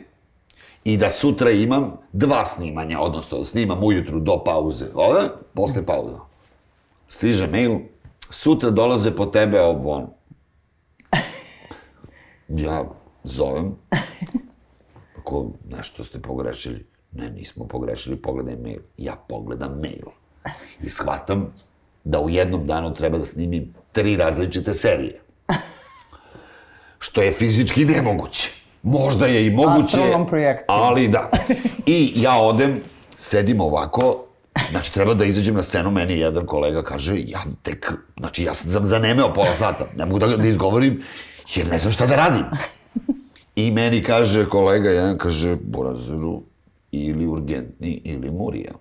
i 0.83 0.97
da 0.97 1.09
sutra 1.09 1.51
imam 1.51 1.97
dva 2.13 2.45
snimanja, 2.45 2.99
odnosno 2.99 3.37
da 3.37 3.45
snimam 3.45 3.83
ujutru 3.83 4.19
do 4.19 4.43
pauze, 4.45 4.85
ove, 4.93 5.21
posle 5.53 5.85
pauze. 5.85 6.24
Stiže 7.15 7.47
mail, 7.47 7.79
sutra 8.29 8.69
dolaze 8.69 9.15
po 9.15 9.25
tebe 9.25 9.61
ovo, 9.61 9.91
ono. 9.91 10.09
Ja 12.47 12.83
zovem. 13.23 13.75
rekao, 15.17 15.51
nešto 15.69 16.03
ste 16.03 16.19
pogrešili. 16.19 16.85
Ne, 17.11 17.29
nismo 17.29 17.67
pogrešili, 17.67 18.15
pogledaj 18.15 18.55
mail. 18.55 18.79
Ja 18.97 19.15
pogledam 19.15 19.79
mail. 19.79 20.11
I 20.83 20.89
shvatam 20.89 21.53
da 22.03 22.19
u 22.19 22.29
jednom 22.29 22.67
danu 22.67 22.93
treba 22.93 23.17
da 23.17 23.25
snimim 23.25 23.73
tri 23.91 24.17
različite 24.17 24.73
serije. 24.73 25.21
Što 26.99 27.21
je 27.21 27.31
fizički 27.31 27.85
nemoguće. 27.85 28.49
Možda 28.83 29.25
je 29.25 29.47
i 29.47 29.49
moguće, 29.49 29.97
ali 30.67 31.07
da. 31.07 31.31
I 31.85 32.13
ja 32.15 32.37
odem, 32.37 32.81
sedim 33.15 33.61
ovako, 33.61 34.24
znači 34.71 34.93
treba 34.93 35.13
da 35.13 35.25
izađem 35.25 35.55
na 35.55 35.63
scenu, 35.63 35.91
meni 35.91 36.19
jedan 36.19 36.45
kolega 36.45 36.83
kaže, 36.83 37.19
ja 37.27 37.43
tek, 37.63 37.91
znači 38.19 38.43
ja 38.43 38.53
sam 38.53 38.85
zanemeo 38.85 39.33
pola 39.33 39.55
sata, 39.55 39.85
ne 39.95 40.05
mogu 40.05 40.19
da, 40.19 40.27
da 40.27 40.47
izgovorim, 40.47 41.03
jer 41.55 41.67
ne 41.67 41.79
znam 41.79 41.93
šta 41.93 42.05
da 42.05 42.15
radim. 42.15 42.45
I 43.55 43.71
meni 43.71 44.03
kaže 44.03 44.49
kolega 44.49 44.89
jedan, 44.89 45.17
kaže, 45.17 45.55
Borazeru, 45.55 46.41
ili 46.91 47.27
urgentni, 47.27 48.01
ili 48.03 48.31
murija. 48.31 48.71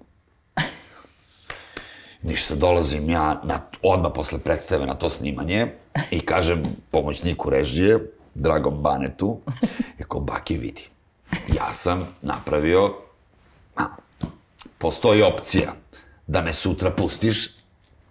Ništa, 2.22 2.55
dolazim 2.55 3.11
ja 3.11 3.41
na, 3.45 3.61
odmah 3.82 4.12
posle 4.14 4.39
predstave 4.39 4.87
na 4.87 4.95
to 4.95 5.09
snimanje 5.09 5.66
i 6.11 6.20
kažem 6.20 6.62
pomoćniku 6.91 7.51
režije, 7.51 8.11
Dragom 8.35 8.74
Banetu, 8.82 9.41
rekao, 9.99 10.20
Baki, 10.20 10.59
vidi, 10.59 10.89
ja 11.55 11.72
sam 11.72 12.07
napravio, 12.22 12.95
a, 13.76 13.85
postoji 14.85 15.22
opcija 15.22 15.72
da 16.26 16.43
me 16.43 16.53
sutra 16.53 16.91
pustiš, 16.91 17.51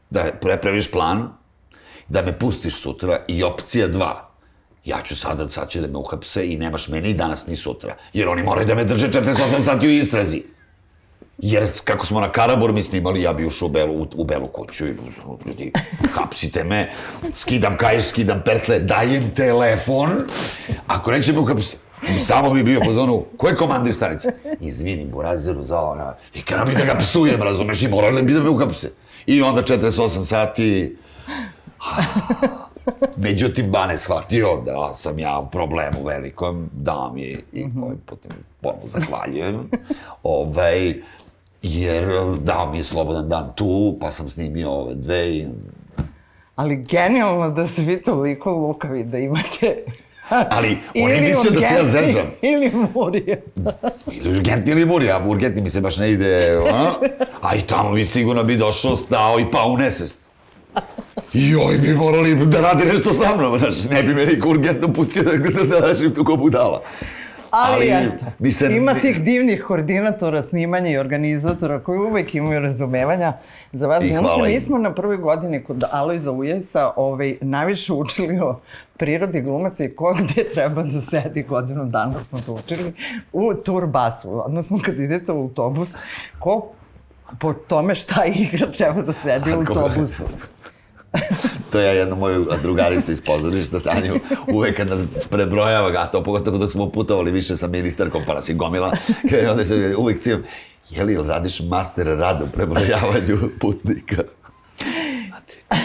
da 0.10 0.24
prepraviš 0.42 0.92
plan, 0.92 1.28
da 2.08 2.22
me 2.22 2.34
pustiš 2.40 2.80
sutra 2.82 3.20
i 3.28 3.44
opcija 3.44 3.88
dva, 3.88 4.30
ja 4.86 5.02
ću 5.06 5.16
sada, 5.16 5.50
sad 5.50 5.70
će 5.70 5.82
da 5.82 5.88
me 5.88 5.98
uhapse 5.98 6.48
i 6.48 6.58
nemaš 6.58 6.88
mene 6.88 7.08
ni 7.08 7.14
danas 7.14 7.46
ni 7.48 7.56
sutra, 7.56 7.96
jer 8.14 8.28
oni 8.28 8.44
moraju 8.44 8.68
da 8.68 8.76
me 8.76 8.86
drže 8.86 9.12
48 9.12 9.62
sati 9.62 9.88
u 9.88 9.92
istrazi. 9.92 10.42
Jer 11.38 11.70
kako 11.84 12.06
smo 12.06 12.20
na 12.20 12.32
Karabor 12.32 12.74
mi 12.74 12.84
snimali, 12.84 13.22
ja 13.22 13.34
bi 13.34 13.46
ušao 13.46 13.68
u 13.68 13.72
belu, 13.72 14.02
u, 14.02 14.08
u 14.16 14.26
belu 14.26 14.48
kuću 14.48 14.88
i 14.88 14.98
ljudi, 15.46 15.72
hapsite 16.16 16.64
me, 16.64 16.90
skidam 17.36 17.78
kajš, 17.78 18.06
skidam 18.06 18.42
pertle, 18.46 18.80
dajem 18.80 19.32
telefon, 19.36 20.10
ako 20.88 21.12
neće 21.12 21.34
me 21.34 21.40
uhapse, 21.40 21.78
samo 22.26 22.50
bi 22.50 22.64
bio 22.64 22.80
po 22.86 22.92
zonu, 22.92 23.24
ko 23.38 23.48
je 23.48 23.56
komandir 23.56 23.94
stanice? 23.94 24.28
Izvini, 24.60 25.06
Burazeru, 25.06 25.64
za 25.64 25.82
ona. 25.82 26.16
I 26.34 26.42
kada 26.42 26.66
bi 26.66 26.76
da 26.76 26.86
ga 26.86 26.96
psujem, 26.96 27.42
razumeš, 27.42 27.84
i 27.84 27.88
morali 27.88 28.22
bi 28.22 28.34
da 28.34 28.40
me 28.40 28.50
uhapse. 28.50 28.92
I 29.26 29.42
onda 29.42 29.62
48 29.62 30.24
sati, 30.26 30.98
Međutim, 33.18 33.72
Bane 33.72 33.98
shvatio 33.98 34.62
da 34.66 34.94
sam 34.94 35.20
ja 35.20 35.40
u 35.40 35.50
problemu 35.50 36.04
velikom, 36.06 36.70
da 36.74 37.12
mi 37.14 37.22
je 37.22 37.40
i 37.54 37.64
ovim 37.64 38.00
putem 38.06 38.32
ponovno 38.62 38.88
zahvaljujem, 38.88 39.70
ovaj, 40.24 40.94
jer 41.62 42.06
dao 42.38 42.72
mi 42.72 42.78
je 42.78 42.86
slobodan 42.86 43.30
dan 43.30 43.52
tu, 43.56 43.98
pa 44.02 44.12
sam 44.12 44.30
snimio 44.30 44.72
ove 44.72 44.96
dve 44.96 45.30
i... 45.30 45.48
Ali 46.56 46.76
genijalno 46.76 47.50
da 47.50 47.66
ste 47.66 47.82
vi 47.82 48.02
toliko 48.02 48.52
lukavi 48.52 49.04
da 49.04 49.18
imate 49.18 49.84
Ali 50.30 50.78
on 50.96 51.10
je 51.12 51.18
Ili 51.18 51.28
mislio 51.28 51.52
da 51.52 51.68
se 51.68 51.76
ja 51.76 51.84
zezam. 51.86 52.26
Ili 52.52 52.72
murije. 52.96 53.44
Ili 54.18 54.38
urgentni 54.38 54.72
ili 54.72 54.86
murija, 54.86 55.18
a 55.18 55.28
urgentni 55.28 55.62
mi 55.62 55.70
se 55.70 55.82
baš 55.82 55.98
ne 55.98 56.12
ide, 56.12 56.60
a? 56.74 56.94
A 57.42 57.56
i 57.56 57.62
tamo 57.62 57.92
bi 57.92 58.06
sigurno 58.06 58.44
bi 58.44 58.58
došao, 58.58 58.96
stao 58.96 59.40
i 59.40 59.52
pao 59.52 59.68
u 59.68 59.78
nesvest. 59.78 60.22
I 61.34 61.56
ovi 61.56 61.78
bi 61.78 61.94
morali 61.94 62.46
da 62.46 62.62
radi 62.62 62.86
nešto 62.86 63.14
sa 63.14 63.36
mnom, 63.38 63.60
znaš, 63.60 63.90
ne 63.90 64.04
bi 64.04 64.14
me 64.14 64.26
niko 64.26 64.50
urgentno 64.50 64.94
pustio 64.94 65.24
da, 65.24 65.32
da, 65.38 65.64
da 65.64 65.80
dažem 65.80 66.14
tu 66.14 66.26
ko 66.26 66.36
budala. 66.36 66.82
Ali, 67.56 67.92
Ali, 67.92 68.12
mi 68.40 68.52
se- 68.52 68.70
ima 68.72 68.94
tih 68.94 69.24
divnih 69.24 69.64
koordinatora 69.64 70.42
snimanja 70.42 70.90
i 70.90 70.98
organizatora 70.98 71.80
koji 71.80 72.00
uvek 72.00 72.36
imaju 72.36 72.60
razumevanja 72.60 73.34
za 73.72 73.88
vas 73.88 74.04
glumce. 74.04 74.20
hvala 74.20 74.48
Mi 74.48 74.60
smo 74.60 74.78
na 74.78 74.94
prvoj 74.94 75.18
godini 75.18 75.64
kod 75.64 75.84
Alojza 75.92 76.32
Ujesa 76.32 76.92
ovaj, 76.96 77.36
najviše 77.42 77.94
učili 77.94 78.40
o 78.40 78.60
prirodi 78.98 79.42
glumaca 79.42 79.84
i 79.84 79.90
ko 79.90 80.16
gde 80.16 80.44
treba 80.46 80.84
da 80.84 81.02
sedi 81.02 81.44
godinu 81.44 81.86
dana 81.86 82.20
smo 82.20 82.40
to 82.42 82.54
učili 82.54 82.94
u 83.34 83.54
turbasu, 83.56 84.46
odnosno 84.46 84.80
kad 84.86 85.00
idete 85.00 85.32
u 85.32 85.38
autobus, 85.38 85.96
ko 86.40 86.68
po 87.40 87.54
tome 87.54 87.96
šta 87.96 88.24
igra 88.26 88.68
treba 88.68 89.02
da 89.02 89.14
sedi 89.14 89.52
u 89.52 89.60
autobusu. 89.60 90.24
To 91.72 91.80
je 91.80 91.96
jedna 91.96 92.16
moja 92.16 92.40
drugarica 92.62 93.12
iz 93.12 93.22
pozorišta, 93.22 93.80
Tanju, 93.80 94.14
uvek 94.54 94.78
kad 94.78 94.88
nas 94.88 95.02
prebrojava, 95.30 95.92
a 95.98 96.06
to 96.06 96.24
pogotovo 96.24 96.58
dok 96.58 96.72
smo 96.72 96.90
putovali 96.90 97.32
više 97.32 97.58
sa 97.58 97.68
ministarkom, 97.68 98.22
pa 98.28 98.34
nas 98.34 98.50
je 98.50 98.56
gomila, 98.56 98.92
i 99.24 99.46
onda 99.52 99.66
se 99.66 99.96
uvek 99.98 100.22
cijem, 100.22 100.44
je 100.90 101.04
li, 101.04 101.18
radiš 101.28 101.60
master 101.70 102.08
rad 102.08 102.42
u 102.42 102.48
prebrojavanju 102.54 103.50
putnika? 103.60 104.24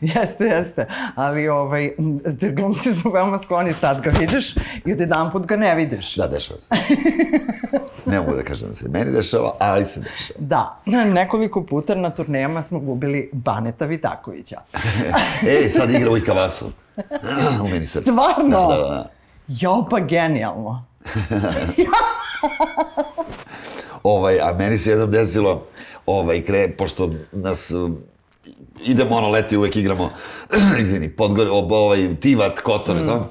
Jeste, 0.00 0.44
jeste. 0.44 0.86
Ali 1.14 1.48
ovaj, 1.48 1.90
da 2.24 2.48
glumci 2.48 2.94
su 2.94 3.10
veoma 3.10 3.38
skloni 3.38 3.72
sad 3.72 4.00
ga 4.00 4.10
vidiš 4.10 4.54
i 4.84 4.92
od 4.92 5.00
jedan 5.00 5.30
put 5.30 5.46
ga 5.46 5.56
ne 5.56 5.74
vidiš. 5.74 6.16
Da, 6.16 6.26
dešava 6.26 6.60
se. 6.60 6.74
Ne 8.06 8.20
mogu 8.20 8.34
da 8.34 8.42
kažem 8.42 8.68
da 8.68 8.74
se 8.74 8.88
meni 8.88 9.10
dešava, 9.10 9.56
ali 9.58 9.86
se 9.86 10.00
dešava. 10.00 10.38
Da, 10.38 10.78
nekoliko 11.04 11.62
puta 11.62 11.94
na 11.94 12.10
turnejama 12.10 12.62
smo 12.62 12.78
gubili 12.78 13.30
Baneta 13.32 13.84
Vitakovića. 13.84 14.60
E, 15.48 15.70
sad 15.70 15.90
igra 15.90 16.10
u 16.10 16.16
Ikavasu. 16.16 16.70
U 17.64 17.68
meni 17.68 17.86
srce. 17.86 18.10
Stvarno? 18.10 18.68
Da, 18.68 18.76
da, 18.76 18.88
da. 18.88 19.10
Jo, 19.48 19.86
pa 19.90 20.00
genijalno. 20.00 20.84
Ovaj, 24.04 24.40
a 24.40 24.54
meni 24.58 24.78
se 24.78 24.90
jednom 24.90 25.10
desilo, 25.10 25.62
ovaj, 26.06 26.42
kre, 26.42 26.68
pošto 26.78 27.10
nas 27.32 27.70
um, 27.70 27.98
idemo 28.84 29.16
ono 29.16 29.30
leti, 29.30 29.56
uvek 29.56 29.76
igramo, 29.76 30.10
izvini, 30.80 31.08
podgore, 31.10 31.50
ob, 31.50 31.72
ovaj, 31.72 32.16
tivat, 32.20 32.60
kotor, 32.60 32.96
mm. 32.96 33.06
to, 33.06 33.30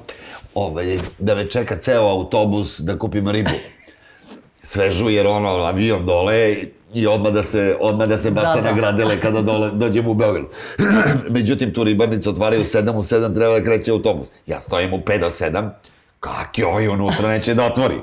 ovaj, 0.55 0.97
da 1.19 1.35
me 1.35 1.49
čeka 1.49 1.77
ceo 1.77 2.07
autobus 2.07 2.79
da 2.79 2.99
kupim 2.99 3.29
ribu. 3.29 3.49
Svežu, 4.63 5.09
jer 5.09 5.27
ono, 5.27 5.49
avion 5.49 6.05
dole 6.05 6.55
i- 6.93 7.07
odmah 7.07 7.33
da 7.33 7.43
se, 7.43 7.77
odmah 7.79 8.07
da 8.07 8.17
se 8.17 8.31
baca 8.31 8.55
Da, 8.55 8.61
da. 8.61 8.71
na 8.71 8.77
gradele 8.77 9.19
kada 9.19 9.41
dole, 9.41 9.71
dođemo 9.71 10.11
u 10.11 10.13
Beograd. 10.13 10.45
Međutim, 11.29 11.73
tu 11.73 11.83
ribarnice 11.83 12.29
otvaraju 12.29 12.61
u 12.61 12.65
7, 12.65 12.91
u 12.91 13.03
7 13.03 13.35
treba 13.35 13.59
da 13.59 13.65
kreće 13.65 13.91
autobus. 13.91 14.27
Ja 14.47 14.61
stojim 14.61 14.93
u 14.93 14.97
5 14.97 15.19
do 15.19 15.29
7, 15.29 15.69
kak 16.19 16.59
je 16.59 16.65
ovaj 16.65 16.87
unutra 16.87 17.29
neće 17.29 17.53
da 17.53 17.65
otvori 17.65 17.95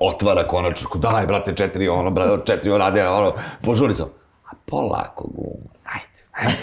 otvara 0.00 0.48
konačno, 0.48 0.88
ko, 0.88 0.98
daj, 0.98 1.26
brate, 1.26 1.54
četiri, 1.54 1.88
ono, 1.88 2.10
brate, 2.10 2.52
četiri 2.52 2.78
rade, 2.78 3.08
ono, 3.08 3.34
požuricom. 3.62 4.08
A 4.46 4.50
polako, 4.66 5.28
gumo, 5.34 5.70
ajde. 5.84 6.56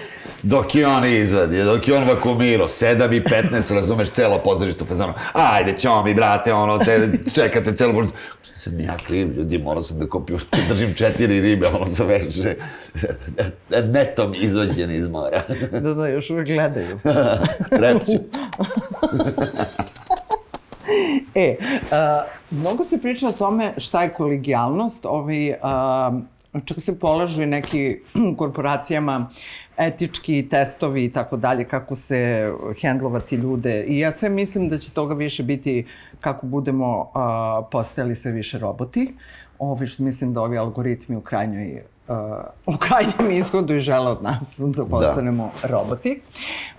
Dok 0.43 0.75
je 0.75 0.87
on 0.87 1.05
izvadi, 1.05 1.63
dok 1.63 1.87
je 1.87 1.97
on 1.97 2.07
vakumirao, 2.07 2.67
7 2.67 3.15
i 3.15 3.21
15, 3.23 3.73
razumeš, 3.73 4.09
celo 4.09 4.39
pozorište 4.43 4.83
u 4.83 4.87
fazonu, 4.87 5.13
ajde, 5.33 5.77
ćemo 5.77 6.03
mi, 6.03 6.13
brate, 6.13 6.53
ono, 6.53 6.83
se, 6.83 7.11
čekate 7.35 7.73
celo 7.73 7.93
pozorište. 7.93 8.17
Što 8.41 8.59
sam 8.59 8.79
ja 8.79 8.97
kriv, 9.07 9.37
ljudi, 9.37 9.57
morao 9.57 9.83
sam 9.83 9.99
da 9.99 10.09
kupim, 10.09 10.37
držim 10.69 10.93
četiri 10.93 11.41
ribe, 11.41 11.67
ono, 11.67 11.85
za 11.85 12.03
veže, 12.03 12.55
netom 13.83 14.33
izvađen 14.35 14.91
iz 14.91 15.09
mora. 15.09 15.41
Da, 15.71 15.93
da, 15.93 16.07
još 16.07 16.29
uvek 16.29 16.47
gledaju. 16.47 16.99
Repću. 17.85 18.11
E, 21.35 21.55
a, 21.91 22.21
mnogo 22.51 22.83
se 22.83 23.01
priča 23.01 23.27
o 23.27 23.31
tome 23.31 23.73
šta 23.77 24.03
je 24.03 24.13
kolegijalnost, 24.13 25.05
ovaj, 25.05 25.53
a, 25.61 26.19
čak 26.65 26.81
se 26.81 26.99
polažu 26.99 27.41
i 27.41 27.45
neki 27.45 27.99
korporacijama 28.37 29.29
etički 29.77 30.47
testovi 30.49 31.05
i 31.05 31.09
tako 31.09 31.37
dalje, 31.37 31.63
kako 31.63 31.95
se 31.95 32.51
hendlovati 32.81 33.35
ljude. 33.35 33.83
I 33.83 33.99
ja 33.99 34.11
sve 34.11 34.29
mislim 34.29 34.69
da 34.69 34.77
će 34.77 34.91
toga 34.91 35.13
više 35.13 35.43
biti 35.43 35.85
kako 36.19 36.45
budemo 36.45 37.11
a, 37.13 37.61
postajali 37.71 38.15
sve 38.15 38.31
više 38.31 38.59
roboti. 38.59 39.13
Ovi 39.59 39.87
što 39.87 40.03
mislim 40.03 40.33
da 40.33 40.41
ovi 40.41 40.57
algoritmi 40.57 41.15
u 41.15 41.21
krajnjoj 41.21 41.83
uh, 42.07 42.15
u 42.73 42.77
krajnjem 42.77 43.31
ishodu 43.31 43.75
i 43.75 43.79
žele 43.79 44.11
od 44.11 44.23
nas 44.23 44.37
da 44.57 44.85
postanemo 44.85 45.51
da. 45.61 45.67
roboti. 45.67 46.21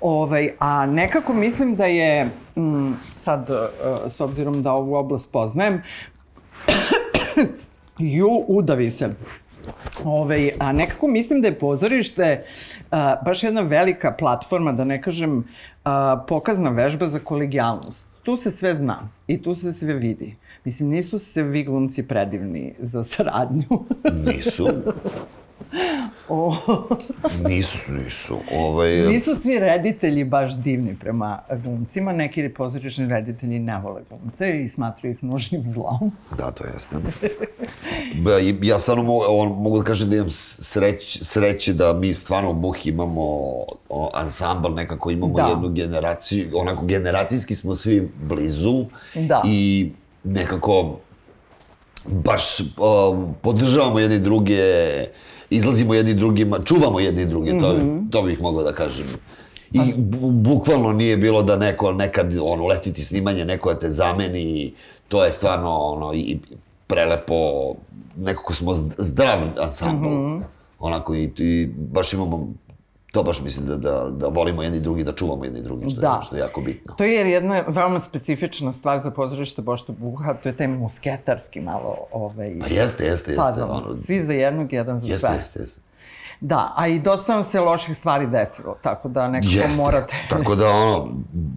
Ovaj, 0.01 0.51
a 0.59 0.87
nekako 0.87 1.33
mislim 1.33 1.76
da 1.76 1.87
je, 1.87 2.31
mm, 2.57 2.93
sad, 3.16 3.51
uh, 3.51 4.12
s 4.12 4.20
obzirom 4.20 4.62
da 4.62 4.72
ovu 4.72 4.95
oblast 4.95 5.33
poznajem, 5.33 5.83
ju, 7.99 8.45
udavi 8.49 8.91
se. 8.91 9.09
Ove, 10.05 10.51
a 10.59 10.72
nekako 10.72 11.07
mislim 11.07 11.41
da 11.41 11.49
je 11.49 11.59
pozorište 11.59 12.45
a, 12.91 13.16
baš 13.24 13.43
jedna 13.43 13.61
velika 13.61 14.12
platforma, 14.12 14.72
da 14.72 14.85
ne 14.85 15.03
kažem 15.03 15.45
a, 15.85 16.24
pokazna 16.29 16.70
vežba 16.70 17.09
za 17.09 17.18
kolegijalnost. 17.18 18.07
Tu 18.22 18.37
se 18.37 18.51
sve 18.51 18.74
zna 18.74 19.09
i 19.26 19.43
tu 19.43 19.55
se 19.55 19.72
sve 19.72 19.95
vidi. 19.95 20.37
Mislim, 20.69 20.89
nisu 20.89 21.19
se 21.19 21.43
vi 21.43 21.64
glumci 21.64 22.03
predivni 22.03 22.75
za 22.79 23.05
saradnju. 23.05 23.64
Nisu. 24.27 24.69
O, 26.29 26.57
Nisu, 27.45 27.93
nisu. 27.93 28.39
Ovaj, 28.53 29.07
nisu 29.07 29.35
svi 29.35 29.59
reditelji 29.59 30.25
baš 30.25 30.57
divni 30.57 30.97
prema 30.97 31.39
glumcima, 31.62 32.12
neki 32.12 32.49
pozorišni 32.49 33.07
reditelji 33.09 33.59
ne 33.59 33.79
vole 33.81 34.03
glumce 34.09 34.62
i 34.62 34.69
smatruju 34.69 35.12
ih 35.12 35.25
nužnim 35.25 35.71
zlom. 35.71 36.12
Da, 36.39 36.51
to 36.51 36.64
jeste. 36.75 36.97
Ba, 38.14 38.31
ja 38.62 38.79
stvarno 38.79 39.03
mogu, 39.03 39.25
mogu 39.55 39.79
da 39.79 39.85
kažem 39.85 40.11
da 40.11 40.16
imam 40.16 40.31
sreć, 40.31 41.23
sreće 41.23 41.73
da 41.73 41.93
mi 41.93 42.14
stvarno 42.14 42.51
u 42.51 42.55
Buh 42.55 42.87
imamo 42.87 43.23
o, 43.89 44.11
ansambl, 44.14 44.69
nekako 44.69 45.11
imamo 45.11 45.35
Da. 45.35 45.47
jednu 45.47 45.69
generaciju, 45.69 46.51
onako 46.55 46.87
generacijski 46.87 47.55
smo 47.57 47.77
svi 47.77 48.09
blizu 48.23 48.85
Da. 49.14 49.43
i 49.47 49.91
nekako 50.25 50.97
baš 52.07 52.43
o, 52.77 53.16
podržavamo 53.43 53.99
jedni 53.99 54.19
druge, 54.19 54.62
izlazimo 55.51 55.95
jedni 55.95 56.14
drugima, 56.14 56.59
čuvamo 56.59 57.01
jedni 57.01 57.27
druge, 57.27 57.51
to, 57.53 57.73
Mhm. 57.75 58.09
to 58.11 58.23
bih 58.23 58.43
mogao 58.43 58.62
da 58.62 58.73
kažem. 58.73 59.07
I 59.73 59.95
bu, 59.95 60.31
bukvalno 60.31 60.93
nije 60.93 61.16
bilo 61.16 61.43
da 61.43 61.57
neko 61.57 61.93
nekad 61.93 62.35
ono 62.43 62.66
letiti 62.66 63.03
snimanje, 63.03 63.45
neko 63.45 63.75
da 63.75 63.81
te 63.81 63.91
zameni, 63.91 64.73
to 65.09 65.25
je 65.25 65.33
stvarno 65.33 65.71
ono 65.73 66.14
i 66.14 66.39
prelepo, 66.87 67.75
nekako 68.16 68.55
smo 68.55 68.73
zd- 68.73 68.93
zdrav 68.99 69.39
ansambl. 69.59 70.09
Mhm. 70.09 70.43
Onako 70.81 71.14
i, 71.14 71.33
i 71.39 71.66
baš 71.69 72.12
imamo 72.12 72.49
to 73.12 73.22
baš 73.22 73.40
mislim 73.40 73.66
da, 73.66 73.76
da, 73.76 74.06
da 74.11 74.26
volimo 74.28 74.62
jedni 74.62 74.80
drugi, 74.80 75.04
da 75.04 75.12
čuvamo 75.12 75.44
jedni 75.44 75.62
drugi, 75.62 75.90
što, 75.90 76.00
Da. 76.00 76.09
je, 76.09 76.26
što 76.26 76.36
je 76.36 76.40
jako 76.40 76.61
bitno. 76.61 76.94
To 76.94 77.04
je 77.04 77.30
jedna 77.30 77.64
veoma 77.68 78.00
specifična 78.00 78.72
stvar 78.72 78.98
za 78.98 79.11
pozorište 79.11 79.62
Bošta 79.62 79.92
Buha, 79.92 80.34
to 80.34 80.48
je 80.48 80.56
taj 80.56 80.68
musketarski 80.68 81.61
malo, 81.61 81.96
ovaj, 82.12 82.56
Pa 82.61 82.66
jeste, 82.66 83.04
jeste, 83.04 83.30
jeste. 83.30 83.34
fazon. 83.36 83.70
ono, 83.70 83.94
Svi 83.94 84.24
za 84.24 84.32
jednog, 84.32 84.72
jedan 84.72 84.98
za 85.00 85.06
jeste, 85.06 85.26
sve. 85.26 85.36
jeste, 85.36 85.61
jeste. 85.61 85.80
Da, 86.40 86.72
a 86.76 86.86
i 86.86 86.98
dosta 86.98 87.34
vam 87.34 87.44
se 87.44 87.61
loših 87.61 87.96
stvari 87.96 88.26
desilo, 88.26 88.76
tako 88.82 89.09
da 89.09 89.28
nekako 89.28 89.52
Jeste. 89.54 89.82
morate... 89.82 90.14
Tako 90.28 90.54
da, 90.54 90.68
ono, 90.70 91.09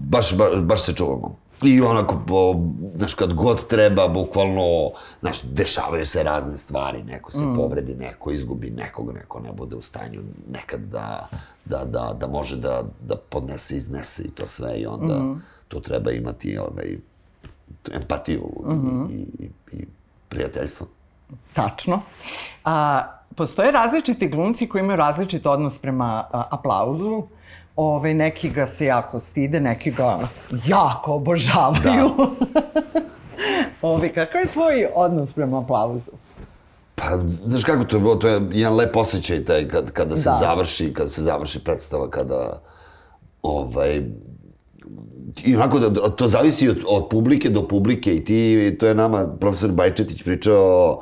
baš, 0.09 0.37
baš, 0.37 0.55
baš 0.55 0.85
se 0.85 0.93
čuvamo. 0.93 1.35
I 1.63 1.81
onako, 1.81 2.21
po, 2.27 2.55
znaš, 2.95 3.13
kad 3.13 3.33
god 3.33 3.67
treba, 3.67 4.07
bukvalno, 4.07 4.91
znaš, 5.21 5.41
dešavaju 5.41 6.05
se 6.05 6.23
razne 6.23 6.57
stvari, 6.57 7.03
neko 7.03 7.31
se 7.31 7.45
mm. 7.45 7.55
povredi, 7.55 7.95
neko 7.95 8.31
izgubi 8.31 8.69
nekog, 8.69 9.13
neko 9.13 9.39
ne 9.39 9.51
bude 9.51 9.75
u 9.75 9.81
stanju 9.81 10.21
nekad 10.51 10.79
da, 10.79 11.27
da, 11.65 11.85
da, 11.85 12.15
da 12.19 12.27
može 12.27 12.57
da, 12.57 12.83
da 13.07 13.15
podnese, 13.15 13.77
iznese 13.77 14.23
i 14.23 14.31
to 14.31 14.47
sve 14.47 14.79
i 14.79 14.85
onda 14.85 15.19
mm. 15.19 15.43
tu 15.67 15.81
treba 15.81 16.11
imati 16.11 16.57
ovaj, 16.57 16.97
empatiju 17.91 18.49
mm 18.65 18.71
-hmm. 18.71 19.11
i, 19.11 19.43
i, 19.43 19.49
i 19.71 19.85
prijateljstvo. 20.29 20.87
Tačno. 21.53 22.01
A, 22.65 23.03
postoje 23.35 23.71
različiti 23.71 24.29
glumci 24.29 24.69
koji 24.69 24.81
imaju 24.81 24.97
različit 24.97 25.45
odnos 25.45 25.79
prema 25.79 26.27
a, 26.31 26.47
aplauzu. 26.49 27.23
Ove, 27.83 28.13
neki 28.13 28.49
ga 28.49 28.65
se 28.65 28.85
jako 28.85 29.19
stide, 29.19 29.59
neki 29.59 29.91
ga 29.91 30.19
jako 30.67 31.13
obožavaju. 31.13 31.83
Da. 31.83 32.27
Ove, 33.91 34.13
kakav 34.13 34.41
je 34.41 34.47
tvoj 34.47 34.87
odnos 34.95 35.31
prema 35.31 35.59
aplauzu? 35.59 36.11
Pa, 36.95 37.05
znaš 37.45 37.63
kako 37.63 37.83
to 37.83 37.95
je 37.95 37.99
bilo, 37.99 38.15
to 38.15 38.27
je 38.27 38.41
jedan 38.51 38.75
lep 38.75 38.95
osjećaj 38.95 39.45
taj 39.45 39.67
kad, 39.67 39.91
kada 39.91 40.17
se 40.17 40.29
Da. 40.29 40.37
završi, 40.39 40.93
kada 40.93 41.09
se 41.09 41.23
završi 41.23 41.63
predstava, 41.63 42.09
kada, 42.09 42.61
ovaj, 43.41 44.01
i 45.43 45.55
onako, 45.55 45.79
da, 45.79 45.89
da, 45.89 46.09
to 46.09 46.27
zavisi 46.27 46.69
od, 46.69 46.77
od 46.87 47.07
publike 47.09 47.49
do 47.49 47.67
publike 47.67 48.15
i 48.15 48.25
ti, 48.25 48.75
to 48.79 48.87
je 48.87 48.95
nama 48.95 49.27
profesor 49.39 49.71
Bajčetić 49.71 50.23
pričao, 50.23 51.01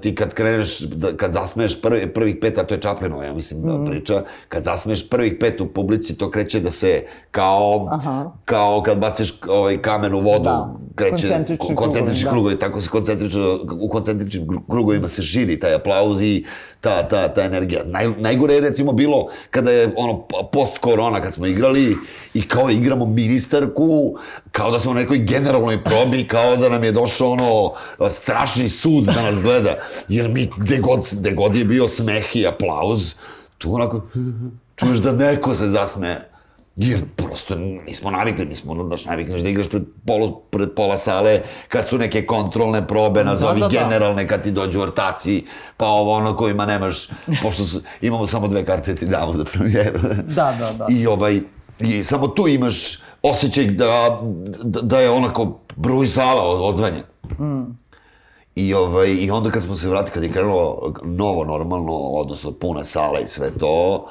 ti 0.00 0.14
kad 0.14 0.34
kreneš, 0.34 0.80
da, 0.80 1.16
kad 1.16 1.32
zasmeješ 1.32 1.80
prvi, 1.82 2.12
prvih 2.12 2.36
pet, 2.40 2.58
a 2.58 2.64
to 2.64 2.74
je 2.74 2.80
Čaplinova, 2.80 3.24
ja 3.24 3.32
mislim, 3.32 3.62
da 3.62 3.90
priča, 3.90 4.22
kad 4.48 4.64
zasmeješ 4.64 5.08
prvih 5.08 5.36
pet 5.40 5.60
u 5.60 5.66
publici, 5.66 6.18
to 6.18 6.30
kreće 6.30 6.60
da 6.60 6.70
se 6.70 7.02
kao, 7.30 7.88
Aha. 7.90 8.30
kao 8.44 8.82
kad 8.82 8.98
baciš 8.98 9.34
ovaj 9.48 9.82
kamen 9.82 10.14
u 10.14 10.20
vodu, 10.20 10.44
Da, 10.44 10.74
kreće 10.94 11.10
koncentrični 11.10 11.74
koncentrični 11.76 12.22
krugovi, 12.22 12.34
krugovi, 12.34 12.58
tako 12.58 12.80
se 12.80 12.88
koncentrično, 12.88 13.60
u 13.80 13.88
koncentričnim 13.88 14.46
kru- 14.46 14.60
krugovima 14.70 15.08
se 15.08 15.22
širi 15.22 15.58
taj 15.58 15.74
aplauz 15.74 16.22
i 16.22 16.44
ta, 16.82 17.08
ta, 17.08 17.28
ta 17.34 17.42
energija. 17.42 17.82
Naj, 17.86 18.08
najgore 18.18 18.54
je 18.54 18.60
recimo 18.60 18.92
bilo 18.92 19.28
kada 19.50 19.70
je 19.70 19.92
ono 19.96 20.26
post 20.52 20.78
korona 20.78 21.20
kad 21.20 21.34
smo 21.34 21.46
igrali 21.46 21.96
i 22.34 22.48
kao 22.48 22.70
igramo 22.70 23.06
ministarku, 23.06 24.18
kao 24.52 24.70
da 24.70 24.78
smo 24.78 24.94
na 24.94 25.00
nekoj 25.00 25.18
generalnoj 25.18 25.84
probi, 25.84 26.24
kao 26.28 26.56
da 26.56 26.68
nam 26.68 26.84
je 26.84 26.92
došao 26.92 27.30
ono 27.30 27.72
strašni 28.10 28.68
sud 28.68 29.04
da 29.04 29.22
nas 29.22 29.42
gleda. 29.42 29.74
Jer 30.08 30.28
mi 30.28 30.50
gde 30.56 30.78
god, 30.78 31.08
gde 31.12 31.32
god 31.32 31.54
je 31.54 31.64
bio 31.64 31.88
smeh 31.88 32.36
i 32.36 32.46
aplauz, 32.46 33.14
tu 33.58 33.74
onako 33.74 34.02
čuješ 34.76 34.98
da 34.98 35.12
neko 35.12 35.54
se 35.54 35.66
zasmeje. 35.66 36.31
Jer 36.76 37.00
prosto 37.16 37.54
nismo 37.86 38.10
navikli, 38.10 38.44
nismo 38.44 38.72
ono, 38.72 38.84
daš 38.84 39.04
navikneš 39.04 39.42
da 39.42 39.48
igraš 39.48 39.68
pred, 39.68 39.82
polo, 40.06 40.40
pred 40.50 40.68
pola 40.76 40.96
sale 40.96 41.40
kad 41.68 41.88
su 41.88 41.98
neke 41.98 42.26
kontrolne 42.26 42.86
probe, 42.88 43.24
nazovi 43.24 43.60
da, 43.60 43.68
da. 43.68 43.80
generalne, 43.80 44.28
kad 44.28 44.42
ti 44.42 44.50
dođu 44.50 44.80
ortaci, 44.80 45.44
pa 45.76 45.86
ovo 45.86 46.12
ono 46.12 46.36
kojima 46.36 46.66
nemaš, 46.66 47.08
pošto 47.42 47.64
su, 47.64 47.80
imamo 48.00 48.26
samo 48.26 48.48
dve 48.48 48.64
karte 48.64 48.94
ti 48.94 49.06
damo 49.06 49.32
za 49.32 49.44
premijeru. 49.44 49.98
Da, 50.36 50.56
da, 50.58 50.72
da. 50.78 50.86
I 50.90 51.06
ovaj, 51.06 51.40
i 51.80 52.04
samo 52.04 52.28
tu 52.28 52.48
imaš 52.48 52.98
osjećaj 53.22 53.64
da, 53.64 54.20
da, 54.62 54.80
da 54.80 55.00
je 55.00 55.10
onako 55.10 55.58
bruj 55.76 56.06
sala 56.06 56.42
od, 56.42 56.60
odzvanja. 56.62 57.02
I, 58.54 58.74
ovaj, 58.74 59.10
I 59.10 59.30
onda 59.30 59.50
kad 59.50 59.62
smo 59.62 59.76
se 59.76 59.88
vratili, 59.88 60.14
kad 60.14 60.22
je 60.22 60.32
krenulo 60.32 60.94
novo 61.04 61.44
normalno, 61.44 61.92
odnosno 61.92 62.52
puna 62.52 62.84
sala 62.84 63.20
i 63.20 63.28
sve 63.28 63.50
to, 63.50 64.06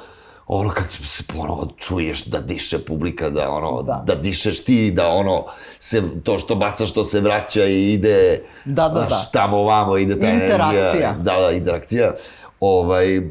ono 0.54 0.70
kad 0.70 0.86
se 0.92 1.24
ponovo 1.28 1.68
čuješ 1.78 2.26
da 2.26 2.40
diše 2.42 2.80
publika, 2.80 3.30
da 3.30 3.50
ono, 3.50 3.82
Da. 3.82 4.04
da, 4.06 4.16
dišeš 4.16 4.64
ti, 4.64 4.92
da 4.92 5.08
ono, 5.08 5.46
se, 5.80 6.02
to 6.24 6.40
što 6.40 6.56
bacaš, 6.56 6.92
to 6.94 7.04
se 7.04 7.20
vraća 7.20 7.66
i 7.66 7.94
ide, 7.94 8.44
Da, 8.66 8.90
da, 8.90 9.00
da. 9.00 9.22
tamo 9.34 9.58
ovamo 9.58 9.98
ide 9.98 10.20
ta 10.20 10.30
Interakcija. 10.30 10.82
energija. 10.82 11.14
Da, 11.14 11.40
da, 11.40 11.52
interakcija. 11.52 12.14
Ovaj, 12.60 13.22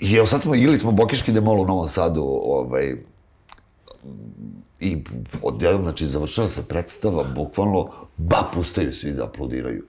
I 0.00 0.14
evo 0.14 0.26
sad 0.26 0.42
smo 0.42 0.54
igrali 0.54 0.78
smo 0.78 0.92
Bokiški 0.92 1.32
demol 1.32 1.60
u 1.60 1.66
Novom 1.66 1.86
Sadu, 1.86 2.22
ovaj, 2.44 2.94
i 4.80 5.04
odjednom, 5.42 5.82
znači, 5.82 6.06
završava 6.06 6.48
se 6.48 6.68
predstava, 6.68 7.24
bukvalno, 7.34 7.88
ba, 8.16 8.42
pustaju 8.54 8.92
svi 8.92 9.12
da 9.12 9.24
aplaudiraju. 9.24 9.84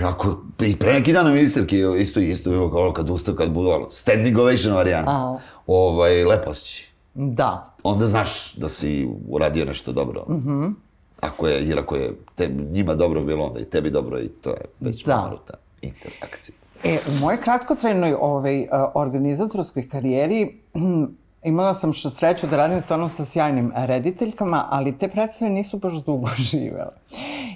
Jako, 0.00 0.36
i 0.60 0.76
pre 0.76 0.92
neki 0.92 1.12
dan 1.12 1.26
na 1.26 1.32
ministarki, 1.32 1.76
isto, 1.98 2.20
isto, 2.20 2.50
ono, 2.72 2.92
kad 2.92 3.10
ustao, 3.10 3.34
kad 3.34 3.50
budu, 3.50 3.68
ono, 3.68 3.90
standing 3.90 4.38
ovation 4.38 4.74
varijanta. 4.74 5.10
Aha. 5.10 5.38
Ovaj, 5.66 6.24
lepo 6.24 6.50
osjećaj. 6.50 6.84
Da. 7.14 7.74
Onda 7.82 8.06
znaš 8.06 8.54
da 8.54 8.68
si 8.68 9.08
uradio 9.28 9.64
nešto 9.64 9.92
dobro. 9.92 10.24
Mm 10.28 10.34
Mhm. 10.34 10.48
-hmm. 10.50 10.72
Ako 11.20 11.48
je, 11.48 11.68
jer 11.68 11.78
ako 11.78 11.96
je 11.96 12.12
te, 12.34 12.48
njima 12.48 12.94
dobro 12.94 13.22
bilo, 13.22 13.44
onda 13.44 13.60
i 13.60 13.64
tebi 13.64 13.90
dobro 13.90 14.20
i 14.20 14.28
to 14.28 14.50
je 14.50 14.60
već 14.80 15.04
Da. 15.04 15.16
malo 15.16 15.40
ta 15.46 15.54
interakcija. 15.82 16.54
E, 16.84 16.98
u 17.08 17.20
mojoj 17.20 17.40
kratkotrajnoj 17.40 18.14
ovaj, 18.20 18.60
uh, 18.60 18.66
organizatorskoj 18.94 19.88
karijeri 19.88 20.60
imala 21.44 21.74
sam 21.74 21.92
sreću 21.92 22.46
da 22.46 22.56
radim 22.56 22.80
stvarno 22.80 23.08
sa 23.08 23.24
sjajnim 23.24 23.72
rediteljkama, 23.74 24.68
ali 24.70 24.98
te 24.98 25.08
predstave 25.08 25.50
nisu 25.50 25.78
baš 25.78 25.92
dugo 25.92 26.28
živele. 26.50 26.92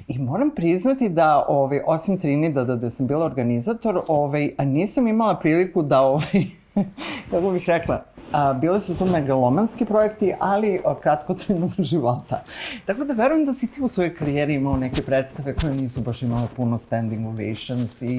I 0.09 0.18
moram 0.18 0.51
priznati 0.51 1.09
da, 1.09 1.45
ovaj, 1.49 1.80
osim 1.86 2.18
Trinidada, 2.18 2.76
da 2.76 2.91
sam 2.91 3.07
bila 3.07 3.24
organizator, 3.24 4.01
ovaj, 4.09 4.51
nisam 4.59 5.07
imala 5.07 5.34
priliku 5.34 5.82
da, 5.82 6.01
ovaj, 6.01 6.45
kako 7.30 7.51
bih 7.51 7.64
rekla, 7.66 8.03
a, 8.32 8.52
bile 8.54 8.80
su 8.80 8.94
tu 8.94 9.06
megalomanski 9.06 9.84
projekti, 9.84 10.32
ali 10.40 10.80
od 10.84 10.98
kratkotrajnog 10.98 11.70
života. 11.90 12.42
Tako 12.84 13.04
da 13.04 13.12
verujem 13.14 13.44
da 13.44 13.54
si 13.54 13.66
ti 13.66 13.82
u 13.82 13.88
svojoj 13.88 14.14
karijeri 14.14 14.54
imao 14.54 14.76
neke 14.76 15.02
predstave 15.02 15.54
koje 15.54 15.74
nisu 15.74 16.00
baš 16.00 16.22
imale 16.22 16.46
puno 16.48 16.78
standing 16.78 17.26
ovations 17.26 18.02
i 18.02 18.18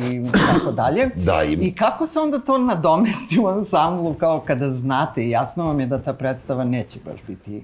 tako 0.54 0.72
dalje. 0.72 1.10
Da, 1.26 1.44
im- 1.44 1.62
I 1.62 1.76
kako 1.76 2.08
se 2.08 2.20
onda 2.20 2.40
to 2.40 2.58
nadomesti 2.58 3.40
u 3.40 3.48
ansamblu 3.48 4.14
kao 4.14 4.40
kada 4.40 4.72
znate 4.72 5.24
i 5.24 5.30
jasno 5.30 5.66
vam 5.66 5.80
je 5.80 5.86
da 5.86 6.00
ta 6.00 6.14
predstava 6.14 6.64
neće 6.64 7.00
baš 7.06 7.20
biti 7.28 7.64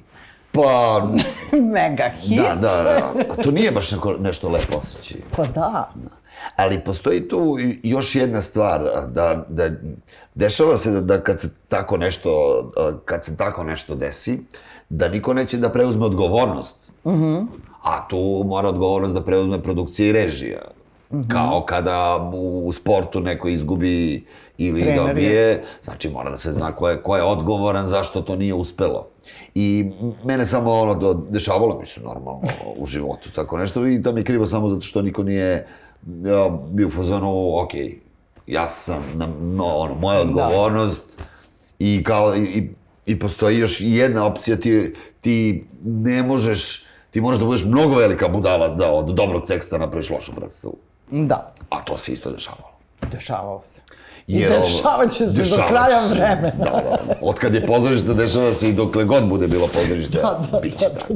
Pa, 0.51 1.07
mega 1.73 2.09
hit? 2.15 2.37
da, 2.37 2.55
da, 2.57 2.83
da. 2.83 3.43
To 3.43 3.51
nije 3.51 3.71
baš 3.71 3.91
neko, 3.91 4.13
nešto 4.13 4.49
lepo 4.49 4.77
osjećaj. 4.79 5.17
Pa 5.35 5.43
da. 5.45 5.91
Ali 6.55 6.83
postoji 6.83 7.27
tu 7.27 7.57
još 7.83 8.15
jedna 8.15 8.41
stvar, 8.41 8.81
da, 9.07 9.45
da 9.49 9.69
dešava 10.35 10.77
se 10.77 10.91
da, 10.91 11.01
da 11.01 11.21
kad 11.23 11.39
se 11.39 11.49
tako 11.67 11.97
nešto, 11.97 12.31
kad 13.05 13.25
se 13.25 13.37
tako 13.37 13.63
nešto 13.63 13.95
desi, 13.95 14.39
da 14.89 15.09
niko 15.09 15.33
neće 15.33 15.57
da 15.57 15.69
preuzme 15.69 16.05
odgovornost. 16.05 16.77
Mm 17.05 17.11
-hmm. 17.11 17.45
A 17.83 18.07
tu 18.07 18.43
mora 18.45 18.69
odgovornost 18.69 19.13
da 19.13 19.21
preuzme 19.21 19.61
produkcija 19.61 20.09
i 20.09 20.11
režija. 20.11 20.61
Mm 21.11 21.17
-hmm. 21.17 21.31
Kao 21.31 21.65
kada 21.65 22.31
u, 22.33 22.71
sportu 22.71 23.19
neko 23.19 23.47
izgubi 23.47 24.25
ili 24.57 24.79
Trener 24.79 24.97
je. 24.97 25.07
dobije, 25.07 25.63
znači 25.83 26.09
mora 26.09 26.29
da 26.29 26.37
se 26.37 26.51
zna 26.51 26.71
ko 26.71 26.89
je, 26.89 27.01
ko 27.03 27.15
je 27.15 27.23
odgovoran 27.23 27.87
zašto 27.87 28.21
to 28.21 28.35
nije 28.35 28.53
uspelo. 28.53 29.07
I 29.55 29.91
mene 30.23 30.45
samo 30.45 30.71
ono, 30.71 30.95
do, 30.95 31.13
dešavalo 31.29 31.79
mi 31.79 31.85
se 31.85 32.01
normalno 32.01 32.41
u 32.77 32.85
životu, 32.85 33.31
tako 33.35 33.57
nešto, 33.57 33.87
i 33.87 34.03
to 34.03 34.11
mi 34.11 34.19
je 34.19 34.23
krivo 34.23 34.45
samo 34.45 34.69
zato 34.69 34.81
što 34.81 35.01
niko 35.01 35.23
nije 35.23 35.67
ja, 36.05 36.49
bio 36.71 36.87
u 36.87 36.91
fazonu, 36.91 37.57
ok, 37.57 37.71
ja 38.47 38.69
sam, 38.69 39.03
na, 39.15 39.27
no, 39.41 39.65
ono, 39.65 39.95
moja 39.95 40.19
odgovornost 40.19 41.09
i 41.79 42.03
kao, 42.03 42.35
i, 42.35 42.69
i, 43.05 43.19
postoji 43.19 43.57
još 43.57 43.77
jedna 43.81 44.25
opcija, 44.25 44.57
ti, 44.57 44.95
ti 45.21 45.65
ne 45.83 46.23
možeš, 46.23 46.85
ti 47.11 47.21
možeš 47.21 47.39
da 47.39 47.45
budeš 47.45 47.65
mnogo 47.65 47.95
velika 47.95 48.27
budala 48.27 48.67
da 48.67 48.91
od 48.91 49.15
dobrog 49.15 49.47
teksta 49.47 49.77
napraviš 49.77 50.09
lošu 50.09 50.31
predstavu. 50.35 50.77
Da, 51.11 51.53
A 51.69 51.83
to 51.83 51.97
se 51.97 52.13
isto 52.13 52.31
dešavalo. 52.31 52.71
dešavao 53.11 53.61
se. 53.61 53.81
I 54.27 54.35
Jer 54.35 54.51
ovo- 54.51 54.59
dešavat 54.61 55.11
će 55.11 55.17
se 55.17 55.33
do 55.33 55.43
dešavat 55.43 55.67
kraja 55.67 56.07
vremena. 56.07 56.51
Da, 56.57 56.71
da. 56.81 57.13
Od 57.21 57.35
kad 57.35 57.53
je 57.53 57.67
pozorište, 57.67 58.13
dešava 58.13 58.53
se 58.53 58.69
i 58.69 58.73
dokle 58.73 59.03
god 59.03 59.29
bude 59.29 59.47
bilo 59.47 59.67
pozorište, 59.69 60.17
Da, 60.17 60.39
da, 60.51 60.59
bit 60.59 60.73
će 60.73 60.85
tako. 60.99 61.13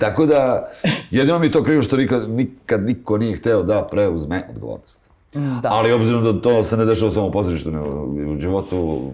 Tako 0.00 0.26
da, 0.26 0.68
jedino 1.10 1.38
mi 1.38 1.50
to 1.50 1.62
krivo 1.64 1.82
što 1.82 1.96
nikad, 1.96 2.30
nikad 2.30 2.82
niko 2.82 3.18
nije 3.18 3.36
hteo 3.36 3.62
da 3.62 3.88
preuzme 3.90 4.46
odgovornost. 4.50 5.00
Da. 5.32 5.60
Ali 5.64 5.92
obzirom 5.92 6.24
da 6.24 6.40
to 6.42 6.64
se 6.64 6.76
ne 6.76 6.84
dešava 6.84 7.10
samo 7.10 7.26
u 7.26 7.32
pozorištu, 7.32 7.70
nego 7.70 7.86
i 8.16 8.24
u 8.26 8.40
životu, 8.40 9.10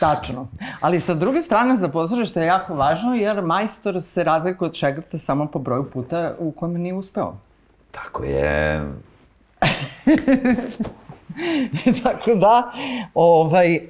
Tačno. 0.00 0.48
Ali 0.80 1.00
sa 1.00 1.14
druge 1.14 1.40
strane, 1.40 1.76
za 1.76 1.88
pozorište 1.88 2.40
je 2.40 2.46
jako 2.46 2.74
važno, 2.74 3.14
jer 3.14 3.42
majstor 3.42 4.00
se 4.00 4.24
razlikuje 4.24 4.68
od 4.68 4.74
šegrta 4.74 5.18
samo 5.18 5.46
po 5.46 5.58
broju 5.58 5.84
puta 5.84 6.34
u 6.38 6.50
kojem 6.52 6.74
nije 6.74 6.94
uspeo. 6.94 7.34
tako 7.90 8.24
je, 8.24 8.82
Tako 12.02 12.34
da, 12.34 12.72
ovaj, 13.14 13.80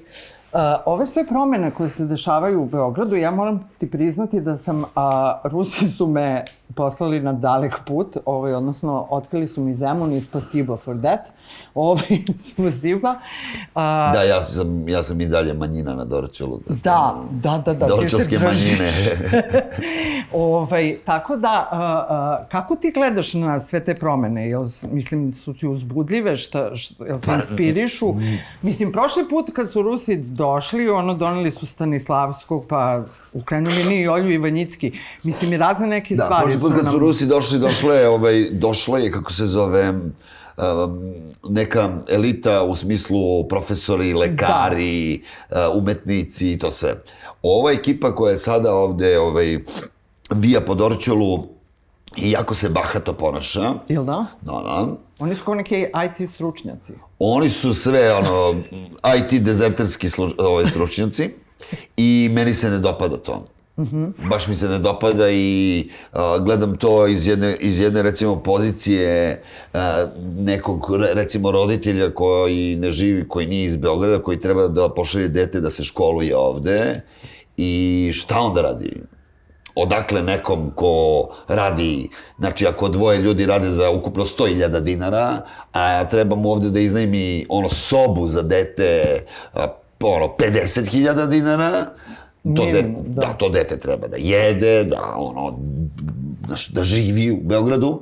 Uh, 0.53 0.59
ove 0.86 1.07
sve 1.07 1.26
promene 1.26 1.70
koje 1.70 1.90
se 1.90 2.07
dešavaju 2.07 2.62
u 2.62 2.66
Beogradu, 2.66 3.16
ja 3.16 3.30
moram 3.30 3.70
ti 3.78 3.90
priznati 3.90 4.40
da 4.40 4.59
sam, 4.59 4.84
a, 4.95 5.40
Rusi 5.45 5.88
su 5.88 6.07
me 6.07 6.45
poslali 6.77 7.20
na 7.20 7.33
dalek 7.33 7.81
put, 7.87 8.16
ovaj, 8.25 8.55
odnosno 8.55 9.07
otkrili 9.11 9.47
su 9.47 9.61
mi 9.62 9.75
Zemun 9.75 10.12
i 10.12 10.20
spasiba 10.20 10.77
for 10.77 10.97
that. 11.01 11.20
Ovaj, 11.75 12.05
spasiba. 12.53 13.14
A, 13.75 14.11
da, 14.14 14.23
ja 14.23 14.43
sam, 14.43 14.89
ja 14.89 15.03
sam 15.03 15.20
i 15.20 15.27
dalje 15.27 15.55
manjina 15.55 15.95
na 15.95 16.05
Dorčelu. 16.05 16.61
Da, 16.68 17.23
da, 17.31 17.62
da, 17.64 17.75
da. 17.75 17.87
Dorčelske 17.87 18.39
držiš. 18.39 18.79
manjine. 18.79 18.93
ovaj, 20.33 20.97
tako 21.05 21.37
da, 21.37 21.68
a, 21.70 22.07
a, 22.09 22.45
kako 22.51 22.77
ti 22.77 22.93
gledaš 22.95 23.35
na 23.35 23.61
sve 23.61 23.85
te 23.85 23.95
promene? 23.95 24.49
Jel, 24.49 24.64
mislim, 24.93 25.33
su 25.33 25.55
ti 25.55 25.66
uzbudljive? 25.66 26.37
Šta, 26.37 26.75
šta, 26.77 27.05
jel 27.05 27.18
te 27.18 27.27
Pa, 27.27 27.35
inspirišu? 27.35 28.14
Mislim, 28.62 28.93
prošli 28.93 29.29
put 29.31 29.51
kad 29.55 29.70
su 29.70 29.83
Rusi 29.83 30.16
došli, 30.16 30.91
ono, 30.91 31.14
doneli 31.14 31.51
su 31.51 31.66
Stanislavskog, 31.66 32.64
pa 32.68 33.03
u 33.33 33.43
krajnjoj 33.43 33.75
liniji 33.75 34.09
Olju 34.09 34.31
Ivanjicki. 34.31 34.93
Mislim, 35.23 35.53
i 35.53 35.57
razne 35.57 35.87
neke 35.87 36.14
Da, 36.14 36.25
stvari 36.25 36.53
put 36.62 36.72
kad 36.76 36.92
su 36.92 36.98
Rusi 36.98 37.26
došli, 37.26 37.58
došle, 37.58 37.96
je, 37.96 38.08
ovaj, 38.08 38.50
došla 38.50 38.98
je, 38.98 39.12
kako 39.12 39.32
se 39.32 39.46
zove, 39.46 39.88
um, 39.90 41.00
neka 41.48 41.90
elita 42.08 42.62
u 42.62 42.76
smislu 42.76 43.48
profesori, 43.48 44.14
lekari, 44.14 45.22
Da. 45.50 45.70
umetnici 45.70 46.52
i 46.52 46.58
to 46.58 46.70
sve. 46.70 47.02
Ova 47.42 47.72
ekipa 47.72 48.14
koja 48.14 48.32
je 48.32 48.38
sada 48.38 48.74
ovde 48.74 49.18
ovaj, 49.18 49.58
vija 50.30 50.60
po 50.60 50.74
Dorčolu 50.74 51.46
i 52.16 52.30
jako 52.30 52.54
se 52.54 52.68
bahato 52.68 53.12
ponaša. 53.12 53.74
Jel 53.88 54.04
da? 54.04 54.26
Da, 54.40 54.52
da. 54.52 54.88
Oni 55.18 55.34
su 55.34 55.44
kao 55.44 55.54
neki 55.54 55.86
IT 56.06 56.28
stručnjaci. 56.30 56.92
Oni 57.18 57.50
su 57.50 57.74
sve, 57.74 58.14
ono, 58.14 58.54
IT 59.18 59.42
dezerterski 59.42 60.08
ovaj, 60.38 60.66
stručnjaci 60.66 61.30
i 61.96 62.30
meni 62.32 62.54
se 62.54 62.70
ne 62.70 62.78
dopada 62.78 63.16
to. 63.16 63.44
Baš 64.31 64.49
mi 64.49 64.57
se 64.57 64.68
ne 64.68 64.79
dopada 64.79 65.31
i 65.31 65.89
a, 66.12 66.39
gledam 66.39 66.77
to 66.77 67.07
iz 67.07 67.27
jedne, 67.29 67.57
iz 67.61 67.81
jedne 67.81 68.03
recimo 68.03 68.43
pozicije 68.43 69.43
a, 69.73 70.07
nekog 70.39 70.97
re- 70.97 71.14
recimo 71.14 71.51
roditelja 71.51 72.14
koji 72.14 72.77
ne 72.77 72.91
živi, 72.91 73.29
koji 73.29 73.47
nije 73.47 73.64
iz 73.64 73.77
Beograda, 73.77 74.23
koji 74.23 74.41
treba 74.41 74.68
da 74.68 74.89
pošalje 74.89 75.29
dete 75.29 75.61
da 75.61 75.70
se 75.70 75.85
školuje 75.85 76.37
ovde 76.37 77.01
i 77.57 78.11
šta 78.14 78.41
onda 78.41 78.62
radi? 78.62 79.03
odakle 79.75 80.23
nekom 80.23 80.70
ko 80.75 81.29
radi, 81.49 82.09
znači 82.39 82.66
ako 82.66 82.89
dvoje 82.89 83.18
ljudi 83.18 83.47
rade 83.47 83.70
za 83.70 83.91
ukupno 83.91 84.25
100.000 84.25 84.81
dinara, 84.81 85.43
a 85.73 86.09
treba 86.09 86.37
mu 86.37 86.51
ovde 86.51 86.70
da 86.70 86.81
iznajmi 86.81 87.47
ono 87.49 87.68
sobu 87.68 88.29
za 88.29 88.43
dete, 88.43 89.25
a, 89.55 89.66
ono, 90.01 90.27
50.000 90.39 91.29
dinara, 91.29 91.87
to 92.43 92.64
de, 92.64 92.72
Minimum, 92.72 93.05
da. 93.07 93.20
da. 93.20 93.32
to 93.32 93.49
dete 93.49 93.78
treba 93.78 94.09
da 94.09 94.16
jede, 94.16 94.84
da 94.84 95.14
ono, 95.16 95.59
znaš, 96.47 96.68
da 96.68 96.84
živi 96.84 97.30
u 97.30 97.38
Beogradu, 97.43 98.01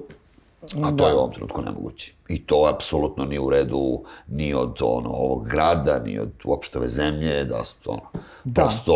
a 0.82 0.97
to 0.97 1.09
je 1.09 1.14
u 1.14 1.18
ovom 1.18 1.32
trenutku 1.32 1.62
nemoguće. 1.62 2.12
I 2.28 2.47
to 2.47 2.70
apsolutno 2.74 3.24
nije 3.24 3.41
u 3.41 3.51
redu 3.51 4.03
ni 4.28 4.55
od 4.55 4.76
ono, 4.80 5.11
ovog 5.11 5.49
grada, 5.49 5.99
ni 5.99 6.18
od 6.18 6.32
uopšte 6.45 6.78
ove 6.78 6.88
zemlje, 6.88 7.45
da 7.45 7.62
ono, 7.86 8.03
Da. 8.45 8.62
prosto 8.62 8.95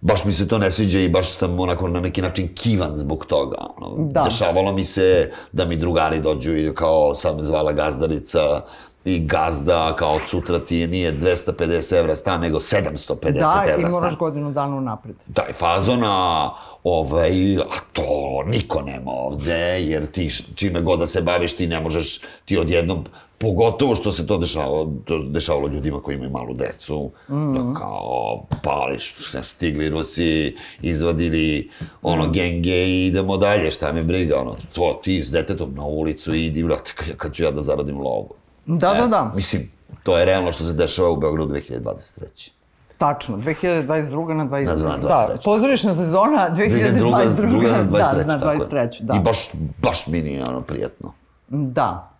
baš 0.00 0.24
mi 0.24 0.32
se 0.32 0.48
to 0.48 0.58
ne 0.58 0.70
sviđa 0.70 1.00
i 1.00 1.08
baš 1.08 1.30
sam 1.30 1.60
onako 1.60 1.88
na 1.88 2.00
neki 2.00 2.22
način 2.22 2.48
kivan 2.54 2.98
zbog 2.98 3.26
toga. 3.26 3.56
Ono, 3.76 4.08
Da. 4.10 4.22
Dešavalo 4.22 4.72
mi 4.72 4.84
se 4.84 5.32
da 5.52 5.64
mi 5.64 5.76
drugari 5.76 6.20
dođu 6.20 6.56
i 6.56 6.74
kao 6.74 7.14
sad 7.14 7.36
me 7.36 7.44
zvala 7.44 7.72
gazdarica 7.72 8.62
i 9.04 9.18
gazda 9.20 9.96
kao 9.96 10.18
sutra 10.20 10.58
ti 10.58 10.76
je 10.76 10.86
nije 10.88 11.12
250 11.14 11.58
evra 11.94 12.14
stan, 12.16 12.40
nego 12.40 12.58
750 12.58 13.32
Da, 13.32 13.64
i 13.66 13.70
evra 13.70 13.80
stan 13.80 13.90
moraš 13.92 14.16
godinu 14.16 14.52
dana 14.52 14.76
unapred. 14.76 15.16
taj 15.34 15.52
fazona, 15.52 16.50
ovaj, 16.84 17.56
a 17.56 17.64
to 17.92 18.04
niko 18.46 18.82
nema 18.82 19.10
ovde, 19.10 19.52
jer 19.80 20.06
ti 20.06 20.28
čime 20.54 20.80
god 20.80 20.98
da 20.98 21.06
se 21.06 21.22
baviš, 21.22 21.52
ti 21.52 21.66
ne 21.66 21.80
možeš, 21.80 22.20
ti 22.44 22.58
odjednom, 22.58 23.04
pogotovo 23.38 23.94
što 23.94 24.12
se 24.12 24.26
to 24.26 24.38
dešavalo, 24.38 24.92
to 25.04 25.18
dešavalo 25.20 25.68
ljudima 25.68 26.00
koji 26.00 26.14
imaju 26.14 26.30
malu 26.30 26.54
decu, 26.54 27.10
Mhm. 27.28 27.54
da 27.54 27.78
kao 27.78 28.42
pališ, 28.62 29.14
stigli 29.44 29.88
Rusi, 29.88 30.56
izvadili 30.82 31.70
ono 32.02 32.22
Mhm. 32.22 32.32
genge 32.32 32.86
i 32.86 33.06
idemo 33.06 33.36
dalje, 33.36 33.70
šta 33.70 33.92
me 33.92 34.02
briga, 34.02 34.40
ono, 34.40 34.56
to 34.72 35.00
ti 35.04 35.22
s 35.22 35.30
detetom 35.30 35.74
na 35.74 35.84
ulicu 35.84 36.34
idi, 36.34 36.64
kad, 36.94 37.16
kad 37.16 37.34
ću 37.34 37.42
ja 37.42 37.50
da 37.50 37.62
zaradim 37.62 37.98
lovu. 37.98 38.34
Da, 38.66 38.94
da, 38.94 39.06
da. 39.06 39.32
Mislim, 39.34 39.70
to 40.02 40.18
je 40.18 40.24
realno 40.24 40.52
što 40.52 40.64
se 40.64 40.72
dešava 40.72 41.10
u 41.10 41.16
Beogradu 41.16 41.54
2023. 41.54 42.50
Tačno, 42.98 43.36
2022. 43.36 44.34
na 44.34 44.44
23. 44.46 44.64
Na 44.64 44.98
23. 44.98 45.00
Da, 45.00 45.34
pozorišna 45.44 45.94
sezona 45.94 46.50
2022. 46.56 47.48
druga 47.48 47.68
na 47.68 47.84
23. 47.84 47.90
Da, 47.90 48.24
na 48.24 48.40
tako 48.40 48.52
je. 48.52 48.58
23. 48.58 49.02
Da. 49.02 49.14
I 49.14 49.20
baš, 49.20 49.38
baš 49.82 50.06
mi 50.06 50.22
nije 50.22 50.44
ono 50.44 50.60
prijatno. 50.60 51.12
Da. 51.48 52.10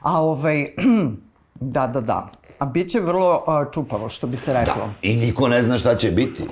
A 0.00 0.22
ovaj, 0.22 0.66
da, 1.74 1.86
da, 1.86 2.00
da. 2.00 2.28
A 2.58 2.66
bit 2.66 2.90
će 2.90 3.00
vrlo 3.00 3.44
uh, 3.46 3.72
čupavo, 3.74 4.08
što 4.08 4.26
bi 4.26 4.36
se 4.36 4.52
reklo. 4.52 4.74
Da. 4.74 4.92
I 5.02 5.16
niko 5.16 5.48
ne 5.48 5.62
zna 5.62 5.78
šta 5.78 5.96
će 5.96 6.10
biti. 6.10 6.42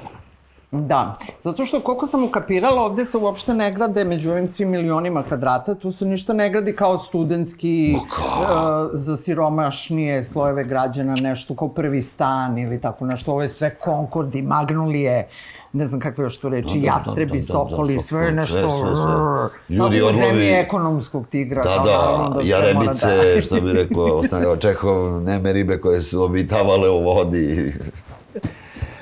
Da, 0.81 1.13
zato 1.39 1.65
što 1.65 1.81
koliko 1.81 2.07
sam 2.07 2.25
ukapirala, 2.25 2.83
ovde 2.83 3.05
se 3.05 3.19
uopšte 3.19 3.55
ne 3.55 3.73
grade 3.73 4.05
među 4.05 4.31
ovim 4.31 4.49
svim 4.49 4.71
milionima 4.71 5.23
kvadrata, 5.23 5.75
tu 5.75 5.93
se 5.93 6.07
ništa 6.07 6.33
ne 6.33 6.51
gradi 6.51 6.75
kao 6.75 6.99
studentski, 6.99 7.97
uh, 7.97 8.45
za 8.93 9.17
siromašnije 9.17 10.25
slojeve 10.25 10.65
građana, 10.65 11.15
nešto 11.15 11.55
kao 11.57 11.69
prvi 11.69 12.03
stan 12.03 12.59
ili 12.59 12.81
tako 12.81 13.07
nešto. 13.07 13.31
Ovo 13.31 13.43
je 13.43 13.49
sve 13.49 13.77
Concord 13.85 14.35
i 14.35 14.43
Magnolije, 14.43 15.29
ne 15.73 15.87
znam 15.87 16.01
kakve 16.01 16.25
još 16.25 16.39
tu 16.39 16.49
reči, 16.49 16.69
Da, 16.69 16.75
da, 16.75 16.81
da, 16.81 16.87
jastrebi, 16.87 17.31
da, 17.31 17.35
da, 17.35 17.59
da, 17.59 17.67
sokoli, 17.67 18.01
sve 18.01 18.21
je 18.21 18.27
sve, 18.27 18.33
nešto... 18.33 18.53
sve, 18.55 18.97
sve. 18.97 19.77
Ljudi, 19.77 19.97
Ljudi, 19.97 20.23
orlovi. 20.23 20.47
ekonomskog 20.47 21.27
tigra. 21.27 21.63
Da, 21.63 21.83
da, 21.85 22.31
sve 22.35 22.49
jarebice, 22.49 23.35
da- 23.35 23.43
što 23.43 23.61
bi 23.61 23.73
rekao 23.73 24.05
Ostanjeva 24.05 24.57
Čehov, 24.57 25.23
neme 25.23 25.53
ribe 25.53 25.81
koje 25.81 26.03
su 26.03 26.23
obitavale 26.23 26.91
u 26.91 27.01
vodi. 27.01 27.73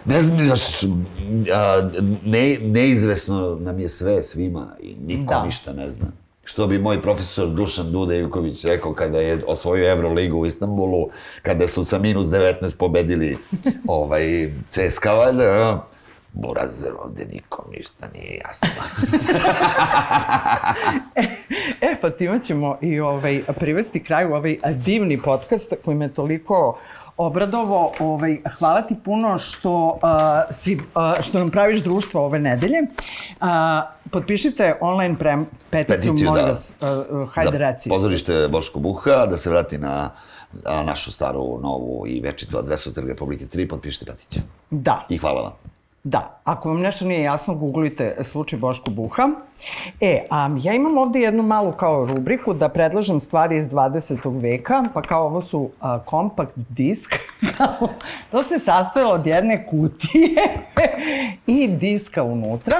Ne 0.04 0.22
znam, 0.22 0.46
znaš, 0.46 0.80
a, 1.52 1.90
ne, 2.24 2.58
neizvesno 2.60 3.58
nam 3.60 3.78
je 3.78 3.88
sve 3.88 4.22
svima 4.22 4.76
i 4.80 4.94
niko 5.06 5.34
Da. 5.34 5.44
ništa 5.44 5.72
ne 5.72 5.90
zna. 5.90 6.06
Što 6.44 6.66
bi 6.66 6.78
moj 6.78 7.02
profesor 7.02 7.48
Dušan 7.48 7.92
Duda 7.92 8.14
Ivković 8.14 8.64
rekao 8.64 8.94
kada 8.94 9.18
je 9.20 9.38
osvojio 9.46 9.90
Euroligu 9.90 10.38
u 10.38 10.46
Istanbulu, 10.46 11.08
kada 11.42 11.68
su 11.68 11.84
sa 11.84 11.98
minus 11.98 12.26
19 12.26 12.78
pobedili 12.78 13.36
ovaj, 13.86 14.52
CSKA, 14.70 15.12
valjda, 15.12 15.42
a? 15.44 15.80
Burazer, 16.32 16.92
ovde 17.04 17.24
nikom 17.24 17.64
ništa 17.76 18.08
nije 18.14 18.40
jasno. 18.44 18.68
E, 21.80 21.96
pa 22.00 22.10
time 22.10 22.42
ćemo 22.42 22.78
i 22.80 23.00
ovaj, 23.00 23.42
privesti 23.58 24.04
kraju 24.04 24.34
ovaj 24.34 24.56
divni 24.74 25.18
podcast 25.22 25.72
koji 25.84 25.96
me 25.96 26.08
toliko 26.08 26.78
obradovo. 27.16 27.92
Ovaj, 28.00 28.38
hvala 28.58 28.82
ti 28.82 28.96
puno 29.04 29.38
što, 29.38 29.86
uh, 29.86 30.00
si, 30.50 30.74
uh, 30.74 31.22
što 31.22 31.38
nam 31.38 31.50
praviš 31.50 31.82
društvo 31.82 32.24
ove 32.24 32.38
nedelje. 32.38 32.78
Uh, 33.40 33.46
potpišite 34.10 34.78
online 34.80 35.18
prem, 35.18 35.46
peticiju, 35.70 36.12
Peticiju, 36.12 36.28
molim 36.28 36.44
da. 36.44 36.50
vas. 36.50 36.74
Uh, 36.80 37.28
hajde 37.34 37.58
reci. 37.58 37.88
pozorište 37.88 38.48
Boško 38.48 38.78
Buha, 38.78 39.26
da 39.26 39.36
se 39.36 39.50
vrati 39.50 39.78
na, 39.78 40.10
na 40.64 40.82
našu 40.82 41.12
staru, 41.12 41.58
novu 41.62 42.06
i 42.06 42.20
večitu 42.20 42.58
adresu 42.58 42.94
Trg 42.94 43.08
Republike 43.08 43.46
3, 43.46 43.68
potpišite 43.68 44.04
peticiju. 44.04 44.42
Da, 44.70 45.06
I 45.08 45.18
hvala 45.18 45.42
vam. 45.42 45.52
da. 46.04 46.40
Ako 46.44 46.68
vam 46.68 46.80
nešto 46.80 47.04
nije 47.04 47.22
jasno, 47.22 47.54
googlujte 47.54 48.16
slučaj 48.22 48.58
Boško 48.58 48.90
Buha. 48.90 49.28
E, 50.00 50.26
a 50.30 50.50
ja 50.62 50.74
imam 50.74 50.98
ovde 50.98 51.20
jednu 51.20 51.42
malu 51.42 51.72
kao 51.72 52.06
rubriku 52.06 52.54
da 52.54 52.68
predlažem 52.68 53.20
stvari 53.20 53.56
iz 53.56 53.70
20. 53.70 54.40
veka, 54.40 54.84
pa 54.94 55.02
kao 55.02 55.26
ovo 55.26 55.42
su 55.42 55.70
a, 55.80 55.98
kompakt 55.98 56.54
disk. 56.68 57.14
to 58.30 58.42
se 58.42 58.58
sastojalo 58.58 59.14
od 59.14 59.26
jedne 59.26 59.66
kutije 59.66 60.42
i 61.46 61.68
diska 61.68 62.22
unutra. 62.22 62.76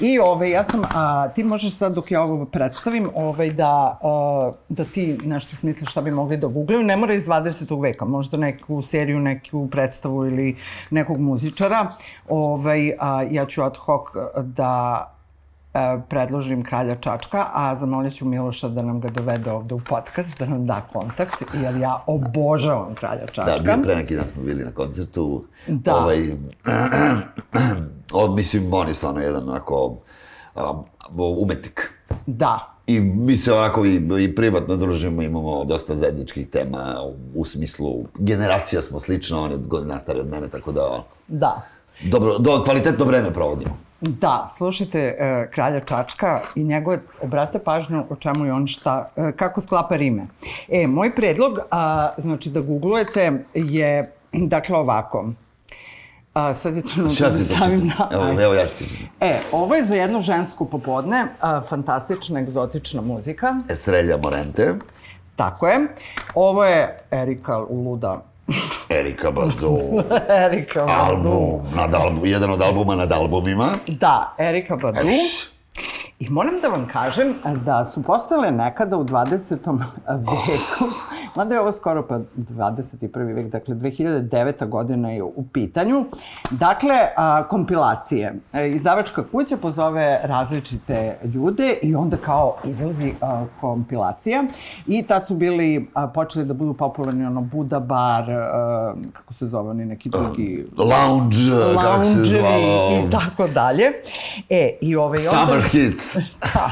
I 0.00 0.18
ove, 0.18 0.50
ja 0.50 0.64
sam, 0.64 0.82
a, 0.94 1.28
ti 1.28 1.44
možeš 1.44 1.76
sad 1.76 1.94
dok 1.94 2.10
ja 2.10 2.22
ovo 2.22 2.44
predstavim, 2.44 3.08
ovaj, 3.14 3.50
da, 3.50 3.98
a, 4.02 4.52
da 4.68 4.84
ti 4.84 5.18
nešto 5.24 5.56
smisliš 5.56 5.90
šta 5.90 6.00
bi 6.00 6.10
mogli 6.10 6.36
da 6.36 6.48
googlaju. 6.48 6.84
Ne 6.84 6.96
mora 6.96 7.14
iz 7.14 7.26
20. 7.26 7.82
veka, 7.82 8.04
možda 8.04 8.36
neku 8.36 8.82
seriju, 8.82 9.20
neku 9.20 9.68
predstavu 9.70 10.26
ili 10.26 10.56
nekog 10.90 11.20
muzičara. 11.20 11.86
Ovaj, 12.28 12.92
a, 12.98 13.05
ja 13.30 13.46
ću 13.46 13.62
ad 13.62 13.76
hoc 13.76 14.08
da 14.42 15.04
e, 15.74 15.98
predložim 16.08 16.64
kralja 16.64 16.94
Čačka, 16.94 17.46
a 17.52 17.76
zamolit 17.76 18.14
ću 18.14 18.24
Miloša 18.24 18.68
da 18.68 18.82
nam 18.82 19.00
ga 19.00 19.08
dovede 19.08 19.50
ovde 19.50 19.74
u 19.74 19.80
podcast, 19.80 20.38
da 20.38 20.46
nam 20.46 20.64
da 20.64 20.80
kontakt, 20.92 21.44
jer 21.62 21.76
ja 21.76 22.02
obožavam 22.06 22.94
kralja 22.94 23.26
Čačka. 23.26 23.58
Da, 23.58 23.76
mi 23.76 23.82
pre 23.82 23.96
neki 23.96 24.16
dan 24.16 24.28
smo 24.28 24.42
bili 24.42 24.64
na 24.64 24.70
koncertu. 24.70 25.44
Da. 25.66 25.96
Ovaj, 25.96 26.18
o, 28.12 28.34
mislim, 28.34 28.74
on 28.74 28.88
je 28.88 28.94
stvarno 28.94 29.20
jedan 29.20 29.48
onako 29.48 29.96
um, 30.54 30.84
umetnik. 31.42 31.92
Da. 32.26 32.56
I 32.86 33.00
mi 33.00 33.36
se 33.36 33.52
onako 33.52 33.84
i, 33.84 34.24
i 34.24 34.34
privatno 34.34 34.76
družimo, 34.76 35.22
imamo 35.22 35.64
dosta 35.64 35.94
zajedničkih 35.94 36.50
tema 36.50 36.96
u, 37.04 37.40
u 37.40 37.44
smislu, 37.44 38.04
generacija 38.18 38.82
smo 38.82 39.00
slično, 39.00 39.42
on 39.42 39.50
je 39.50 39.56
godina 39.56 40.00
stariji 40.00 40.20
od 40.20 40.28
mene, 40.30 40.48
tako 40.48 40.72
da 40.72 41.04
Da. 41.28 41.62
Dobro, 42.04 42.38
do, 42.38 42.64
kvalitetno 42.64 43.04
vreme 43.04 43.32
provodimo. 43.32 43.76
Da, 44.00 44.48
slušajte 44.56 45.00
e, 45.00 45.48
Kralja 45.50 45.80
Čačka 45.80 46.40
i 46.54 46.64
njegove, 46.64 46.98
obrate 47.22 47.58
pažnju 47.58 48.04
o 48.10 48.16
čemu 48.16 48.44
je 48.44 48.52
on 48.52 48.66
šta, 48.66 49.10
e, 49.16 49.32
kako 49.32 49.60
sklapa 49.60 49.96
rime. 49.96 50.26
E, 50.68 50.86
moj 50.86 51.14
predlog, 51.14 51.58
a, 51.70 52.10
znači 52.18 52.50
da 52.50 52.60
googlujete, 52.60 53.32
je, 53.54 54.12
dakle, 54.32 54.76
ovako. 54.76 55.30
A, 56.34 56.54
sad 56.54 56.76
je 56.76 56.82
trenutak 56.82 57.16
Šta 57.16 57.30
da 57.30 57.38
stavim 57.38 57.86
na... 57.86 58.08
Evo, 58.12 58.42
evo 58.42 58.54
ja 58.54 58.66
ću 58.66 58.78
ti 58.78 59.08
E, 59.20 59.38
ovo 59.52 59.74
je 59.74 59.84
za 59.84 59.94
jedno 59.94 60.20
žensko 60.20 60.64
popodne, 60.64 61.26
a, 61.40 61.60
fantastična 61.60 62.40
egzotična 62.40 63.02
muzika. 63.02 63.56
Estrelja 63.68 64.16
Morente, 64.16 64.74
Tako 65.36 65.68
je. 65.68 65.88
Ovo 66.34 66.64
je 66.64 66.98
Erika 67.10 67.58
Luda. 67.58 68.22
Erika 68.88 69.30
Badu, 69.30 69.78
Erika 70.46 70.80
Badu. 70.80 71.00
album, 71.02 71.60
nad 71.74 71.94
album, 71.94 72.26
jedan 72.26 72.50
od 72.50 72.62
albuma 72.62 72.94
nad 72.94 73.12
albumima. 73.12 73.72
Da, 73.88 74.34
Erika 74.38 74.76
Badu. 74.76 74.98
Eš, 74.98 75.48
I 76.18 76.28
moram 76.30 76.60
da 76.62 76.68
vam 76.68 76.86
kažem 76.86 77.34
da 77.64 77.84
su 77.84 78.02
postojale 78.02 78.50
nekada 78.50 78.96
u 78.96 79.04
20. 79.04 79.78
veku, 80.08 80.84
mada 81.36 81.54
je 81.54 81.60
ovo 81.60 81.72
skoro 81.72 82.02
pa 82.02 82.18
21. 82.36 83.34
vek, 83.34 83.46
dakle 83.48 83.74
2009. 83.74 84.68
godina 84.68 85.10
je 85.10 85.22
u 85.22 85.44
pitanju. 85.52 86.04
Dakle, 86.50 86.94
a, 87.16 87.48
kompilacije. 87.48 88.34
E, 88.52 88.68
Izdavačka 88.68 89.24
kuća 89.24 89.56
pozove 89.56 90.20
različite 90.22 91.16
ljude 91.24 91.78
i 91.82 91.94
onda 91.94 92.16
kao 92.16 92.56
izlazi 92.64 93.12
a, 93.20 93.44
kompilacija. 93.60 94.44
I 94.86 95.02
tad 95.02 95.26
su 95.26 95.34
bili, 95.34 95.88
a, 95.94 96.06
počeli 96.08 96.44
da 96.44 96.54
budu 96.54 96.72
popularni 96.74 97.26
ono 97.26 97.40
Buda 97.40 97.80
bar, 97.80 98.30
a, 98.30 98.94
kako 99.12 99.32
se 99.32 99.46
zove, 99.46 99.70
oni 99.70 99.84
neki 99.86 100.08
drugi... 100.08 100.66
Lounge, 100.76 101.36
kako 101.74 102.04
se 102.04 102.20
zvalo, 102.22 103.06
i 103.06 103.10
tako 103.10 103.48
dalje. 103.48 103.84
E, 104.50 104.78
i 104.80 104.96
ovaj... 104.96 105.18
onda- 105.28 105.46
Summer 105.46 105.62
Hits. 105.62 106.16
Da. 106.54 106.70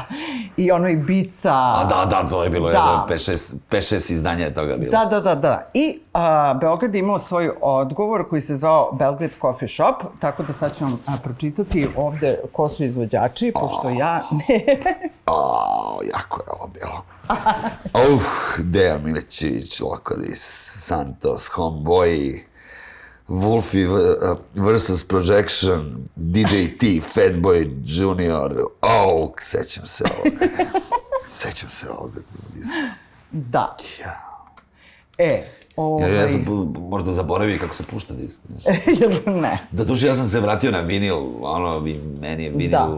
I 0.57 0.71
ono 0.71 0.89
Ibiza. 0.89 1.53
A 1.53 1.85
da, 1.89 2.05
da, 2.05 2.27
to 2.29 2.43
je 2.43 2.49
bilo 2.49 2.69
Da. 2.69 2.77
jedno 2.77 3.05
5-6 3.09 3.55
5-6 3.71 4.11
izdanja 4.11 4.49
toga 4.55 4.77
bilo. 4.77 4.91
Da, 4.91 5.05
da, 5.05 5.19
da, 5.19 5.35
da. 5.35 5.69
I 5.73 5.99
a, 6.13 6.53
Beograd 6.53 6.95
je 6.95 6.99
imao 6.99 7.19
svoj 7.19 7.51
odgovor 7.61 8.29
koji 8.29 8.41
se 8.41 8.55
zvao 8.55 8.91
Belgrade 8.91 9.33
Coffee 9.41 9.67
Shop, 9.67 10.03
tako 10.19 10.43
da 10.43 10.53
sad 10.53 10.77
ću 10.77 10.83
vam 10.83 10.99
a, 11.05 11.11
pročitati 11.23 11.87
ovde 11.97 12.37
ko 12.51 12.69
su 12.69 12.83
izvođači, 12.83 13.51
pošto 13.53 13.89
ja 13.89 14.23
ne... 14.31 14.59
O, 15.25 16.01
jako 16.11 16.41
je 16.41 16.51
ovo 16.51 16.67
bilo. 16.67 17.03
Uh, 17.93 18.23
Dejan 18.57 19.03
Milićević, 19.03 19.79
Lokodis, 19.79 20.41
Santos, 20.85 21.49
Homeboy, 21.55 22.39
Wolfie 23.27 23.87
uh, 23.87 24.37
versus 24.53 25.03
Projection, 25.03 26.07
DJ 26.15 26.77
T, 26.79 27.01
Fatboy 27.15 27.81
Junior. 27.85 28.53
Oh, 28.81 29.29
sećam 29.39 29.85
se 29.85 30.03
ovoga. 30.03 30.45
sećam 31.27 31.69
se 31.69 31.89
ovoga. 31.89 32.21
Da. 33.31 33.77
Ja. 33.99 34.24
E, 35.17 35.43
ovaj... 35.75 36.11
Ja, 36.11 36.21
ja 36.21 36.29
sam 36.29 36.41
pu- 36.41 36.79
možda 36.79 37.11
zaboravio 37.11 37.57
kako 37.59 37.75
se 37.75 37.83
pušta 37.83 38.13
disk. 38.13 38.41
ne. 39.41 39.57
Da 39.71 39.85
duše, 39.85 40.07
ja 40.07 40.15
sam 40.15 40.27
se 40.27 40.39
vratio 40.39 40.71
na 40.71 40.79
vinil, 40.79 41.15
ono, 41.41 41.79
meni 42.21 42.43
je 42.43 42.49
vinil, 42.49 42.69
Da. 42.69 42.97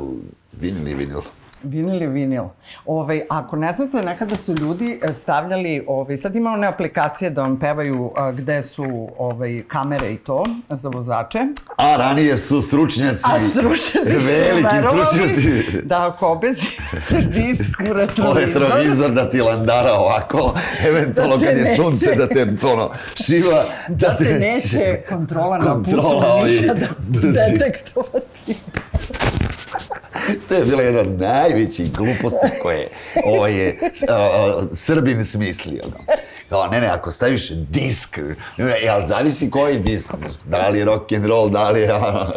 vinil 0.53 0.87
je 0.87 0.95
vinil. 0.95 1.21
Vinil 1.67 2.01
je 2.01 2.07
vinil. 2.07 2.43
Ovaj, 2.85 3.21
ako 3.29 3.55
ne 3.55 3.73
znate, 3.73 4.01
nekada 4.01 4.35
su 4.35 4.53
ljudi 4.53 4.99
e, 5.03 5.13
stavljali, 5.13 5.83
ovaj, 5.87 6.17
sad 6.17 6.35
ima 6.35 6.51
one 6.51 6.67
aplikacije 6.67 7.29
da 7.29 7.41
vam 7.41 7.59
pevaju 7.59 8.11
a, 8.17 8.31
gde 8.31 8.61
su 8.61 9.09
ovaj, 9.17 9.63
kamere 9.67 10.11
i 10.13 10.17
to 10.17 10.43
za 10.69 10.89
vozače. 10.89 11.39
A 11.77 11.95
ranije 11.97 12.37
su 12.37 12.61
stručnjaci, 12.61 13.23
A 13.25 13.49
stručnjaci 13.49 14.19
su 14.19 14.25
veliki 14.25 14.75
verovali 14.75 15.05
stručnjaci, 15.13 15.81
da 15.83 16.07
ako 16.07 16.27
obezite 16.27 17.21
disk 17.33 17.79
u 17.89 17.93
retrovizor, 17.93 18.37
retrovizor 18.37 19.11
da 19.11 19.29
ti 19.29 19.41
landara 19.41 19.93
ovako, 19.93 20.53
eventualno 20.89 21.37
Da 21.37 21.41
te 21.41 21.47
kad 21.47 21.57
je 21.57 21.63
neće. 21.63 21.75
sunce 21.75 22.15
da 22.15 22.27
te 22.27 22.47
ono, 22.63 22.91
šiva, 23.25 23.65
da 23.87 24.17
te 24.17 24.39
neće 24.39 25.01
kontrola 25.09 25.57
na 25.57 25.83
putu 25.83 26.21
nikada 26.45 26.87
detektovati. 27.11 28.55
To 30.49 30.53
je 30.53 30.65
bila 30.65 30.81
jedna 30.81 30.99
od 30.99 31.19
najvećih 31.19 31.93
gluposti 31.93 32.59
koje 32.61 32.87
ovaj 33.25 33.53
je 33.53 33.79
a, 34.09 34.13
a, 34.13 34.63
Srbin 34.73 35.25
smislio. 35.25 35.83
Kao, 36.49 36.67
ne, 36.67 36.81
ne, 36.81 36.87
ako 36.87 37.11
staviš 37.11 37.49
disk, 37.51 38.19
ali 38.91 39.07
zavisi 39.07 39.49
koji 39.49 39.79
disk, 39.79 40.13
da 40.45 40.67
li 40.67 40.83
rock 40.83 41.11
and 41.11 41.25
roll, 41.25 41.49
da 41.49 41.69
li 41.69 41.81
je, 41.81 41.93
ono, 41.93 42.33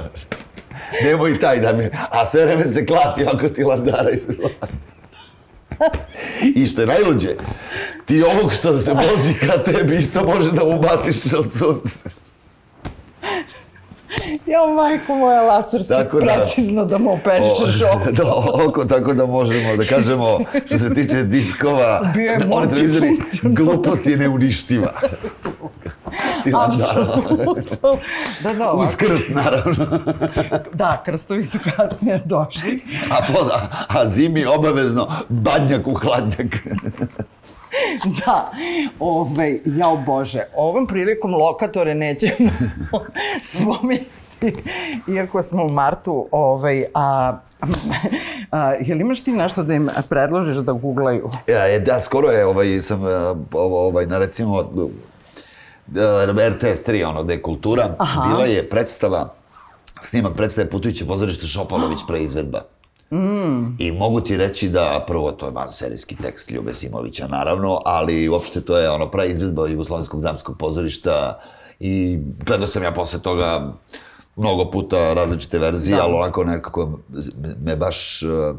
nemoj 1.03 1.41
taj 1.41 1.61
da 1.61 1.73
mi, 1.73 1.89
a 2.11 2.27
sve 2.27 2.45
vreme 2.45 2.65
se 2.65 2.87
klati 2.87 3.27
ako 3.27 3.49
ti 3.49 3.65
landara 3.65 4.11
iz 4.11 4.27
I 6.55 6.67
što 6.67 6.81
je 6.81 6.87
najluđe, 6.87 7.37
ti 8.07 8.23
ovog 8.23 8.53
što 8.53 8.79
se 8.79 8.93
vozi 8.93 9.35
ka 9.41 9.73
tebi 9.73 9.97
isto 9.97 10.25
može 10.25 10.53
da 10.53 10.65
ubaciš 10.65 11.35
od 11.35 11.53
sunca. 11.59 12.11
Ja, 14.51 14.67
majko 14.67 15.15
moja, 15.15 15.43
laserski 15.43 15.89
Tako 15.89 16.21
da- 16.21 16.27
precizno 16.27 16.85
da 16.85 16.99
mu 16.99 17.13
operičeš 17.13 17.83
O, 17.83 17.97
oko. 17.97 18.11
Da, 18.23 18.25
oko, 18.67 18.85
tako 18.85 19.15
da 19.15 19.27
možemo 19.27 19.77
da 19.77 19.85
kažemo, 19.85 20.39
što 20.67 20.79
se 20.79 20.95
tiče 20.95 21.23
diskova, 21.23 22.01
oni 22.53 22.71
televizori, 22.71 23.19
glupost 23.43 24.07
je 24.07 24.17
neuništiva. 24.17 24.93
Apsolutno. 26.67 27.97
Da, 28.43 28.55
da, 28.55 28.71
ovako. 28.71 28.83
Uskrs, 28.83 29.29
naravno. 29.29 29.99
Da, 30.73 31.03
krstovi 31.05 31.43
su 31.43 31.59
kasnije 31.65 32.21
došli. 32.25 32.83
A, 33.11 33.33
po, 33.33 33.39
a 33.89 34.09
zimi 34.09 34.47
obavezno 34.47 35.09
badnjak 35.29 35.87
u 35.87 35.95
hladnjak. 35.95 36.47
Da, 38.27 38.51
ovaj, 39.01 39.61
jao 39.65 39.97
Bože, 39.97 40.43
ovom 40.57 40.87
prilikom 40.87 41.35
lokatore 41.35 41.95
nećemo 41.95 42.51
spominjati, 43.43 44.11
iako 45.15 45.43
smo 45.43 45.65
u 45.65 45.69
martu, 45.69 46.29
ovaj, 46.31 46.85
a, 46.95 47.39
a, 48.51 48.73
jel 48.81 49.01
imaš 49.01 49.25
ti 49.25 49.33
nešto 49.33 49.63
da 49.63 49.75
im 49.75 49.89
predložiš 50.09 50.57
da 50.57 50.73
googlaju? 50.73 51.31
Ja, 51.47 51.65
je, 51.65 51.81
da, 51.81 52.03
skoro 52.03 52.29
je, 52.29 52.47
ovaj, 52.47 52.81
sam, 52.83 53.01
ovo, 53.53 53.87
ovaj, 53.87 54.07
na 54.07 54.19
recimo, 54.19 54.61
eh, 55.97 56.51
RTS 56.51 56.87
3, 56.87 57.09
ono, 57.09 57.25
gde 57.25 57.35
je 57.35 57.43
kultura, 57.43 57.89
Aha. 57.99 58.29
bila 58.29 58.45
je 58.45 58.69
predstava, 58.69 59.35
snimak 60.03 60.37
predstave 60.37 60.71
Putujuće 60.71 61.07
pozorište 61.07 61.47
Šopalović 61.47 62.01
preizvedba. 62.09 62.63
Mm. 63.13 63.77
I 63.79 63.93
mogu 63.93 64.21
ti 64.21 64.37
reći 64.37 64.69
da, 64.69 65.05
prvo, 65.07 65.33
to 65.33 65.47
je 65.47 65.53
vanserijski 65.53 66.17
tekst 66.17 66.51
Ljube 66.51 66.73
Simovića, 66.73 67.27
naravno, 67.29 67.81
ali 67.85 68.29
uopšte 68.29 68.61
to 68.61 68.79
je 68.79 68.91
ono 68.91 69.11
preizvedba 69.11 69.69
Jugoslovenskog 69.69 70.21
dramskog 70.21 70.59
pozorišta 70.59 71.41
i 71.81 72.19
gledao 72.47 72.67
sam 72.67 72.83
ja 72.83 72.93
posle 72.93 73.19
toga 73.19 73.73
mnogo 74.41 74.65
puta 74.67 75.15
različite 75.15 75.59
verzije, 75.59 75.97
Da. 75.97 76.03
ali 76.03 76.15
onako 76.15 76.45
nekako 76.45 76.99
me 77.59 77.77
baš 77.77 78.23
uh, 78.23 78.57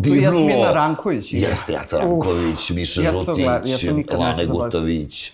divnulo. 0.00 0.22
Jasmina 0.22 0.72
Ranković. 0.72 1.32
Jeste, 1.32 1.72
Jaca 1.72 1.98
Ranković, 1.98 2.30
Uf, 2.62 2.70
Miša 2.70 3.02
ja 3.02 3.12
Žutić, 3.12 3.46
Lane 3.46 3.66
zaboraviti. 4.36 4.46
Gutović. 4.48 5.32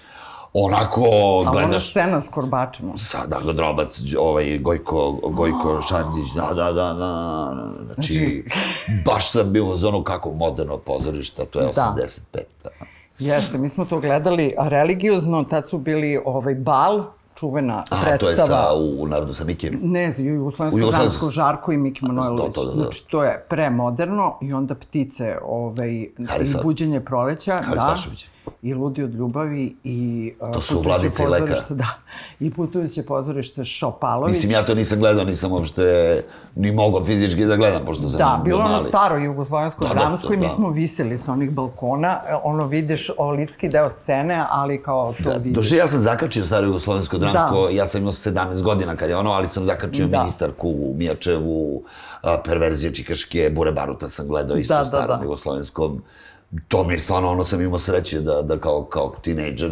onako 0.55 1.05
A 1.05 1.09
ona 1.41 1.51
gledaš 1.53 1.91
scena 1.91 2.20
s 2.20 2.29
Korbačem. 2.29 2.93
sada 2.99 3.39
Godrobac, 3.41 3.99
Đ- 3.99 4.16
ovaj 4.18 4.59
Gojko, 4.59 5.12
Gojko 5.24 5.83
Šandić, 5.83 6.31
da, 6.31 6.43
da, 6.47 6.64
da, 6.64 6.95
da, 6.95 7.55
znači, 7.87 8.12
Znači- 8.14 8.45
baš 9.07 9.31
sam 9.31 9.53
bio 9.53 9.64
u 9.64 9.76
zonu 9.76 10.05
kako 10.05 10.31
moderno 10.31 10.76
pozorište, 10.79 11.45
to 11.45 11.61
je 11.61 11.66
Da. 11.66 11.95
85. 11.97 12.18
Da. 12.64 12.70
Jeste, 13.20 13.59
mi 13.59 13.68
smo 13.68 13.85
to 13.85 13.99
gledali 13.99 14.55
a 14.59 14.68
religiozno, 14.68 15.45
tad 15.45 15.68
su 15.68 15.79
bili 15.79 16.20
ovaj 16.24 16.55
bal, 16.55 17.05
čuvena 17.39 17.84
A, 17.91 17.97
predstava. 18.05 18.18
to 18.18 18.28
je 18.30 18.36
sa, 18.36 18.74
u, 18.74 19.07
narodu 19.07 19.32
sa 19.32 19.45
Mikijem. 19.45 19.78
Ne, 19.82 20.12
za 20.12 20.22
dramsko 20.91 21.30
Žarko 21.30 21.72
i 21.72 21.76
Miki 21.76 22.05
Manojlović. 22.05 22.55
To, 22.55 22.61
to, 22.62 22.66
da, 22.68 22.74
da. 22.74 22.82
Znači, 22.82 23.07
to 23.09 23.24
je 23.24 23.45
premoderno 23.49 24.39
i 24.43 24.53
onda 24.53 24.74
ptice, 24.74 25.39
ovaj, 25.45 25.91
i 25.91 26.11
Haris- 26.18 26.62
buđenje 26.62 27.01
proleća, 27.01 27.59
Haris 27.59 27.82
da, 27.82 27.89
Pašović. 27.91 28.28
I 28.63 28.75
Ludi 28.75 29.03
od 29.03 29.15
ljubavi 29.15 29.77
i 29.85 30.33
uh, 30.41 30.53
To 30.53 30.61
su 30.63 30.83
i 31.21 31.27
Leka. 31.27 31.55
Da, 31.69 31.87
i 32.41 32.51
putujuće 32.55 33.03
pozorište 33.03 33.65
Šopalović. 33.65 34.35
Mislim, 34.35 34.53
ja 34.53 34.63
to 34.67 34.75
nisam 34.75 34.99
gledao, 34.99 35.25
nisam 35.25 35.53
uopšte 35.53 36.23
ni 36.55 36.73
mogao 36.73 37.05
fizički 37.05 37.45
da 37.45 37.57
gledam, 37.57 37.85
pošto 37.85 38.09
sam 38.09 38.19
Da, 38.19 38.41
bilo 38.45 38.65
ono 38.65 38.79
staro 38.79 39.19
jugoslovensko 39.19 39.85
Da, 39.85 39.89
da, 39.89 39.95
dramsko 39.95 40.35
i 40.35 40.37
mi 40.37 40.47
da. 40.47 40.51
smo 40.51 40.71
viseli 40.71 41.19
sa 41.19 41.33
onih 41.33 41.51
balkona, 41.51 42.21
e, 42.29 42.35
ono 42.43 42.67
vidiš 42.67 43.11
o 43.19 43.31
litski 43.31 43.69
deo 43.69 43.91
scene, 43.91 44.45
ali 44.51 44.83
kao 44.83 45.15
to 45.25 45.31
Da, 45.31 45.37
vidiš. 45.37 45.53
Došli, 45.55 45.77
ja 45.77 45.89
sam 45.89 46.01
zakačio 46.01 46.45
staro 46.45 46.67
jugoslovensko 46.67 47.19
dramsko, 47.19 47.63
Da. 47.63 47.71
ja 47.71 47.87
sam 47.87 48.01
imao 48.01 48.13
17 48.13 48.63
godina 48.63 48.97
kad 48.97 49.11
je 49.11 49.17
ono, 49.17 49.31
ali 49.31 49.49
sam 49.49 49.65
zakačio 49.65 50.07
Da. 50.09 50.19
ministarku 50.19 50.75
Mijačevu, 50.97 51.83
perverzije 52.45 52.95
Čikaške, 52.95 53.51
Bure 53.55 53.73
Baruta 53.73 54.09
sam 54.09 54.29
gledao 54.29 54.57
isto 54.57 54.75
Da, 54.75 54.81
u 54.81 54.85
da, 54.85 54.89
starom 54.89 55.19
da. 55.19 55.23
jugoslovenskom. 55.25 56.03
To 56.69 56.85
mi 56.85 56.95
je 56.95 56.99
stvarno, 56.99 57.31
ono 57.31 57.45
sam 57.45 57.61
imao 57.61 57.79
sreće 57.79 58.21
da, 58.21 58.43
da 58.43 58.59
kao, 58.59 58.85
kao 58.85 59.15
tinejdžer 59.23 59.71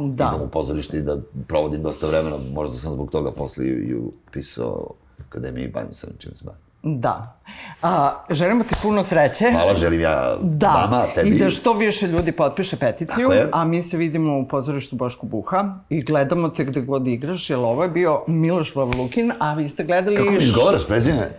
Da. 0.00 0.30
idem 0.32 0.46
u 0.46 0.48
pozorište 0.48 0.96
i 0.96 1.02
da 1.02 1.16
provodim 1.48 1.82
dosta 1.82 2.06
vremena. 2.06 2.36
Možda 2.54 2.78
sam 2.78 2.92
zbog 2.92 3.10
toga 3.10 3.32
posle 3.32 3.66
i, 3.66 3.94
upisao 3.94 4.90
akademiji 5.28 5.64
i 5.64 5.68
bavim 5.68 5.94
se 5.94 6.06
čim 6.18 6.32
se 6.36 6.44
bavim. 6.44 6.60
Da. 7.00 7.36
A, 7.82 8.12
želimo 8.30 8.64
ti 8.64 8.74
puno 8.82 9.02
sreće. 9.02 9.44
Hvala, 9.52 9.74
želim 9.74 10.00
ja 10.00 10.36
Da, 10.42 10.68
vama, 10.68 11.04
tebi. 11.14 11.28
i 11.28 11.38
da 11.38 11.50
što 11.50 11.72
više 11.72 12.06
ljudi 12.06 12.32
potpiše 12.32 12.76
peticiju, 12.76 13.30
a 13.52 13.64
mi 13.64 13.82
se 13.82 13.96
vidimo 13.96 14.38
u 14.38 14.48
pozorištu 14.48 14.96
Boško 14.96 15.26
Buha 15.26 15.74
i 15.88 16.02
gledamo 16.02 16.48
te 16.48 16.64
gde 16.64 16.80
god 16.80 17.06
igraš, 17.06 17.50
jer 17.50 17.58
ovo 17.58 17.82
je 17.82 17.88
bio 17.88 18.22
Miloš 18.26 18.74
Vlavlukin, 18.74 19.32
a 19.38 19.54
vi 19.54 19.68
ste 19.68 19.84
gledali... 19.84 20.16
Kako 20.16 20.30
mi 20.30 20.38
izgovaraš 20.42 20.86
prezime? 20.86 21.30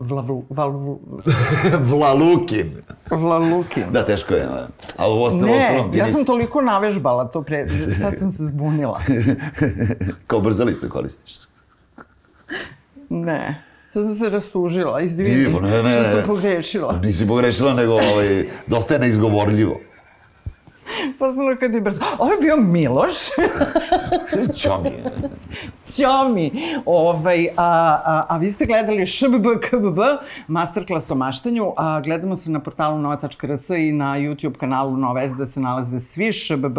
Vlavlu, 0.00 0.44
Valvu, 0.50 1.00
Vlalukin. 1.90 2.72
Vlavlukin. 3.10 3.82
Da, 3.90 4.06
teško 4.06 4.34
je, 4.34 4.42
a- 4.42 4.66
ali 4.96 5.14
u 5.14 5.22
ostalom, 5.22 5.46
Ne, 5.46 5.84
ja 5.94 6.08
sam 6.08 6.24
toliko 6.24 6.60
navežbala 6.62 7.24
to 7.24 7.42
pre... 7.42 7.66
Sad 7.94 8.18
sam 8.18 8.30
se 8.30 8.46
zbunila. 8.46 9.00
Kao 10.26 10.40
brzalicu 10.40 10.88
koristiš. 10.88 11.34
Ne. 13.08 13.62
Sad 13.90 14.04
sam 14.04 14.14
se 14.14 14.28
rastužila, 14.28 15.00
izvini. 15.00 15.52
Pa 15.52 15.60
ne, 15.60 15.82
ne, 15.82 15.90
Što 15.90 16.02
ne. 16.02 16.12
sam 16.12 16.22
pogrešila. 16.26 17.00
Nisi 17.02 17.28
pogrešila, 17.28 17.74
nego 17.74 17.92
ovaj, 17.92 18.44
dosta 18.66 18.94
je 18.94 19.00
neizgovorljivo. 19.00 19.80
Posebno 21.18 21.56
kad 21.60 21.74
je 21.74 21.80
brzo. 21.80 22.00
Ovo 22.18 22.32
je 22.32 22.40
bio 22.40 22.56
Miloš. 22.56 23.14
Čomi. 24.62 24.90
Ćomi. 25.96 26.52
Ovaj, 26.86 27.48
a, 27.56 28.00
a, 28.04 28.24
a 28.28 28.36
vi 28.36 28.52
ste 28.52 28.64
gledali 28.64 29.06
ŠBB 29.06 29.46
KBB, 29.70 29.98
masterclass 30.48 31.10
o 31.10 31.14
maštanju. 31.14 31.72
A, 31.76 32.00
gledamo 32.00 32.36
se 32.36 32.50
na 32.50 32.60
portalu 32.60 32.98
nova.rs 32.98 33.70
i 33.70 33.92
na 33.92 34.18
YouTube 34.18 34.56
kanalu 34.56 34.96
Nova 34.96 35.22
S 35.22 35.32
da 35.32 35.46
se 35.46 35.60
nalaze 35.60 36.00
svi 36.00 36.32
ŠBB 36.32 36.78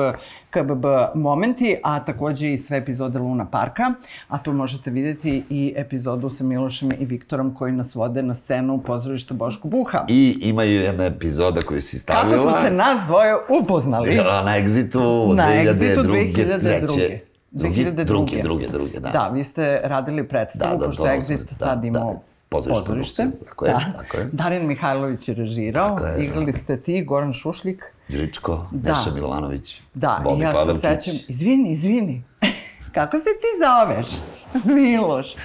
KBB 0.49 0.85
momenti, 1.15 1.75
a 1.83 1.99
takođe 1.99 2.53
i 2.53 2.57
sve 2.57 2.77
epizode 2.77 3.19
Luna 3.19 3.45
Parka. 3.45 3.93
A 4.27 4.37
tu 4.37 4.53
možete 4.53 4.91
videti 4.91 5.43
i 5.49 5.73
epizodu 5.75 6.29
sa 6.29 6.43
Milošem 6.43 6.89
i 6.99 7.05
Viktorom 7.05 7.55
koji 7.55 7.71
nas 7.71 7.95
vode 7.95 8.23
na 8.23 8.35
scenu 8.35 8.77
pozorišta 8.77 9.33
Boško 9.33 9.67
Buha. 9.67 10.05
I 10.07 10.37
imaju 10.41 10.81
jedna 10.81 11.05
epizoda 11.05 11.61
koju 11.61 11.81
si 11.81 11.97
stavila. 11.97 12.37
Kako 12.37 12.49
smo 12.49 12.61
se 12.61 12.71
nas 12.71 13.05
dvoje 13.07 13.35
upoznali? 13.61 14.08
Bila 14.09 14.43
na 14.43 14.57
Exitu 14.57 15.33
Na 15.33 15.43
2002. 15.43 15.63
Exitu 15.63 16.03
2002. 16.03 16.59
treće. 16.59 17.19
Drugi, 17.51 17.85
2002. 17.85 18.03
druge, 18.03 18.41
druge, 18.41 18.67
druge, 18.67 18.99
da. 18.99 19.09
Da, 19.09 19.27
vi 19.27 19.43
ste 19.43 19.81
radili 19.83 20.27
predstavu, 20.27 20.71
Da, 20.71 20.77
da, 20.77 20.85
pošto 20.85 21.03
Exit 21.03 21.57
da, 21.59 21.65
tad 21.65 21.81
da, 21.81 21.87
imao 21.87 22.21
pozorišnu 22.49 22.83
pozorište. 22.83 23.23
produkciju, 23.23 23.47
tako 23.49 23.65
je, 23.65 23.71
da. 23.71 23.93
tako 23.97 24.17
je. 24.17 24.29
Darin 24.31 24.67
Mihajlović 24.67 25.27
je 25.27 25.35
režirao, 25.35 25.89
Tako 25.89 26.05
je, 26.07 26.25
igrali 26.25 26.51
ste 26.51 26.77
ti, 26.77 27.03
Goran 27.03 27.33
Šušlik. 27.33 27.85
Điličko, 28.07 28.67
Da. 28.71 28.89
Neša 28.91 29.11
Milovanović, 29.13 29.81
Da, 29.93 30.21
Bobi 30.23 30.39
i 30.39 30.43
ja 30.43 30.53
se 30.65 30.73
sećam, 30.73 31.13
izvini, 31.27 31.71
izvini, 31.71 32.23
kako 32.95 33.17
se 33.17 33.23
ti 33.23 33.47
zoveš? 33.59 34.07
Miloš. 34.75 35.35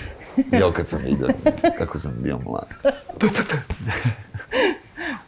Jo, 0.53 0.73
kad 0.73 0.87
sam 0.87 1.01
vidio, 1.05 1.29
kako 1.79 1.99
sam 1.99 2.13
bio 2.19 2.39
mlad. 2.39 2.69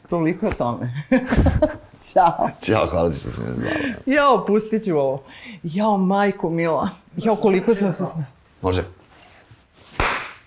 Toliko 0.08 0.46
o 0.46 0.52
tome. 0.52 1.02
Ćao. 2.04 2.50
Ćao, 2.62 2.86
hvala 2.86 3.10
ti 3.10 3.18
što 3.18 3.30
si 3.30 3.40
me 3.40 3.46
zvala. 3.56 3.74
Jao, 4.06 4.44
pustit 4.46 4.84
ću 4.84 4.92
ovo. 4.92 5.22
Jao, 5.62 5.96
majko 5.98 6.50
mila. 6.50 6.88
Jao, 7.16 7.36
koliko 7.36 7.74
sam 7.74 7.92
se... 7.92 8.04
sme- 8.04 8.24
Može. 8.62 8.82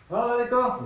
Hvala, 0.10 0.34
Niko. 0.38 0.80